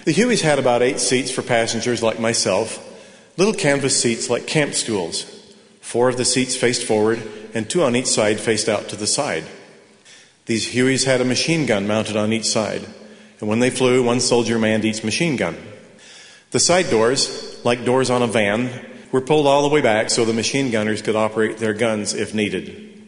The 0.03 0.13
Hueys 0.13 0.41
had 0.41 0.59
about 0.59 0.81
eight 0.81 0.99
seats 0.99 1.31
for 1.31 1.43
passengers 1.43 2.03
like 2.03 2.19
myself, 2.19 2.77
little 3.37 3.53
canvas 3.53 4.01
seats 4.01 4.29
like 4.29 4.47
camp 4.47 4.73
stools. 4.73 5.23
Four 5.79 6.09
of 6.09 6.17
the 6.17 6.25
seats 6.25 6.57
faced 6.57 6.83
forward, 6.83 7.23
and 7.53 7.69
two 7.69 7.83
on 7.83 7.95
each 7.95 8.07
side 8.07 8.41
faced 8.41 8.67
out 8.67 8.89
to 8.89 8.97
the 8.97 9.07
side. 9.07 9.45
These 10.45 10.73
Hueys 10.73 11.05
had 11.05 11.21
a 11.21 11.25
machine 11.25 11.65
gun 11.65 11.87
mounted 11.87 12.17
on 12.17 12.33
each 12.33 12.45
side 12.45 12.85
and 13.43 13.49
when 13.49 13.59
they 13.59 13.71
flew, 13.71 14.01
one 14.01 14.21
soldier 14.21 14.57
manned 14.57 14.85
each 14.85 15.03
machine 15.03 15.35
gun. 15.35 15.57
The 16.51 16.61
side 16.61 16.89
doors, 16.89 17.59
like 17.65 17.83
doors 17.83 18.09
on 18.09 18.21
a 18.21 18.27
van, 18.27 18.71
were 19.11 19.19
pulled 19.19 19.47
all 19.47 19.63
the 19.63 19.67
way 19.67 19.81
back 19.81 20.09
so 20.09 20.23
the 20.23 20.31
machine 20.31 20.71
gunners 20.71 21.01
could 21.01 21.17
operate 21.17 21.57
their 21.57 21.73
guns 21.73 22.13
if 22.13 22.33
needed. 22.33 23.05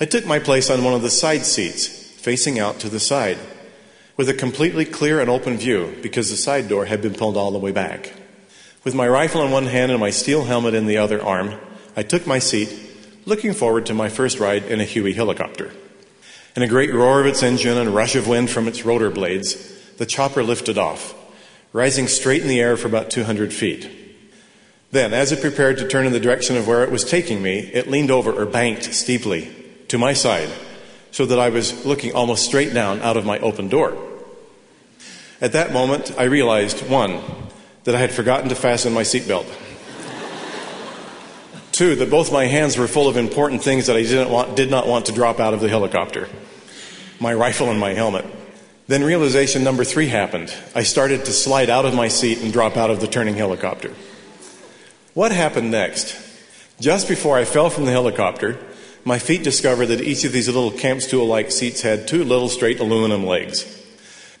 I 0.00 0.06
took 0.06 0.24
my 0.24 0.38
place 0.38 0.70
on 0.70 0.82
one 0.82 0.94
of 0.94 1.02
the 1.02 1.10
side 1.10 1.44
seats, 1.44 1.88
facing 1.88 2.58
out 2.58 2.80
to 2.80 2.88
the 2.88 2.98
side, 2.98 3.36
with 4.16 4.30
a 4.30 4.32
completely 4.32 4.86
clear 4.86 5.20
and 5.20 5.28
open 5.28 5.58
view 5.58 5.94
because 6.00 6.30
the 6.30 6.38
side 6.38 6.68
door 6.68 6.86
had 6.86 7.02
been 7.02 7.12
pulled 7.12 7.36
all 7.36 7.50
the 7.50 7.58
way 7.58 7.70
back. 7.70 8.14
With 8.82 8.94
my 8.94 9.06
rifle 9.06 9.44
in 9.44 9.50
one 9.50 9.66
hand 9.66 9.92
and 9.92 10.00
my 10.00 10.08
steel 10.08 10.44
helmet 10.44 10.72
in 10.72 10.86
the 10.86 10.96
other 10.96 11.22
arm, 11.22 11.60
I 11.94 12.02
took 12.02 12.26
my 12.26 12.38
seat, 12.38 12.74
looking 13.26 13.52
forward 13.52 13.84
to 13.86 13.94
my 13.94 14.08
first 14.08 14.40
ride 14.40 14.64
in 14.64 14.80
a 14.80 14.84
Huey 14.84 15.12
helicopter. 15.12 15.70
In 16.56 16.62
a 16.62 16.68
great 16.68 16.94
roar 16.94 17.20
of 17.20 17.26
its 17.26 17.42
engine 17.42 17.76
and 17.76 17.94
rush 17.94 18.16
of 18.16 18.26
wind 18.26 18.48
from 18.48 18.66
its 18.66 18.82
rotor 18.82 19.10
blades, 19.10 19.56
the 19.98 20.06
chopper 20.06 20.42
lifted 20.42 20.78
off, 20.78 21.14
rising 21.74 22.08
straight 22.08 22.40
in 22.40 22.48
the 22.48 22.60
air 22.60 22.78
for 22.78 22.88
about 22.88 23.10
200 23.10 23.52
feet. 23.52 23.90
Then, 24.90 25.12
as 25.12 25.32
it 25.32 25.42
prepared 25.42 25.76
to 25.78 25.86
turn 25.86 26.06
in 26.06 26.14
the 26.14 26.20
direction 26.20 26.56
of 26.56 26.66
where 26.66 26.82
it 26.82 26.90
was 26.90 27.04
taking 27.04 27.42
me, 27.42 27.58
it 27.58 27.90
leaned 27.90 28.10
over 28.10 28.32
or 28.32 28.46
banked 28.46 28.84
steeply 28.94 29.52
to 29.88 29.98
my 29.98 30.14
side 30.14 30.48
so 31.10 31.26
that 31.26 31.38
I 31.38 31.50
was 31.50 31.84
looking 31.84 32.14
almost 32.14 32.46
straight 32.46 32.72
down 32.72 33.02
out 33.02 33.18
of 33.18 33.26
my 33.26 33.38
open 33.40 33.68
door. 33.68 33.94
At 35.42 35.52
that 35.52 35.74
moment, 35.74 36.14
I 36.16 36.24
realized 36.24 36.88
one, 36.88 37.20
that 37.84 37.94
I 37.94 37.98
had 37.98 38.12
forgotten 38.12 38.48
to 38.48 38.54
fasten 38.54 38.94
my 38.94 39.02
seatbelt. 39.02 39.46
Two, 41.72 41.96
that 41.96 42.08
both 42.08 42.32
my 42.32 42.46
hands 42.46 42.78
were 42.78 42.88
full 42.88 43.08
of 43.08 43.18
important 43.18 43.62
things 43.62 43.88
that 43.88 43.96
I 43.96 44.02
didn't 44.02 44.30
want, 44.30 44.56
did 44.56 44.70
not 44.70 44.86
want 44.86 45.04
to 45.06 45.12
drop 45.12 45.38
out 45.38 45.52
of 45.52 45.60
the 45.60 45.68
helicopter 45.68 46.30
my 47.20 47.32
rifle 47.32 47.70
and 47.70 47.80
my 47.80 47.94
helmet. 47.94 48.24
Then 48.88 49.02
realization 49.02 49.64
number 49.64 49.84
three 49.84 50.08
happened. 50.08 50.54
I 50.74 50.82
started 50.84 51.24
to 51.24 51.32
slide 51.32 51.70
out 51.70 51.84
of 51.84 51.94
my 51.94 52.08
seat 52.08 52.42
and 52.42 52.52
drop 52.52 52.76
out 52.76 52.90
of 52.90 53.00
the 53.00 53.08
turning 53.08 53.34
helicopter. 53.34 53.92
What 55.14 55.32
happened 55.32 55.70
next? 55.70 56.16
Just 56.78 57.08
before 57.08 57.38
I 57.38 57.44
fell 57.44 57.70
from 57.70 57.86
the 57.86 57.90
helicopter, 57.90 58.58
my 59.04 59.18
feet 59.18 59.42
discovered 59.42 59.86
that 59.86 60.00
each 60.00 60.24
of 60.24 60.32
these 60.32 60.46
little 60.46 60.70
camp 60.70 61.00
stool 61.00 61.26
like 61.26 61.50
seats 61.50 61.82
had 61.82 62.06
two 62.06 62.22
little 62.22 62.48
straight 62.48 62.80
aluminum 62.80 63.24
legs. 63.24 63.64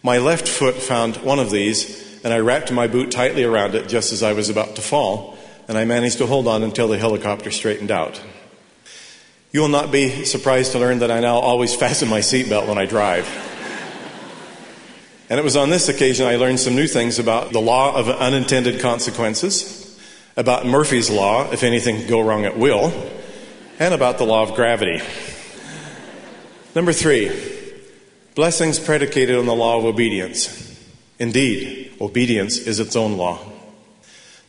My 0.02 0.18
left 0.18 0.46
foot 0.46 0.74
found 0.74 1.16
one 1.16 1.38
of 1.38 1.50
these, 1.50 2.22
and 2.22 2.32
I 2.32 2.38
wrapped 2.38 2.70
my 2.70 2.86
boot 2.86 3.10
tightly 3.10 3.42
around 3.42 3.74
it 3.74 3.88
just 3.88 4.12
as 4.12 4.22
I 4.22 4.32
was 4.32 4.50
about 4.50 4.76
to 4.76 4.82
fall, 4.82 5.38
and 5.66 5.78
I 5.78 5.84
managed 5.84 6.18
to 6.18 6.26
hold 6.26 6.46
on 6.46 6.62
until 6.62 6.88
the 6.88 6.98
helicopter 6.98 7.50
straightened 7.50 7.90
out. 7.90 8.20
You 9.56 9.62
will 9.62 9.68
not 9.68 9.90
be 9.90 10.26
surprised 10.26 10.72
to 10.72 10.78
learn 10.78 10.98
that 10.98 11.10
I 11.10 11.20
now 11.20 11.38
always 11.38 11.74
fasten 11.74 12.10
my 12.10 12.20
seatbelt 12.20 12.68
when 12.68 12.76
I 12.76 12.84
drive. 12.84 13.26
And 15.30 15.40
it 15.40 15.42
was 15.42 15.56
on 15.56 15.70
this 15.70 15.88
occasion 15.88 16.26
I 16.26 16.36
learned 16.36 16.60
some 16.60 16.74
new 16.74 16.86
things 16.86 17.18
about 17.18 17.54
the 17.54 17.58
law 17.58 17.96
of 17.96 18.10
unintended 18.10 18.82
consequences, 18.82 19.98
about 20.36 20.66
Murphy's 20.66 21.08
Law, 21.08 21.50
if 21.52 21.62
anything 21.62 22.00
can 22.00 22.06
go 22.06 22.20
wrong, 22.20 22.44
it 22.44 22.54
will, 22.58 22.92
and 23.78 23.94
about 23.94 24.18
the 24.18 24.26
law 24.26 24.42
of 24.42 24.54
gravity. 24.54 25.00
Number 26.74 26.92
three, 26.92 27.32
blessings 28.34 28.78
predicated 28.78 29.38
on 29.38 29.46
the 29.46 29.54
law 29.54 29.78
of 29.78 29.86
obedience. 29.86 30.78
Indeed, 31.18 31.94
obedience 31.98 32.58
is 32.58 32.78
its 32.78 32.94
own 32.94 33.16
law. 33.16 33.38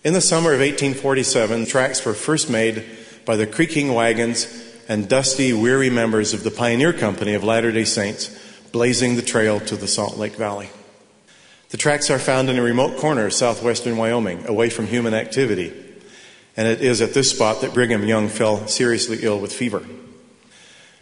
In 0.04 0.12
the 0.12 0.20
summer 0.20 0.52
of 0.52 0.60
1847, 0.60 1.66
tracks 1.66 2.04
were 2.04 2.14
first 2.14 2.50
made 2.50 2.84
by 3.24 3.38
the 3.38 3.48
creaking 3.48 3.94
wagons 3.94 4.67
and 4.88 5.10
dusty, 5.10 5.54
weary 5.54 5.90
members 5.90 6.34
of 6.34 6.44
the 6.44 6.52
Pioneer 6.52 6.94
Company 6.94 7.34
of 7.34 7.44
Latter 7.44 7.72
day 7.72 7.84
Saints 7.84 8.30
blazing 8.72 9.16
the 9.16 9.22
trail 9.22 9.60
to 9.62 9.76
the 9.76 9.88
Salt 9.88 10.18
Lake 10.18 10.36
Valley. 10.36 10.70
The 11.70 11.78
tracks 11.78 12.10
are 12.10 12.20
found 12.20 12.50
in 12.50 12.58
a 12.58 12.62
remote 12.62 12.98
corner 12.98 13.26
of 13.26 13.34
southwestern 13.34 13.98
Wyoming, 13.98 14.48
away 14.48 14.70
from 14.70 14.88
human 14.88 15.14
activity, 15.14 15.74
and 16.56 16.68
it 16.68 16.82
is 16.82 17.02
at 17.02 17.14
this 17.14 17.32
spot 17.32 17.62
that 17.62 17.74
Brigham 17.74 18.06
Young 18.06 18.30
fell 18.30 18.68
seriously 18.68 19.20
ill 19.22 19.40
with 19.40 19.52
fever. 19.52 19.86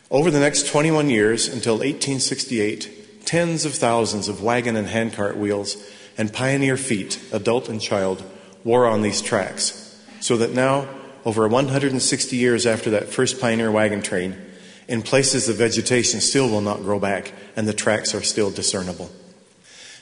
Over 0.10 0.32
the 0.32 0.40
next 0.40 0.68
21 0.68 1.10
years, 1.10 1.48
until 1.48 1.76
1868, 1.76 3.26
tens 3.26 3.66
of 3.66 3.74
thousands 3.74 4.28
of 4.28 4.42
wagon 4.42 4.76
and 4.76 4.88
handcart 4.88 5.38
wheels 5.38 5.78
and 6.18 6.34
pioneer 6.34 6.78
feet, 6.78 7.20
adult 7.32 7.70
and 7.70 7.82
child, 7.82 8.24
wore 8.64 8.88
on 8.88 9.02
these 9.02 9.22
tracks, 9.22 10.02
so 10.20 10.38
that 10.38 10.54
now 10.54 10.88
over 11.26 11.48
160 11.48 12.36
years 12.36 12.66
after 12.66 12.92
that 12.92 13.10
first 13.10 13.42
pioneer 13.42 13.72
wagon 13.72 14.02
train, 14.02 14.36
in 14.88 15.02
places 15.02 15.48
the 15.48 15.54
vegetation 15.54 16.22
still 16.22 16.48
will 16.48 16.62
not 16.62 16.84
grow 16.84 17.00
back 17.00 17.34
and 17.56 17.68
the 17.68 17.74
tracks 17.74 18.14
are 18.14 18.22
still 18.22 18.52
discernible. 18.52 19.10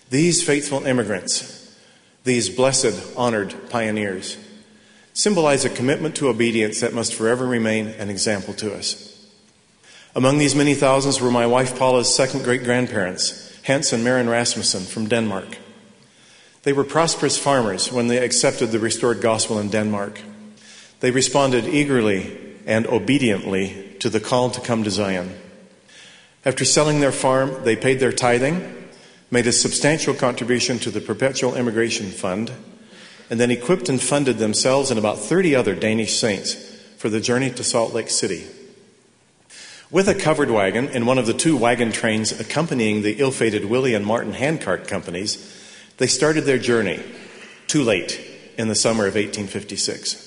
These 0.10 0.44
faithful 0.44 0.86
immigrants, 0.86 1.74
these 2.26 2.50
blessed, 2.50 3.16
honored 3.16 3.56
pioneers, 3.70 4.38
symbolize 5.14 5.64
a 5.64 5.70
commitment 5.70 6.16
to 6.18 6.28
obedience 6.28 6.82
that 6.82 6.94
must 6.94 7.14
forever 7.14 7.48
remain 7.48 7.88
an 7.88 8.10
example 8.10 8.54
to 8.56 8.74
us. 8.74 9.10
Among 10.16 10.38
these 10.38 10.56
many 10.56 10.76
thousands 10.76 11.22
were 11.22 11.32
my 11.32 11.48
wife 11.48 11.78
Paula's 11.80 12.14
second 12.14 12.44
great 12.44 12.64
grandparents, 12.64 13.58
Hans 13.64 13.94
and 13.94 14.04
Maren 14.04 14.30
Rasmussen 14.30 14.84
from 14.84 15.08
Denmark. 15.08 15.58
They 16.64 16.74
were 16.74 16.84
prosperous 16.84 17.38
farmers 17.38 17.92
when 17.92 18.08
they 18.08 18.24
accepted 18.24 18.72
the 18.72 18.80
restored 18.80 19.22
gospel 19.22 19.60
in 19.60 19.70
Denmark. 19.70 20.20
They 21.04 21.12
responded 21.12 21.68
eagerly 21.68 22.34
and 22.66 22.88
obediently 22.88 23.98
to 24.00 24.10
the 24.10 24.22
call 24.22 24.50
to 24.52 24.62
come 24.62 24.86
to 24.86 24.90
Zion. 24.90 25.38
After 26.46 26.64
selling 26.64 27.02
their 27.02 27.12
farm, 27.12 27.66
they 27.66 27.76
paid 27.76 28.00
their 28.00 28.14
tithing, 28.14 28.88
made 29.30 29.46
a 29.46 29.52
substantial 29.52 30.14
contribution 30.14 30.80
to 30.80 30.90
the 30.90 31.02
Perpetual 31.02 31.58
Immigration 31.58 32.10
Fund, 32.10 32.54
and 33.30 33.38
then 33.38 33.52
equipped 33.52 33.90
and 33.90 34.02
funded 34.02 34.38
themselves 34.38 34.92
and 34.92 34.98
about 34.98 35.20
30 35.20 35.54
other 35.58 35.76
Danish 35.76 36.18
saints 36.18 36.54
for 36.96 37.10
the 37.10 37.20
journey 37.20 37.50
to 37.50 37.66
Salt 37.66 37.94
Lake 37.94 38.10
City. 38.10 38.48
With 39.92 40.08
a 40.08 40.16
covered 40.16 40.52
wagon 40.52 40.88
and 40.88 41.06
one 41.06 41.18
of 41.18 41.26
the 41.26 41.34
two 41.34 41.58
wagon 41.58 41.92
trains 41.92 42.32
accompanying 42.32 43.02
the 43.02 43.20
ill 43.20 43.32
fated 43.32 43.66
Willie 43.66 43.94
and 43.94 44.06
Martin 44.06 44.32
handcart 44.32 44.88
companies, 44.88 45.54
they 45.98 46.08
started 46.08 46.46
their 46.46 46.60
journey, 46.60 47.04
too 47.68 47.84
late, 47.84 48.22
in 48.58 48.70
the 48.70 48.74
summer 48.74 49.06
of 49.06 49.16
1856. 49.16 50.23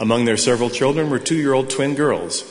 Among 0.00 0.24
their 0.24 0.38
several 0.38 0.70
children 0.70 1.10
were 1.10 1.18
two 1.18 1.36
year 1.36 1.52
old 1.52 1.68
twin 1.68 1.94
girls. 1.94 2.42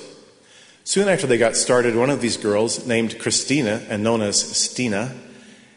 Soon 0.84 1.08
after 1.08 1.26
they 1.26 1.40
got 1.40 1.56
started, 1.56 1.96
one 1.96 2.12
of 2.12 2.22
these 2.22 2.38
girls, 2.38 2.86
named 2.86 3.18
Christina 3.18 3.84
and 3.90 4.04
known 4.04 4.22
as 4.22 4.40
Stina, 4.40 5.16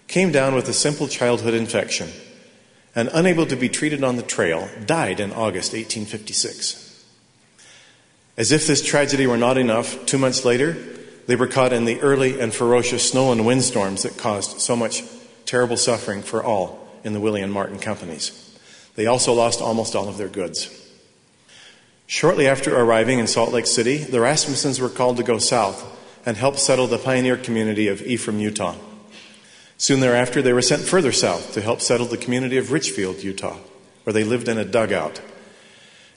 came 0.06 0.30
down 0.32 0.54
with 0.54 0.68
a 0.68 0.74
simple 0.74 1.08
childhood 1.08 1.54
infection 1.54 2.10
and, 2.94 3.08
unable 3.14 3.46
to 3.46 3.56
be 3.56 3.70
treated 3.70 4.04
on 4.04 4.16
the 4.16 4.22
trail, 4.22 4.68
died 4.84 5.18
in 5.18 5.32
August 5.32 5.72
1856. 5.72 7.04
As 8.36 8.52
if 8.52 8.66
this 8.66 8.84
tragedy 8.84 9.26
were 9.26 9.38
not 9.38 9.56
enough, 9.56 10.04
two 10.04 10.18
months 10.18 10.44
later, 10.44 10.76
they 11.26 11.36
were 11.36 11.46
caught 11.46 11.72
in 11.72 11.86
the 11.86 12.00
early 12.00 12.38
and 12.38 12.52
ferocious 12.52 13.10
snow 13.10 13.32
and 13.32 13.46
windstorms 13.46 14.02
that 14.02 14.18
caused 14.18 14.60
so 14.60 14.76
much 14.76 15.02
terrible 15.46 15.78
suffering 15.78 16.20
for 16.22 16.44
all 16.44 16.86
in 17.02 17.14
the 17.14 17.20
Willie 17.20 17.42
and 17.42 17.52
Martin 17.52 17.78
companies. 17.78 18.58
They 18.94 19.06
also 19.06 19.32
lost 19.32 19.62
almost 19.62 19.96
all 19.96 20.08
of 20.08 20.18
their 20.18 20.28
goods. 20.28 20.81
Shortly 22.12 22.46
after 22.46 22.76
arriving 22.76 23.20
in 23.20 23.26
Salt 23.26 23.52
Lake 23.52 23.66
City, 23.66 23.96
the 23.96 24.18
Rasmussens 24.18 24.78
were 24.78 24.90
called 24.90 25.16
to 25.16 25.22
go 25.22 25.38
south 25.38 25.82
and 26.26 26.36
help 26.36 26.58
settle 26.58 26.86
the 26.86 26.98
pioneer 26.98 27.38
community 27.38 27.88
of 27.88 28.02
Ephraim, 28.02 28.38
Utah. 28.38 28.74
Soon 29.78 30.00
thereafter, 30.00 30.42
they 30.42 30.52
were 30.52 30.60
sent 30.60 30.82
further 30.82 31.10
south 31.10 31.54
to 31.54 31.62
help 31.62 31.80
settle 31.80 32.04
the 32.04 32.18
community 32.18 32.58
of 32.58 32.70
Richfield, 32.70 33.22
Utah, 33.22 33.56
where 34.04 34.12
they 34.12 34.24
lived 34.24 34.48
in 34.48 34.58
a 34.58 34.64
dugout. 34.66 35.22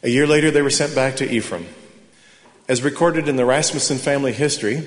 A 0.04 0.10
year 0.10 0.28
later, 0.28 0.52
they 0.52 0.62
were 0.62 0.70
sent 0.70 0.93
back 0.93 1.16
to 1.16 1.34
Ephraim. 1.34 1.66
As 2.68 2.84
recorded 2.84 3.30
in 3.30 3.38
the 3.38 3.46
Rasmussen 3.46 3.98
family 3.98 4.34
history, 4.34 4.86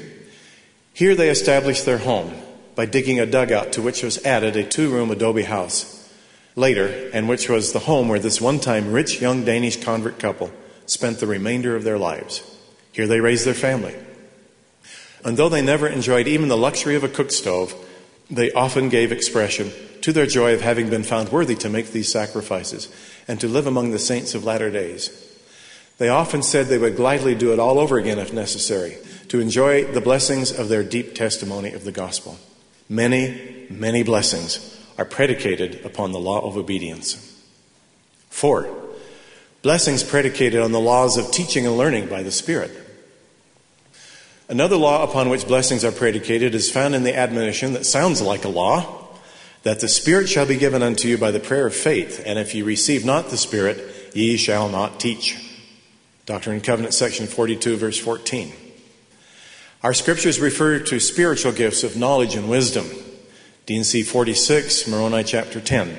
here 0.92 1.14
they 1.14 1.30
established 1.30 1.86
their 1.86 1.96
home 1.96 2.34
by 2.74 2.84
digging 2.84 3.18
a 3.18 3.24
dugout 3.24 3.72
to 3.72 3.80
which 3.80 4.02
was 4.02 4.22
added 4.26 4.56
a 4.56 4.62
two 4.62 4.90
room 4.90 5.10
adobe 5.10 5.44
house. 5.44 6.06
Later, 6.54 7.08
and 7.14 7.30
which 7.30 7.48
was 7.48 7.72
the 7.72 7.78
home 7.78 8.10
where 8.10 8.18
this 8.18 8.42
one 8.42 8.60
time 8.60 8.92
rich 8.92 9.22
young 9.22 9.46
Danish 9.46 9.82
convert 9.82 10.18
couple 10.18 10.52
spent 10.90 11.18
the 11.18 11.26
remainder 11.26 11.76
of 11.76 11.84
their 11.84 11.98
lives. 11.98 12.42
Here 12.92 13.06
they 13.06 13.20
raised 13.20 13.46
their 13.46 13.54
family. 13.54 13.94
And 15.24 15.36
though 15.36 15.48
they 15.48 15.62
never 15.62 15.86
enjoyed 15.86 16.26
even 16.26 16.48
the 16.48 16.56
luxury 16.56 16.96
of 16.96 17.04
a 17.04 17.08
cook 17.08 17.30
stove, 17.30 17.74
they 18.30 18.52
often 18.52 18.88
gave 18.88 19.12
expression 19.12 19.72
to 20.02 20.12
their 20.12 20.26
joy 20.26 20.54
of 20.54 20.60
having 20.60 20.90
been 20.90 21.02
found 21.02 21.30
worthy 21.30 21.54
to 21.56 21.68
make 21.68 21.92
these 21.92 22.10
sacrifices 22.10 22.88
and 23.26 23.40
to 23.40 23.48
live 23.48 23.66
among 23.66 23.90
the 23.90 23.98
saints 23.98 24.34
of 24.34 24.44
latter 24.44 24.70
days. 24.70 25.24
They 25.98 26.08
often 26.08 26.42
said 26.42 26.66
they 26.66 26.78
would 26.78 26.96
gladly 26.96 27.34
do 27.34 27.52
it 27.52 27.58
all 27.58 27.78
over 27.78 27.98
again 27.98 28.18
if 28.18 28.32
necessary, 28.32 28.96
to 29.28 29.40
enjoy 29.40 29.84
the 29.84 30.00
blessings 30.00 30.56
of 30.56 30.68
their 30.68 30.84
deep 30.84 31.14
testimony 31.14 31.72
of 31.72 31.84
the 31.84 31.92
gospel. 31.92 32.38
Many, 32.88 33.66
many 33.68 34.02
blessings 34.02 34.78
are 34.96 35.04
predicated 35.04 35.84
upon 35.84 36.12
the 36.12 36.20
law 36.20 36.40
of 36.46 36.56
obedience. 36.56 37.42
Four, 38.30 38.87
blessings 39.62 40.02
predicated 40.02 40.60
on 40.60 40.72
the 40.72 40.80
laws 40.80 41.16
of 41.16 41.30
teaching 41.30 41.66
and 41.66 41.76
learning 41.76 42.08
by 42.08 42.22
the 42.22 42.30
Spirit. 42.30 42.70
Another 44.48 44.76
law 44.76 45.04
upon 45.04 45.28
which 45.28 45.46
blessings 45.46 45.84
are 45.84 45.92
predicated 45.92 46.54
is 46.54 46.70
found 46.70 46.94
in 46.94 47.02
the 47.02 47.16
admonition 47.16 47.74
that 47.74 47.84
sounds 47.84 48.22
like 48.22 48.44
a 48.44 48.48
law 48.48 49.08
that 49.62 49.80
the 49.80 49.88
Spirit 49.88 50.28
shall 50.28 50.46
be 50.46 50.56
given 50.56 50.82
unto 50.82 51.08
you 51.08 51.18
by 51.18 51.30
the 51.30 51.40
prayer 51.40 51.66
of 51.66 51.74
faith, 51.74 52.22
and 52.24 52.38
if 52.38 52.54
ye 52.54 52.62
receive 52.62 53.04
not 53.04 53.28
the 53.28 53.36
Spirit, 53.36 54.10
ye 54.14 54.36
shall 54.36 54.68
not 54.68 55.00
teach. 55.00 55.36
Doctrine 56.24 56.56
and 56.56 56.64
Covenants, 56.64 56.96
section 56.96 57.26
42, 57.26 57.76
verse 57.76 57.98
14. 57.98 58.52
Our 59.82 59.94
scriptures 59.94 60.40
refer 60.40 60.78
to 60.78 61.00
spiritual 61.00 61.52
gifts 61.52 61.84
of 61.84 61.96
knowledge 61.96 62.34
and 62.34 62.48
wisdom, 62.48 62.86
D&C 63.66 64.02
46, 64.02 64.88
Moroni 64.88 65.24
chapter 65.24 65.60
10, 65.60 65.96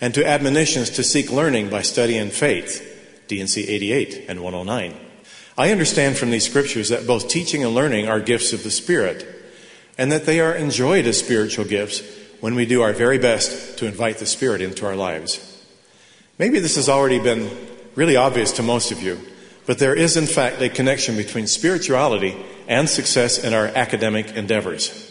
and 0.00 0.14
to 0.14 0.26
admonitions 0.26 0.90
to 0.90 1.02
seek 1.02 1.32
learning 1.32 1.70
by 1.70 1.82
study 1.82 2.16
and 2.16 2.32
faith, 2.32 2.87
D&C 3.28 3.68
88 3.68 4.24
and 4.28 4.42
109. 4.42 4.98
I 5.56 5.72
understand 5.72 6.16
from 6.16 6.30
these 6.30 6.46
scriptures 6.46 6.88
that 6.88 7.06
both 7.06 7.28
teaching 7.28 7.64
and 7.64 7.74
learning 7.74 8.08
are 8.08 8.20
gifts 8.20 8.52
of 8.52 8.62
the 8.62 8.70
Spirit, 8.70 9.26
and 9.96 10.12
that 10.12 10.24
they 10.24 10.40
are 10.40 10.54
enjoyed 10.54 11.06
as 11.06 11.18
spiritual 11.18 11.64
gifts 11.64 12.02
when 12.40 12.54
we 12.54 12.64
do 12.64 12.82
our 12.82 12.92
very 12.92 13.18
best 13.18 13.78
to 13.78 13.86
invite 13.86 14.18
the 14.18 14.26
Spirit 14.26 14.60
into 14.60 14.86
our 14.86 14.94
lives. 14.94 15.64
Maybe 16.38 16.60
this 16.60 16.76
has 16.76 16.88
already 16.88 17.18
been 17.18 17.50
really 17.96 18.14
obvious 18.14 18.52
to 18.52 18.62
most 18.62 18.92
of 18.92 19.02
you, 19.02 19.18
but 19.66 19.80
there 19.80 19.94
is, 19.94 20.16
in 20.16 20.26
fact, 20.26 20.62
a 20.62 20.68
connection 20.68 21.16
between 21.16 21.48
spirituality 21.48 22.36
and 22.68 22.88
success 22.88 23.42
in 23.42 23.52
our 23.52 23.66
academic 23.66 24.36
endeavors. 24.36 25.04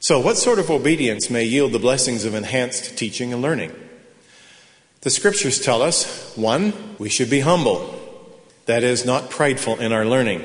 So, 0.00 0.18
what 0.18 0.36
sort 0.36 0.58
of 0.58 0.70
obedience 0.70 1.30
may 1.30 1.44
yield 1.44 1.72
the 1.72 1.78
blessings 1.78 2.24
of 2.24 2.34
enhanced 2.34 2.98
teaching 2.98 3.32
and 3.32 3.40
learning? 3.40 3.72
The 5.04 5.10
scriptures 5.10 5.60
tell 5.60 5.82
us 5.82 6.34
one, 6.34 6.72
we 6.98 7.10
should 7.10 7.28
be 7.28 7.40
humble, 7.40 7.94
that 8.64 8.82
is, 8.82 9.04
not 9.04 9.28
prideful 9.28 9.78
in 9.78 9.92
our 9.92 10.06
learning. 10.06 10.42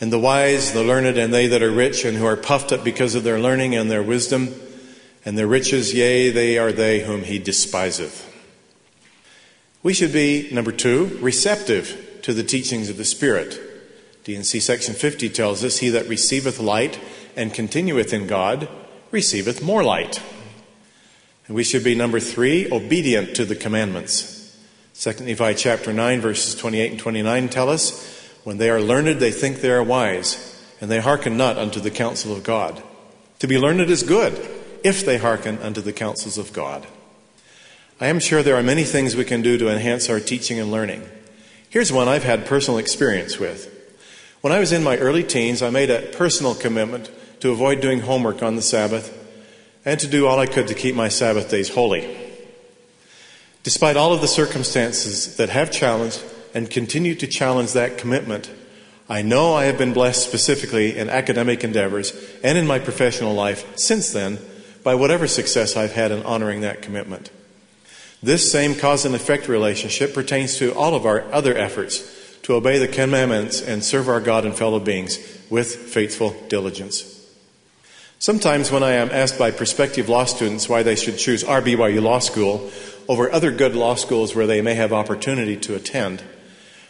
And 0.00 0.12
the 0.12 0.18
wise, 0.18 0.72
the 0.72 0.84
learned, 0.84 1.18
and 1.18 1.34
they 1.34 1.48
that 1.48 1.60
are 1.60 1.70
rich 1.72 2.04
and 2.04 2.16
who 2.16 2.24
are 2.24 2.36
puffed 2.36 2.70
up 2.70 2.84
because 2.84 3.16
of 3.16 3.24
their 3.24 3.40
learning 3.40 3.74
and 3.74 3.90
their 3.90 4.02
wisdom 4.02 4.54
and 5.24 5.36
their 5.36 5.48
riches, 5.48 5.92
yea, 5.92 6.30
they 6.30 6.56
are 6.56 6.70
they 6.70 7.00
whom 7.00 7.24
he 7.24 7.40
despiseth. 7.40 8.32
We 9.82 9.92
should 9.92 10.12
be, 10.12 10.48
number 10.52 10.70
two, 10.70 11.18
receptive 11.20 12.20
to 12.22 12.32
the 12.32 12.44
teachings 12.44 12.88
of 12.88 12.96
the 12.96 13.04
Spirit. 13.04 13.60
D&C 14.22 14.60
section 14.60 14.94
50 14.94 15.30
tells 15.30 15.64
us, 15.64 15.78
He 15.78 15.88
that 15.88 16.06
receiveth 16.06 16.60
light 16.60 17.00
and 17.34 17.52
continueth 17.52 18.12
in 18.12 18.28
God 18.28 18.68
receiveth 19.10 19.64
more 19.64 19.82
light. 19.82 20.22
And 21.48 21.56
we 21.56 21.64
should 21.64 21.82
be, 21.82 21.94
number 21.94 22.20
three, 22.20 22.70
obedient 22.70 23.34
to 23.36 23.44
the 23.46 23.56
commandments. 23.56 24.56
2 25.00 25.24
Nephi 25.24 25.54
chapter 25.54 25.92
9, 25.92 26.20
verses 26.20 26.54
28 26.54 26.90
and 26.92 27.00
29 27.00 27.48
tell 27.48 27.70
us, 27.70 28.30
When 28.44 28.58
they 28.58 28.68
are 28.68 28.80
learned, 28.80 29.18
they 29.18 29.32
think 29.32 29.60
they 29.60 29.70
are 29.70 29.82
wise, 29.82 30.62
and 30.80 30.90
they 30.90 31.00
hearken 31.00 31.36
not 31.36 31.56
unto 31.56 31.80
the 31.80 31.90
counsel 31.90 32.32
of 32.36 32.44
God. 32.44 32.82
To 33.38 33.46
be 33.46 33.58
learned 33.58 33.80
is 33.80 34.02
good, 34.02 34.34
if 34.84 35.06
they 35.06 35.16
hearken 35.16 35.58
unto 35.58 35.80
the 35.80 35.92
counsels 35.92 36.36
of 36.36 36.52
God. 36.52 36.86
I 38.00 38.08
am 38.08 38.20
sure 38.20 38.42
there 38.42 38.56
are 38.56 38.62
many 38.62 38.84
things 38.84 39.16
we 39.16 39.24
can 39.24 39.40
do 39.40 39.56
to 39.56 39.70
enhance 39.70 40.10
our 40.10 40.20
teaching 40.20 40.60
and 40.60 40.70
learning. 40.70 41.08
Here's 41.70 41.92
one 41.92 42.08
I've 42.08 42.24
had 42.24 42.46
personal 42.46 42.78
experience 42.78 43.38
with. 43.38 43.74
When 44.40 44.52
I 44.52 44.60
was 44.60 44.72
in 44.72 44.84
my 44.84 44.98
early 44.98 45.24
teens, 45.24 45.62
I 45.62 45.70
made 45.70 45.90
a 45.90 46.02
personal 46.12 46.54
commitment 46.54 47.10
to 47.40 47.50
avoid 47.50 47.80
doing 47.80 48.00
homework 48.00 48.42
on 48.42 48.56
the 48.56 48.62
Sabbath 48.62 49.27
and 49.88 49.98
to 49.98 50.06
do 50.06 50.26
all 50.26 50.38
I 50.38 50.44
could 50.44 50.68
to 50.68 50.74
keep 50.74 50.94
my 50.94 51.08
Sabbath 51.08 51.48
days 51.48 51.70
holy. 51.70 52.14
Despite 53.62 53.96
all 53.96 54.12
of 54.12 54.20
the 54.20 54.28
circumstances 54.28 55.36
that 55.36 55.48
have 55.48 55.72
challenged 55.72 56.22
and 56.52 56.68
continue 56.68 57.14
to 57.14 57.26
challenge 57.26 57.72
that 57.72 57.96
commitment, 57.96 58.50
I 59.08 59.22
know 59.22 59.54
I 59.54 59.64
have 59.64 59.78
been 59.78 59.94
blessed 59.94 60.22
specifically 60.22 60.98
in 60.98 61.08
academic 61.08 61.64
endeavors 61.64 62.12
and 62.44 62.58
in 62.58 62.66
my 62.66 62.78
professional 62.78 63.32
life 63.32 63.78
since 63.78 64.12
then 64.12 64.38
by 64.84 64.94
whatever 64.94 65.26
success 65.26 65.74
I've 65.74 65.92
had 65.92 66.12
in 66.12 66.22
honoring 66.22 66.60
that 66.60 66.82
commitment. 66.82 67.30
This 68.22 68.52
same 68.52 68.74
cause 68.74 69.06
and 69.06 69.14
effect 69.14 69.48
relationship 69.48 70.12
pertains 70.12 70.58
to 70.58 70.74
all 70.74 70.94
of 70.94 71.06
our 71.06 71.22
other 71.32 71.56
efforts 71.56 72.36
to 72.42 72.52
obey 72.52 72.78
the 72.78 72.88
commandments 72.88 73.62
and 73.62 73.82
serve 73.82 74.10
our 74.10 74.20
God 74.20 74.44
and 74.44 74.54
fellow 74.54 74.80
beings 74.80 75.18
with 75.48 75.74
faithful 75.74 76.36
diligence. 76.48 77.17
Sometimes, 78.20 78.72
when 78.72 78.82
I 78.82 78.94
am 78.94 79.10
asked 79.10 79.38
by 79.38 79.52
prospective 79.52 80.08
law 80.08 80.24
students 80.24 80.68
why 80.68 80.82
they 80.82 80.96
should 80.96 81.18
choose 81.18 81.44
our 81.44 81.62
BYU 81.62 82.02
Law 82.02 82.18
School 82.18 82.68
over 83.06 83.30
other 83.30 83.52
good 83.52 83.76
law 83.76 83.94
schools 83.94 84.34
where 84.34 84.48
they 84.48 84.60
may 84.60 84.74
have 84.74 84.92
opportunity 84.92 85.56
to 85.58 85.76
attend, 85.76 86.24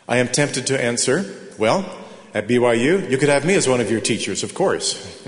I 0.08 0.18
am 0.18 0.28
tempted 0.28 0.66
to 0.68 0.82
answer, 0.82 1.26
well, 1.58 1.84
at 2.32 2.48
BYU, 2.48 3.10
you 3.10 3.18
could 3.18 3.28
have 3.28 3.44
me 3.44 3.54
as 3.56 3.68
one 3.68 3.82
of 3.82 3.90
your 3.90 4.00
teachers, 4.00 4.42
of 4.42 4.54
course. 4.54 5.22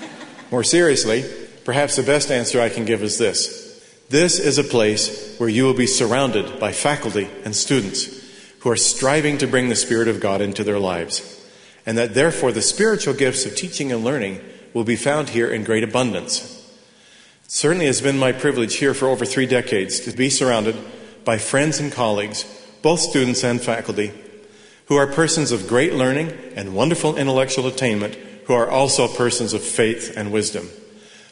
More 0.50 0.64
seriously, 0.64 1.26
perhaps 1.64 1.96
the 1.96 2.02
best 2.02 2.30
answer 2.30 2.58
I 2.58 2.70
can 2.70 2.86
give 2.86 3.02
is 3.02 3.18
this 3.18 3.84
This 4.08 4.38
is 4.38 4.56
a 4.56 4.64
place 4.64 5.36
where 5.36 5.50
you 5.50 5.64
will 5.64 5.74
be 5.74 5.86
surrounded 5.86 6.58
by 6.58 6.72
faculty 6.72 7.28
and 7.44 7.54
students 7.54 8.24
who 8.60 8.70
are 8.70 8.76
striving 8.76 9.36
to 9.38 9.46
bring 9.46 9.68
the 9.68 9.76
Spirit 9.76 10.08
of 10.08 10.20
God 10.20 10.40
into 10.40 10.64
their 10.64 10.78
lives, 10.78 11.46
and 11.84 11.98
that 11.98 12.14
therefore 12.14 12.50
the 12.50 12.62
spiritual 12.62 13.12
gifts 13.12 13.44
of 13.44 13.54
teaching 13.54 13.92
and 13.92 14.02
learning 14.02 14.40
will 14.74 14.84
be 14.84 14.96
found 14.96 15.30
here 15.30 15.48
in 15.48 15.64
great 15.64 15.84
abundance. 15.84 16.60
It 17.44 17.50
certainly 17.50 17.86
has 17.86 18.02
been 18.02 18.18
my 18.18 18.32
privilege 18.32 18.76
here 18.76 18.92
for 18.92 19.08
over 19.08 19.24
three 19.24 19.46
decades 19.46 20.00
to 20.00 20.12
be 20.14 20.28
surrounded 20.28 20.76
by 21.24 21.38
friends 21.38 21.80
and 21.80 21.90
colleagues, 21.90 22.44
both 22.82 23.00
students 23.00 23.42
and 23.44 23.62
faculty, 23.62 24.12
who 24.86 24.96
are 24.96 25.06
persons 25.06 25.52
of 25.52 25.68
great 25.68 25.94
learning 25.94 26.30
and 26.56 26.74
wonderful 26.74 27.16
intellectual 27.16 27.66
attainment, 27.66 28.16
who 28.46 28.52
are 28.52 28.68
also 28.68 29.08
persons 29.08 29.54
of 29.54 29.62
faith 29.62 30.12
and 30.16 30.32
wisdom. 30.32 30.68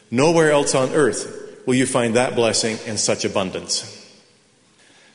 Nowhere 0.09 0.51
else 0.51 0.73
on 0.73 0.89
earth 0.93 1.61
will 1.67 1.75
you 1.75 1.85
find 1.85 2.15
that 2.15 2.35
blessing 2.35 2.79
in 2.87 2.97
such 2.97 3.25
abundance. 3.25 3.99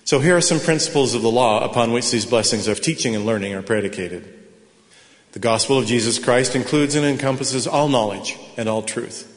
So 0.04 0.20
here 0.20 0.36
are 0.36 0.40
some 0.40 0.60
principles 0.60 1.14
of 1.14 1.22
the 1.22 1.30
law 1.30 1.64
upon 1.64 1.92
which 1.92 2.10
these 2.10 2.24
blessings 2.24 2.68
of 2.68 2.80
teaching 2.80 3.14
and 3.16 3.26
learning 3.26 3.54
are 3.54 3.62
predicated. 3.62 4.37
The 5.32 5.38
gospel 5.38 5.78
of 5.78 5.86
Jesus 5.86 6.18
Christ 6.18 6.56
includes 6.56 6.94
and 6.94 7.04
encompasses 7.04 7.66
all 7.66 7.88
knowledge 7.88 8.36
and 8.56 8.68
all 8.68 8.82
truth. 8.82 9.34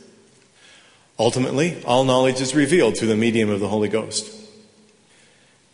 Ultimately, 1.20 1.84
all 1.84 2.06
knowledge 2.06 2.39
is 2.39 2.56
revealed 2.56 2.98
through 2.98 3.10
the 3.10 3.18
medium 3.18 3.50
of 3.50 3.60
the 3.60 3.68
Holy 3.68 3.89
Ghost. 3.89 4.32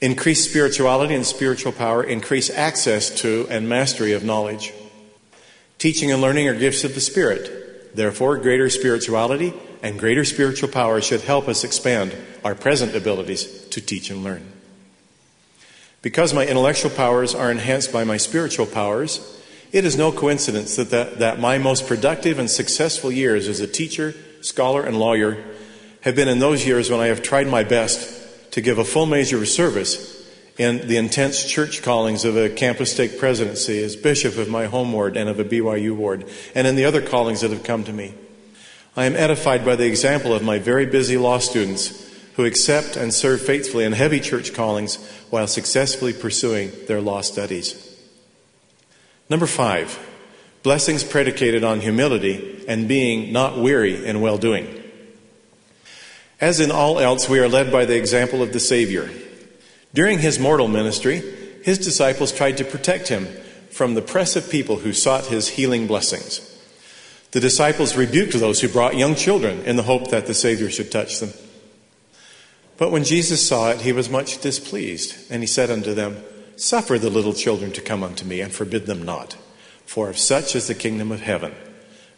Increased 0.02 0.50
spirituality 0.50 1.16
and 1.16 1.26
spiritual 1.26 1.72
power 1.72 2.04
increase 2.04 2.50
access 2.50 3.10
to 3.22 3.48
and 3.50 3.70
mastery 3.70 4.14
of 4.14 4.24
knowledge. 4.24 4.74
Teaching 5.78 6.12
and 6.12 6.22
learning 6.22 6.48
are 6.48 6.56
gifts 6.56 6.84
of 6.84 6.96
the 6.96 7.02
Spirit. 7.02 7.96
Therefore, 7.96 8.38
greater 8.38 8.70
spirituality 8.70 9.54
and 9.84 10.00
greater 10.00 10.26
spiritual 10.26 10.70
power 10.70 11.00
should 11.02 11.22
help 11.22 11.48
us 11.48 11.64
expand 11.64 12.16
our 12.44 12.56
present 12.56 12.96
abilities 12.96 13.66
to 13.70 13.82
teach 13.82 14.10
and 14.10 14.24
learn. 14.24 14.52
Because 16.02 16.34
my 16.34 16.46
intellectual 16.46 16.92
powers 16.92 17.36
are 17.36 17.52
enhanced 17.52 17.94
by 17.94 18.04
my 18.04 18.18
spiritual 18.18 18.66
powers, 18.66 19.37
it 19.72 19.86
is 19.86 19.98
no 19.98 20.12
coincidence 20.12 20.76
that, 20.78 20.90
that, 20.92 21.20
that 21.20 21.40
my 21.40 21.58
most 21.58 21.88
productive 21.88 22.40
and 22.40 22.50
successful 22.50 23.12
years 23.12 23.48
as 23.48 23.60
a 23.60 23.68
teacher, 23.68 24.14
scholar, 24.42 24.84
and 24.84 25.00
lawyer 25.00 25.44
have 26.02 26.16
been 26.16 26.28
in 26.28 26.40
those 26.40 26.66
years 26.66 26.90
when 26.90 27.00
I 27.00 27.08
have 27.08 27.22
tried 27.22 27.48
my 27.48 27.64
best 27.64 28.52
to 28.52 28.62
give 28.62 28.78
a 28.78 28.86
full 28.86 29.06
measure 29.06 29.38
of 29.38 29.48
service 29.48 30.16
in 30.58 30.88
the 30.88 30.98
intense 30.98 31.46
church 31.46 31.84
callings 31.84 32.26
of 32.26 32.36
a 32.36 32.50
campus 32.50 32.94
stake 32.94 33.20
presidency 33.20 33.84
as 33.84 33.96
bishop 33.96 34.38
of 34.38 34.50
my 34.50 34.66
home 34.66 34.92
ward 34.92 35.16
and 35.16 35.30
of 35.30 35.40
a 35.40 35.46
BYU 35.46 35.96
ward, 35.96 36.26
and 36.56 36.66
in 36.66 36.76
the 36.76 36.86
other 36.86 37.02
callings 37.02 37.42
that 37.42 37.52
have 37.52 37.64
come 37.64 37.84
to 37.84 37.94
me. 37.94 38.14
I 38.96 39.06
am 39.06 39.16
edified 39.16 39.64
by 39.64 39.76
the 39.76 39.86
example 39.86 40.34
of 40.34 40.44
my 40.44 40.58
very 40.58 40.88
busy 40.88 41.18
law 41.18 41.38
students 41.38 42.06
who 42.36 42.46
accept 42.46 42.96
and 42.96 43.14
serve 43.14 43.42
faithfully 43.42 43.84
in 43.84 43.94
heavy 43.94 44.20
church 44.20 44.54
callings 44.54 44.96
while 45.30 45.48
successfully 45.48 46.14
pursuing 46.14 46.72
their 46.88 47.02
law 47.02 47.22
studies. 47.22 47.87
Number 49.30 49.48
five, 49.48 50.00
blessings 50.64 51.04
predicated 51.04 51.64
on 51.64 51.82
humility 51.82 52.64
and 52.68 52.88
being 52.88 53.32
not 53.34 53.58
weary 53.58 54.06
in 54.06 54.22
well 54.22 54.38
doing. 54.38 54.84
As 56.40 56.60
in 56.60 56.72
all 56.72 57.00
else, 57.00 57.28
we 57.28 57.40
are 57.40 57.50
led 57.50 57.72
by 57.72 57.86
the 57.86 57.98
example 57.98 58.44
of 58.44 58.54
the 58.54 58.60
Savior. 58.60 59.10
During 59.94 60.20
his 60.20 60.40
mortal 60.40 60.68
ministry, 60.68 61.22
his 61.64 61.78
disciples 61.78 62.32
tried 62.32 62.58
to 62.58 62.66
protect 62.66 63.08
him 63.08 63.26
from 63.72 63.94
the 63.94 64.02
press 64.02 64.36
of 64.36 64.50
people 64.50 64.78
who 64.78 64.94
sought 64.94 65.26
his 65.26 65.50
healing 65.50 65.88
blessings. 65.88 66.44
The 67.32 67.40
disciples 67.40 67.98
rebuked 67.98 68.34
those 68.34 68.62
who 68.62 68.70
brought 68.70 68.96
young 68.96 69.16
children 69.16 69.60
in 69.66 69.76
the 69.76 69.84
hope 69.84 70.12
that 70.12 70.28
the 70.28 70.34
Savior 70.34 70.70
should 70.70 70.92
touch 70.92 71.20
them. 71.20 71.32
But 72.78 72.92
when 72.92 73.04
Jesus 73.04 73.46
saw 73.46 73.72
it, 73.72 73.82
he 73.82 73.92
was 73.92 74.10
much 74.10 74.40
displeased, 74.40 75.32
and 75.32 75.42
he 75.42 75.48
said 75.48 75.70
unto 75.70 75.94
them, 75.94 76.24
Suffer 76.58 76.98
the 76.98 77.12
little 77.12 77.34
children 77.34 77.72
to 77.74 77.82
come 77.82 78.04
unto 78.04 78.26
me, 78.26 78.42
and 78.42 78.52
forbid 78.52 78.88
them 78.88 79.04
not, 79.04 79.34
for 79.86 80.10
of 80.10 80.18
such 80.18 80.56
is 80.56 80.68
the 80.68 80.74
kingdom 80.74 81.12
of 81.12 81.22
heaven. 81.22 81.54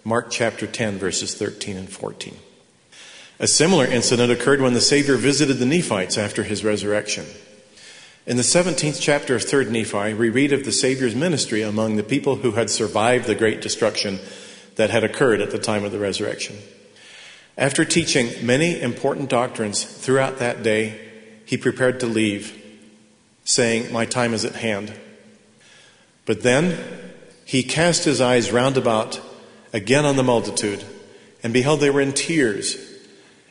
Mark 0.05 0.31
chapter 0.31 0.65
10, 0.65 0.97
verses 0.97 1.35
13 1.35 1.75
and 1.75 1.89
14. 1.89 2.37
A 3.39 3.47
similar 3.47 3.85
incident 3.85 4.31
occurred 4.31 4.61
when 4.61 4.73
the 4.73 4.81
Savior 4.81 5.17
visited 5.17 5.57
the 5.57 5.65
Nephites 5.65 6.17
after 6.17 6.43
his 6.43 6.63
resurrection. 6.63 7.25
In 8.25 8.37
the 8.37 8.43
17th 8.43 9.01
chapter 9.01 9.35
of 9.35 9.43
3rd 9.43 9.71
Nephi, 9.71 10.13
we 10.13 10.29
read 10.29 10.53
of 10.53 10.63
the 10.63 10.71
Savior's 10.71 11.15
ministry 11.15 11.61
among 11.61 11.97
the 11.97 12.03
people 12.03 12.37
who 12.37 12.51
had 12.51 12.69
survived 12.69 13.25
the 13.25 13.35
great 13.35 13.61
destruction 13.61 14.19
that 14.75 14.89
had 14.89 15.03
occurred 15.03 15.41
at 15.41 15.51
the 15.51 15.59
time 15.59 15.83
of 15.83 15.91
the 15.91 15.99
resurrection. 15.99 16.55
After 17.57 17.83
teaching 17.83 18.45
many 18.45 18.79
important 18.79 19.29
doctrines 19.29 19.83
throughout 19.83 20.39
that 20.39 20.63
day, 20.63 20.97
he 21.45 21.57
prepared 21.57 21.99
to 21.99 22.05
leave, 22.05 22.58
saying, 23.49 23.91
My 23.91 24.05
time 24.05 24.35
is 24.35 24.45
at 24.45 24.55
hand. 24.55 24.93
But 26.25 26.43
then 26.43 26.77
he 27.45 27.63
cast 27.63 28.03
his 28.03 28.21
eyes 28.21 28.51
round 28.51 28.77
about 28.77 29.19
again 29.73 30.05
on 30.05 30.17
the 30.17 30.23
multitude, 30.23 30.83
and 31.41 31.51
beheld 31.51 31.79
they 31.79 31.89
were 31.89 32.01
in 32.01 32.13
tears, 32.13 32.77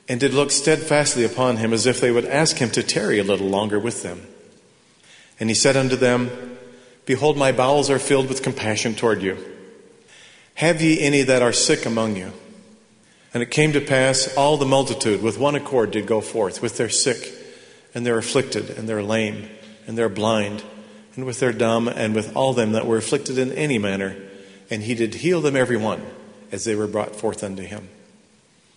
and 0.09 0.21
did 0.21 0.33
look 0.33 0.53
steadfastly 0.53 1.25
upon 1.25 1.57
him 1.57 1.73
as 1.73 1.85
if 1.85 2.01
they 2.01 2.13
would 2.13 2.27
ask 2.27 2.59
him 2.59 2.71
to 2.71 2.83
tarry 2.85 3.19
a 3.19 3.25
little 3.25 3.49
longer 3.49 3.79
with 3.81 4.05
them. 4.05 4.25
And 5.41 5.51
he 5.51 5.55
said 5.55 5.77
unto 5.77 5.97
them, 5.97 6.57
Behold, 7.05 7.37
my 7.37 7.51
bowels 7.51 7.91
are 7.91 7.99
filled 7.99 8.29
with 8.29 8.43
compassion 8.43 8.95
toward 8.95 9.21
you. 9.21 9.37
Have 10.55 10.81
ye 10.81 11.01
any 11.01 11.23
that 11.23 11.43
are 11.43 11.53
sick 11.53 11.87
among 11.87 12.15
you? 12.17 12.33
And 13.35 13.43
it 13.43 13.51
came 13.51 13.73
to 13.73 13.81
pass, 13.81 14.33
all 14.37 14.57
the 14.57 14.65
multitude 14.65 15.23
with 15.23 15.39
one 15.39 15.57
accord 15.57 15.91
did 15.91 16.07
go 16.07 16.21
forth, 16.21 16.63
with 16.63 16.77
their 16.77 16.89
sick, 16.89 17.33
and 17.95 18.07
their 18.07 18.19
afflicted, 18.19 18.71
and 18.71 18.89
their 18.89 19.03
lame, 19.03 19.49
and 19.89 19.99
their 19.99 20.09
blind, 20.09 20.63
and 21.17 21.25
with 21.25 21.41
their 21.41 21.53
dumb, 21.53 21.89
and 21.89 22.15
with 22.15 22.37
all 22.37 22.53
them 22.53 22.73
that 22.73 22.87
were 22.87 22.99
afflicted 22.99 23.39
in 23.39 23.51
any 23.53 23.79
manner. 23.79 24.15
And 24.71 24.85
he 24.85 24.95
did 24.95 25.15
heal 25.15 25.41
them 25.41 25.57
every 25.57 25.79
one, 25.79 26.03
as 26.53 26.65
they 26.65 26.77
were 26.77 26.87
brought 26.87 27.17
forth 27.17 27.43
unto 27.43 27.63
him. 27.63 27.89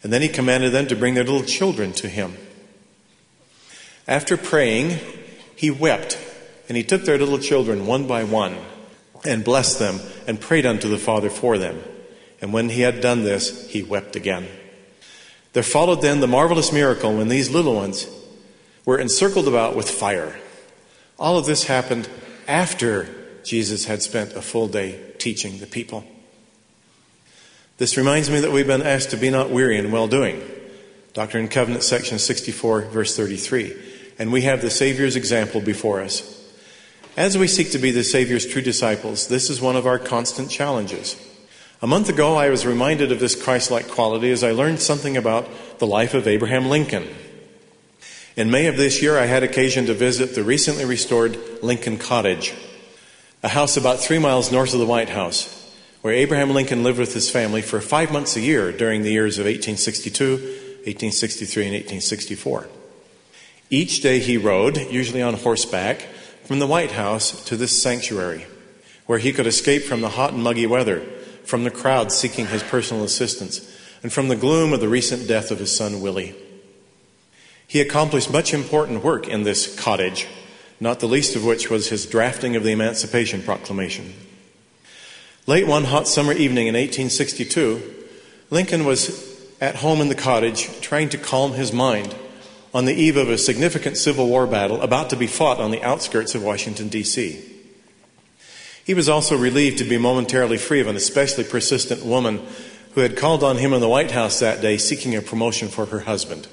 And 0.01 0.11
then 0.11 0.23
he 0.23 0.29
commanded 0.29 0.71
them 0.71 0.87
to 0.87 0.95
bring 0.95 1.13
their 1.13 1.25
little 1.25 1.43
children 1.43 1.91
to 1.93 2.07
him. 2.07 2.37
After 4.07 4.37
praying, 4.37 4.99
he 5.55 5.69
wept, 5.69 6.17
and 6.67 6.75
he 6.75 6.83
took 6.83 7.03
their 7.03 7.19
little 7.19 7.37
children 7.37 7.85
one 7.85 8.07
by 8.07 8.23
one 8.23 8.57
and 9.23 9.43
blessed 9.43 9.77
them 9.77 9.99
and 10.25 10.41
prayed 10.41 10.65
unto 10.65 10.87
the 10.87 10.97
Father 10.97 11.29
for 11.29 11.57
them. 11.57 11.83
And 12.41 12.51
when 12.53 12.69
he 12.69 12.81
had 12.81 13.01
done 13.01 13.23
this, 13.23 13.69
he 13.69 13.83
wept 13.83 14.15
again. 14.15 14.47
There 15.53 15.61
followed 15.61 16.01
then 16.01 16.21
the 16.21 16.27
marvelous 16.27 16.71
miracle 16.71 17.15
when 17.15 17.27
these 17.27 17.51
little 17.51 17.75
ones 17.75 18.07
were 18.85 18.97
encircled 18.97 19.47
about 19.47 19.75
with 19.75 19.89
fire. 19.89 20.39
All 21.21 21.37
of 21.37 21.45
this 21.45 21.65
happened 21.65 22.09
after 22.47 23.07
Jesus 23.43 23.85
had 23.85 24.01
spent 24.01 24.33
a 24.33 24.41
full 24.41 24.67
day 24.67 24.99
teaching 25.19 25.59
the 25.59 25.67
people. 25.67 26.03
This 27.77 27.95
reminds 27.95 28.31
me 28.31 28.39
that 28.39 28.51
we've 28.51 28.65
been 28.65 28.81
asked 28.81 29.11
to 29.11 29.17
be 29.17 29.29
not 29.29 29.51
weary 29.51 29.77
in 29.77 29.91
well 29.91 30.07
doing. 30.07 30.41
Doctrine 31.13 31.43
and 31.43 31.51
Covenant, 31.51 31.83
section 31.83 32.17
64, 32.17 32.81
verse 32.85 33.15
33. 33.15 33.75
And 34.17 34.31
we 34.31 34.41
have 34.41 34.63
the 34.63 34.71
Savior's 34.71 35.15
example 35.15 35.61
before 35.61 36.01
us. 36.01 36.51
As 37.15 37.37
we 37.37 37.45
seek 37.45 37.69
to 37.71 37.77
be 37.77 37.91
the 37.91 38.03
Savior's 38.03 38.47
true 38.47 38.63
disciples, 38.63 39.27
this 39.27 39.51
is 39.51 39.61
one 39.61 39.75
of 39.75 39.85
our 39.85 39.99
constant 39.99 40.49
challenges. 40.49 41.23
A 41.83 41.87
month 41.87 42.09
ago, 42.09 42.35
I 42.35 42.49
was 42.49 42.65
reminded 42.65 43.11
of 43.11 43.19
this 43.19 43.39
Christ 43.39 43.69
like 43.69 43.89
quality 43.89 44.31
as 44.31 44.43
I 44.43 44.53
learned 44.53 44.79
something 44.79 45.15
about 45.15 45.47
the 45.77 45.85
life 45.85 46.15
of 46.15 46.27
Abraham 46.27 46.67
Lincoln. 46.67 47.07
In 48.37 48.49
May 48.49 48.67
of 48.67 48.77
this 48.77 49.01
year, 49.01 49.19
I 49.19 49.25
had 49.25 49.43
occasion 49.43 49.87
to 49.87 49.93
visit 49.93 50.35
the 50.35 50.43
recently 50.43 50.85
restored 50.85 51.37
Lincoln 51.61 51.97
Cottage, 51.97 52.53
a 53.43 53.49
house 53.49 53.75
about 53.75 53.99
three 53.99 54.19
miles 54.19 54.53
north 54.53 54.73
of 54.73 54.79
the 54.79 54.85
White 54.85 55.09
House, 55.09 55.57
where 56.01 56.13
Abraham 56.13 56.51
Lincoln 56.51 56.81
lived 56.81 56.97
with 56.97 57.13
his 57.13 57.29
family 57.29 57.61
for 57.61 57.81
five 57.81 58.09
months 58.09 58.37
a 58.37 58.41
year 58.41 58.71
during 58.71 59.01
the 59.01 59.11
years 59.11 59.37
of 59.37 59.47
1862, 59.47 60.31
1863, 60.31 61.63
and 61.63 61.73
1864. 61.73 62.69
Each 63.69 64.01
day 64.01 64.19
he 64.19 64.37
rode, 64.37 64.77
usually 64.89 65.21
on 65.21 65.33
horseback, 65.33 66.03
from 66.45 66.59
the 66.59 66.67
White 66.67 66.91
House 66.91 67.43
to 67.45 67.57
this 67.57 67.81
sanctuary, 67.81 68.45
where 69.07 69.19
he 69.19 69.33
could 69.33 69.45
escape 69.45 69.83
from 69.83 69.99
the 69.99 70.09
hot 70.09 70.31
and 70.31 70.41
muggy 70.41 70.65
weather, 70.65 71.01
from 71.43 71.65
the 71.65 71.69
crowd 71.71 72.13
seeking 72.13 72.47
his 72.47 72.63
personal 72.63 73.03
assistance, 73.03 73.77
and 74.01 74.13
from 74.13 74.29
the 74.29 74.37
gloom 74.37 74.71
of 74.71 74.79
the 74.79 74.87
recent 74.87 75.27
death 75.27 75.51
of 75.51 75.59
his 75.59 75.75
son 75.75 75.99
Willie. 75.99 76.33
He 77.71 77.79
accomplished 77.79 78.29
much 78.29 78.53
important 78.53 79.01
work 79.01 79.29
in 79.29 79.43
this 79.43 79.73
cottage, 79.79 80.27
not 80.81 80.99
the 80.99 81.07
least 81.07 81.37
of 81.37 81.45
which 81.45 81.69
was 81.69 81.87
his 81.87 82.05
drafting 82.05 82.57
of 82.57 82.65
the 82.65 82.73
Emancipation 82.73 83.41
Proclamation. 83.41 84.13
Late 85.47 85.65
one 85.65 85.85
hot 85.85 86.05
summer 86.05 86.33
evening 86.33 86.67
in 86.67 86.73
1862, 86.73 87.81
Lincoln 88.49 88.83
was 88.83 89.41
at 89.61 89.77
home 89.77 90.01
in 90.01 90.09
the 90.09 90.15
cottage 90.15 90.81
trying 90.81 91.07
to 91.07 91.17
calm 91.17 91.53
his 91.53 91.71
mind 91.71 92.13
on 92.73 92.83
the 92.83 92.93
eve 92.93 93.15
of 93.15 93.29
a 93.29 93.37
significant 93.37 93.95
Civil 93.95 94.27
War 94.27 94.45
battle 94.45 94.81
about 94.81 95.09
to 95.11 95.15
be 95.15 95.25
fought 95.25 95.61
on 95.61 95.71
the 95.71 95.81
outskirts 95.81 96.35
of 96.35 96.43
Washington, 96.43 96.89
D.C. 96.89 97.41
He 98.83 98.93
was 98.93 99.07
also 99.07 99.37
relieved 99.37 99.77
to 99.77 99.85
be 99.85 99.97
momentarily 99.97 100.57
free 100.57 100.81
of 100.81 100.87
an 100.87 100.97
especially 100.97 101.45
persistent 101.45 102.03
woman 102.03 102.45
who 102.95 102.99
had 102.99 103.15
called 103.15 103.45
on 103.45 103.59
him 103.59 103.71
in 103.71 103.79
the 103.79 103.87
White 103.87 104.11
House 104.11 104.41
that 104.41 104.59
day 104.59 104.77
seeking 104.77 105.15
a 105.15 105.21
promotion 105.21 105.69
for 105.69 105.85
her 105.85 106.01
husband. 106.01 106.49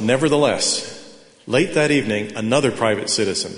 Nevertheless, 0.00 1.18
late 1.46 1.74
that 1.74 1.90
evening, 1.90 2.34
another 2.36 2.70
private 2.70 3.10
citizen, 3.10 3.52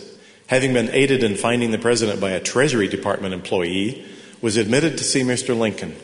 having 0.47 0.73
been 0.73 0.91
aided 0.91 1.23
in 1.23 1.37
finding 1.37 1.71
the 1.71 1.79
president 1.79 2.21
by 2.21 2.31
a 2.31 2.41
Treasury 2.41 2.89
Department 2.89 3.35
employee, 3.35 4.05
was 4.41 4.57
admitted 4.57 4.99
to 4.99 5.05
see 5.05 5.23
Mr. 5.23 5.57
Lincoln. 5.57 5.97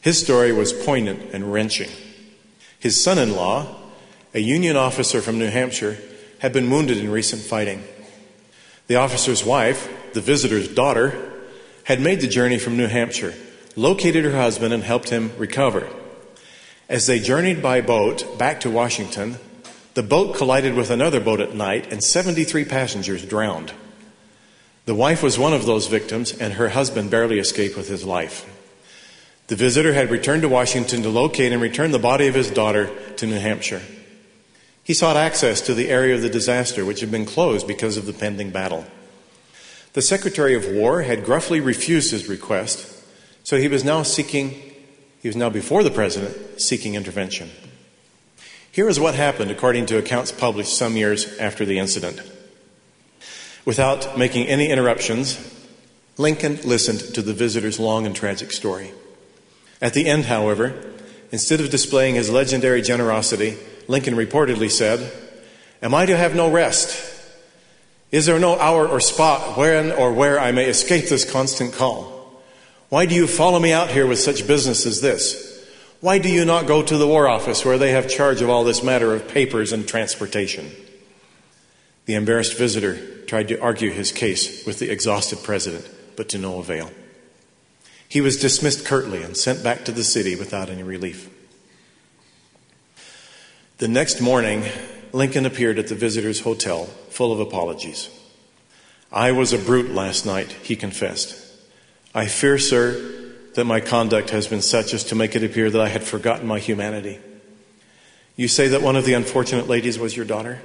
His 0.00 0.20
story 0.20 0.52
was 0.52 0.72
poignant 0.72 1.32
and 1.32 1.52
wrenching. 1.52 1.90
His 2.78 3.02
son 3.02 3.18
in 3.18 3.34
law, 3.34 3.74
a 4.32 4.38
Union 4.38 4.76
officer 4.76 5.20
from 5.20 5.38
New 5.38 5.50
Hampshire, 5.50 5.98
had 6.38 6.52
been 6.52 6.70
wounded 6.70 6.98
in 6.98 7.10
recent 7.10 7.42
fighting. 7.42 7.82
The 8.86 8.96
officer's 8.96 9.44
wife, 9.44 10.12
the 10.14 10.20
visitor's 10.20 10.68
daughter, 10.68 11.32
had 11.84 12.00
made 12.00 12.20
the 12.20 12.28
journey 12.28 12.58
from 12.58 12.76
New 12.76 12.86
Hampshire, 12.86 13.34
located 13.74 14.24
her 14.24 14.36
husband, 14.36 14.72
and 14.72 14.82
helped 14.82 15.10
him 15.10 15.32
recover. 15.36 15.88
As 16.88 17.06
they 17.06 17.20
journeyed 17.20 17.62
by 17.62 17.82
boat 17.82 18.38
back 18.38 18.60
to 18.60 18.70
Washington, 18.70 19.36
the 19.92 20.02
boat 20.02 20.36
collided 20.36 20.74
with 20.74 20.90
another 20.90 21.20
boat 21.20 21.40
at 21.40 21.54
night 21.54 21.92
and 21.92 22.02
73 22.02 22.64
passengers 22.64 23.24
drowned. 23.24 23.72
The 24.86 24.94
wife 24.94 25.22
was 25.22 25.38
one 25.38 25.52
of 25.52 25.66
those 25.66 25.86
victims, 25.86 26.32
and 26.32 26.54
her 26.54 26.70
husband 26.70 27.10
barely 27.10 27.38
escaped 27.38 27.76
with 27.76 27.88
his 27.88 28.04
life. 28.04 28.46
The 29.48 29.56
visitor 29.56 29.92
had 29.92 30.10
returned 30.10 30.42
to 30.42 30.48
Washington 30.48 31.02
to 31.02 31.10
locate 31.10 31.52
and 31.52 31.60
return 31.60 31.90
the 31.90 31.98
body 31.98 32.26
of 32.26 32.34
his 32.34 32.50
daughter 32.50 32.90
to 33.16 33.26
New 33.26 33.38
Hampshire. 33.38 33.82
He 34.82 34.94
sought 34.94 35.16
access 35.16 35.60
to 35.62 35.74
the 35.74 35.90
area 35.90 36.14
of 36.14 36.22
the 36.22 36.30
disaster, 36.30 36.86
which 36.86 37.00
had 37.00 37.10
been 37.10 37.26
closed 37.26 37.66
because 37.66 37.98
of 37.98 38.06
the 38.06 38.14
pending 38.14 38.48
battle. 38.48 38.86
The 39.92 40.00
Secretary 40.00 40.54
of 40.54 40.66
War 40.66 41.02
had 41.02 41.22
gruffly 41.22 41.60
refused 41.60 42.12
his 42.12 42.28
request, 42.28 43.04
so 43.44 43.58
he 43.58 43.68
was 43.68 43.84
now 43.84 44.02
seeking 44.02 44.67
he 45.20 45.28
was 45.28 45.36
now 45.36 45.50
before 45.50 45.82
the 45.82 45.90
president 45.90 46.60
seeking 46.60 46.94
intervention. 46.94 47.50
Here 48.70 48.88
is 48.88 49.00
what 49.00 49.14
happened 49.14 49.50
according 49.50 49.86
to 49.86 49.98
accounts 49.98 50.30
published 50.30 50.76
some 50.76 50.96
years 50.96 51.36
after 51.38 51.64
the 51.64 51.78
incident. 51.78 52.20
Without 53.64 54.16
making 54.16 54.46
any 54.46 54.70
interruptions, 54.70 55.54
Lincoln 56.16 56.58
listened 56.64 57.00
to 57.14 57.22
the 57.22 57.32
visitor's 57.32 57.78
long 57.78 58.06
and 58.06 58.14
tragic 58.14 58.52
story. 58.52 58.92
At 59.80 59.94
the 59.94 60.06
end, 60.06 60.26
however, 60.26 60.74
instead 61.30 61.60
of 61.60 61.70
displaying 61.70 62.14
his 62.14 62.30
legendary 62.30 62.82
generosity, 62.82 63.56
Lincoln 63.86 64.14
reportedly 64.14 64.70
said, 64.70 65.12
Am 65.82 65.94
I 65.94 66.06
to 66.06 66.16
have 66.16 66.34
no 66.34 66.50
rest? 66.50 67.16
Is 68.10 68.26
there 68.26 68.38
no 68.38 68.58
hour 68.58 68.88
or 68.88 69.00
spot 69.00 69.56
when 69.56 69.92
or 69.92 70.12
where 70.12 70.40
I 70.40 70.50
may 70.50 70.66
escape 70.66 71.08
this 71.08 71.30
constant 71.30 71.74
call? 71.74 72.17
Why 72.88 73.04
do 73.04 73.14
you 73.14 73.26
follow 73.26 73.58
me 73.58 73.72
out 73.72 73.90
here 73.90 74.06
with 74.06 74.18
such 74.18 74.46
business 74.46 74.86
as 74.86 75.00
this? 75.00 75.46
Why 76.00 76.18
do 76.18 76.30
you 76.30 76.44
not 76.44 76.66
go 76.66 76.82
to 76.82 76.96
the 76.96 77.06
War 77.06 77.28
Office 77.28 77.64
where 77.64 77.76
they 77.76 77.90
have 77.90 78.08
charge 78.08 78.40
of 78.40 78.48
all 78.48 78.64
this 78.64 78.82
matter 78.82 79.14
of 79.14 79.28
papers 79.28 79.72
and 79.72 79.86
transportation? 79.86 80.70
The 82.06 82.14
embarrassed 82.14 82.56
visitor 82.56 83.24
tried 83.26 83.48
to 83.48 83.60
argue 83.60 83.90
his 83.90 84.12
case 84.12 84.64
with 84.64 84.78
the 84.78 84.90
exhausted 84.90 85.42
president, 85.42 85.88
but 86.16 86.28
to 86.30 86.38
no 86.38 86.60
avail. 86.60 86.90
He 88.08 88.22
was 88.22 88.38
dismissed 88.38 88.86
curtly 88.86 89.22
and 89.22 89.36
sent 89.36 89.62
back 89.62 89.84
to 89.84 89.92
the 89.92 90.04
city 90.04 90.34
without 90.34 90.70
any 90.70 90.82
relief. 90.82 91.28
The 93.78 93.88
next 93.88 94.20
morning, 94.20 94.64
Lincoln 95.12 95.44
appeared 95.44 95.78
at 95.78 95.88
the 95.88 95.94
visitor's 95.94 96.40
hotel 96.40 96.86
full 97.10 97.32
of 97.32 97.40
apologies. 97.40 98.08
I 99.12 99.32
was 99.32 99.52
a 99.52 99.58
brute 99.58 99.90
last 99.90 100.24
night, 100.24 100.52
he 100.52 100.74
confessed. 100.74 101.47
I 102.18 102.26
fear, 102.26 102.58
sir, 102.58 103.00
that 103.54 103.64
my 103.64 103.78
conduct 103.78 104.30
has 104.30 104.48
been 104.48 104.60
such 104.60 104.92
as 104.92 105.04
to 105.04 105.14
make 105.14 105.36
it 105.36 105.44
appear 105.44 105.70
that 105.70 105.80
I 105.80 105.86
had 105.86 106.02
forgotten 106.02 106.48
my 106.48 106.58
humanity. 106.58 107.20
You 108.34 108.48
say 108.48 108.66
that 108.66 108.82
one 108.82 108.96
of 108.96 109.04
the 109.04 109.12
unfortunate 109.12 109.68
ladies 109.68 110.00
was 110.00 110.16
your 110.16 110.26
daughter? 110.26 110.60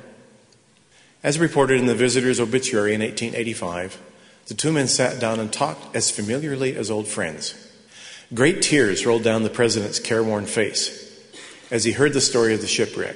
As 1.22 1.38
reported 1.38 1.80
in 1.80 1.86
the 1.86 1.94
visitor's 1.94 2.40
obituary 2.40 2.96
in 2.96 3.02
1885, 3.02 4.02
the 4.48 4.56
two 4.56 4.72
men 4.72 4.88
sat 4.88 5.20
down 5.20 5.40
and 5.40 5.54
talked 5.54 5.96
as 5.96 6.10
familiarly 6.10 6.76
as 6.76 6.90
old 6.90 7.08
friends. 7.08 7.54
Great 8.34 8.64
tears 8.64 9.06
rolled 9.06 9.24
down 9.24 9.44
the 9.44 9.50
president's 9.52 10.00
careworn 10.00 10.48
face 10.48 11.24
as 11.70 11.84
he 11.84 11.92
heard 11.92 12.14
the 12.14 12.20
story 12.20 12.56
of 12.56 12.62
the 12.62 12.68
shipwreck. 12.68 13.16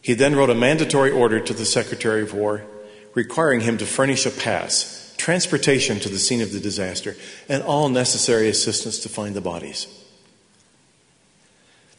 He 0.00 0.14
then 0.14 0.36
wrote 0.36 0.50
a 0.50 0.54
mandatory 0.54 1.10
order 1.10 1.40
to 1.40 1.52
the 1.52 1.64
Secretary 1.64 2.22
of 2.22 2.32
War 2.32 2.64
requiring 3.12 3.62
him 3.62 3.76
to 3.78 3.86
furnish 3.86 4.24
a 4.24 4.30
pass 4.30 5.03
transportation 5.24 5.98
to 5.98 6.10
the 6.10 6.18
scene 6.18 6.42
of 6.42 6.52
the 6.52 6.60
disaster, 6.60 7.16
and 7.48 7.62
all 7.62 7.88
necessary 7.88 8.46
assistance 8.46 8.98
to 8.98 9.08
find 9.08 9.34
the 9.34 9.40
bodies. 9.40 9.86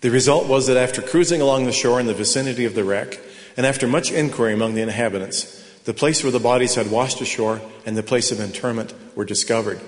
The 0.02 0.12
result 0.12 0.46
was 0.46 0.68
that 0.68 0.78
after 0.78 1.02
cruising 1.02 1.42
along 1.42 1.66
the 1.66 1.72
shore 1.72 2.00
in 2.00 2.06
the 2.06 2.14
vicinity 2.14 2.66
of 2.66 2.76
the 2.76 2.84
wreck, 2.84 3.20
and 3.58 3.66
after 3.66 3.88
much 3.88 4.12
inquiry 4.12 4.54
among 4.54 4.76
the 4.76 4.84
inhabitants, 4.84 5.60
the 5.86 5.94
place 5.94 6.22
where 6.22 6.32
the 6.32 6.40
bodies 6.40 6.76
had 6.76 6.92
washed 6.92 7.20
ashore 7.20 7.62
and 7.84 7.98
the 7.98 8.04
place 8.04 8.32
of 8.32 8.40
interment 8.40 8.94
were 9.16 9.26
discovered, 9.26 9.82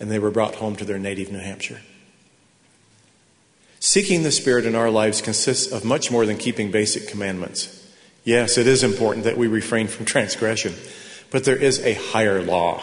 and 0.00 0.10
they 0.10 0.18
were 0.18 0.32
brought 0.32 0.56
home 0.56 0.74
to 0.74 0.84
their 0.84 0.98
native 0.98 1.30
New 1.30 1.38
Hampshire. 1.38 1.82
Seeking 3.78 4.24
the 4.24 4.32
Spirit 4.32 4.66
in 4.66 4.74
our 4.74 4.90
lives 4.90 5.22
consists 5.22 5.70
of 5.70 5.84
much 5.84 6.10
more 6.10 6.26
than 6.26 6.38
keeping 6.38 6.72
basic 6.72 7.06
commandments. 7.06 7.88
Yes, 8.24 8.58
it 8.58 8.66
is 8.66 8.82
important 8.82 9.26
that 9.26 9.38
we 9.38 9.46
refrain 9.46 9.86
from 9.86 10.06
transgression, 10.06 10.74
but 11.30 11.44
there 11.44 11.56
is 11.56 11.80
a 11.80 11.94
higher 11.94 12.42
law. 12.42 12.82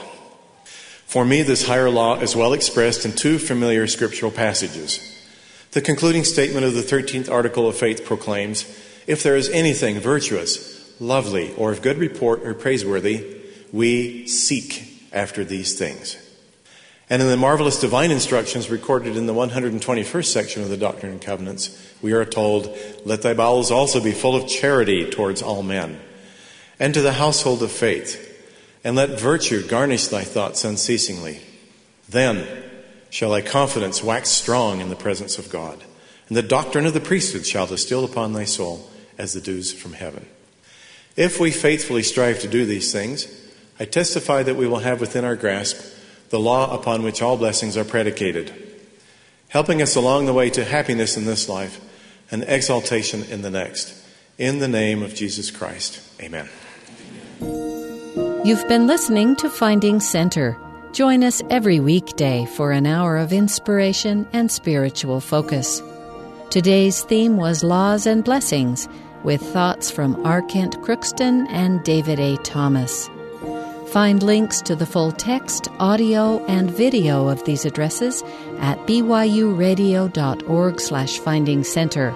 For 1.06 1.24
me, 1.24 1.41
this 1.41 1.68
higher 1.68 1.89
law 1.89 2.20
is 2.20 2.36
well 2.36 2.54
expressed 2.54 3.06
in 3.06 3.14
two 3.14 3.39
familiar 3.39 3.88
scriptural 3.88 4.32
passages. 4.32 5.00
The 5.72 5.82
concluding 5.82 6.24
statement 6.24 6.66
of 6.66 6.74
the 6.74 6.82
13th 6.82 7.32
article 7.32 7.68
of 7.68 7.78
faith 7.78 8.06
proclaims 8.06 8.66
If 9.06 9.24
there 9.24 9.36
is 9.36 9.50
anything 9.50 10.00
virtuous, 10.00 11.00
lovely, 11.00 11.54
or 11.56 11.72
of 11.72 11.82
good 11.82 11.98
report 11.98 12.41
or 12.43 12.54
praiseworthy, 12.54 13.41
we 13.72 14.28
seek 14.28 15.10
after 15.14 15.45
these 15.45 15.78
things. 15.78 16.18
And 17.10 17.22
in 17.22 17.30
the 17.30 17.38
marvelous 17.38 17.80
divine 17.80 18.12
instructions 18.12 18.70
recorded 18.70 19.16
in 19.16 19.28
the 19.28 19.34
121st 19.34 20.26
section 20.26 20.62
of 20.62 20.70
the 20.70 20.76
Doctrine 20.76 21.14
and 21.14 21.22
Covenants, 21.22 21.78
we 22.02 22.12
are 22.12 22.26
told, 22.26 22.78
Let 23.06 23.22
thy 23.22 23.34
bowels 23.34 23.72
also 23.72 24.02
be 24.02 24.12
full 24.12 24.36
of 24.36 24.50
charity 24.50 25.10
towards 25.10 25.41
all 25.41 25.64
men, 25.64 26.02
and 26.80 26.93
to 26.93 27.02
the 27.02 27.14
household 27.14 27.64
of 27.64 27.72
faith 27.72 28.26
and 28.84 28.95
let 28.95 29.19
virtue 29.19 29.65
garnish 29.67 30.07
thy 30.07 30.23
thoughts 30.23 30.63
unceasingly. 30.63 31.41
Then 32.09 32.47
shall 33.09 33.32
thy 33.32 33.41
confidence 33.41 34.03
wax 34.03 34.30
strong 34.30 34.82
in 34.82 34.89
the 34.89 34.95
presence 34.95 35.38
of 35.38 35.49
God, 35.49 35.84
and 36.28 36.38
the 36.38 36.41
doctrine 36.41 36.86
of 36.86 36.93
the 36.93 36.99
priesthood 36.99 37.45
shall 37.45 37.67
distill 37.67 38.03
upon 38.03 38.34
thy 38.34 38.45
soul 38.45 38.89
as 39.17 39.34
the 39.34 39.41
dews 39.41 39.73
from 39.73 39.93
heaven. 39.93 40.25
If 41.15 41.39
we 41.39 41.51
faithfully 41.51 42.03
strive 42.03 42.39
to 42.41 42.47
do 42.47 42.65
these 42.65 42.91
things, 42.91 43.28
I 43.80 43.86
testify 43.86 44.43
that 44.43 44.55
we 44.55 44.67
will 44.67 44.80
have 44.80 45.01
within 45.01 45.25
our 45.25 45.36
grasp 45.36 45.78
the 46.30 46.39
law 46.39 46.73
upon 46.73 47.03
which 47.03 47.21
all 47.21 47.38
blessings 47.38 47.78
are 47.78 47.86
predicated, 47.86 48.51
helping 49.49 49.82
us 49.82 49.95
along 49.95 50.25
the 50.25 50.34
way 50.34 50.49
to 50.51 50.63
happiness 50.63 51.17
in 51.17 51.25
this 51.25 51.47
life 51.47 51.80
and 52.30 52.43
exaltation 52.43 53.23
in 53.23 53.41
the 53.41 53.49
next. 53.49 53.93
In 54.38 54.59
the 54.59 54.67
name 54.67 55.01
of 55.01 55.15
Jesus 55.15 55.49
Christ, 55.49 56.01
amen. 56.21 56.49
You've 58.48 58.70
been 58.70 58.88
listening 58.88 59.36
to 59.38 59.50
Finding 59.50 60.00
Center. 60.00 60.58
Join 60.93 61.22
us 61.22 61.41
every 61.50 61.82
weekday 61.82 62.45
for 62.45 62.72
an 62.72 62.86
hour 62.86 63.18
of 63.18 63.34
inspiration 63.34 64.26
and 64.32 64.50
spiritual 64.50 65.20
focus. 65.20 65.84
Today's 66.50 67.04
theme 67.04 67.36
was 67.36 67.62
Laws 67.62 68.08
and 68.08 68.24
Blessings, 68.24 68.88
with 69.26 69.41
thoughts 69.41 69.91
from 69.91 70.26
R. 70.26 70.41
Kent 70.43 70.78
Crookston 70.78 71.45
and 71.50 71.84
David 71.84 72.22
A. 72.22 72.38
Thomas. 72.38 73.10
Find 73.88 74.24
links 74.24 74.62
to 74.62 74.78
the 74.78 74.86
full 74.86 75.12
text, 75.12 75.68
audio, 75.80 76.41
and 76.45 76.72
video 76.72 77.28
of 77.28 77.43
these 77.43 77.66
addresses 77.66 78.24
at 78.60 78.78
byuradio.org 78.88 80.80
slash 80.80 81.20
finding 81.20 81.66
center. 81.66 82.16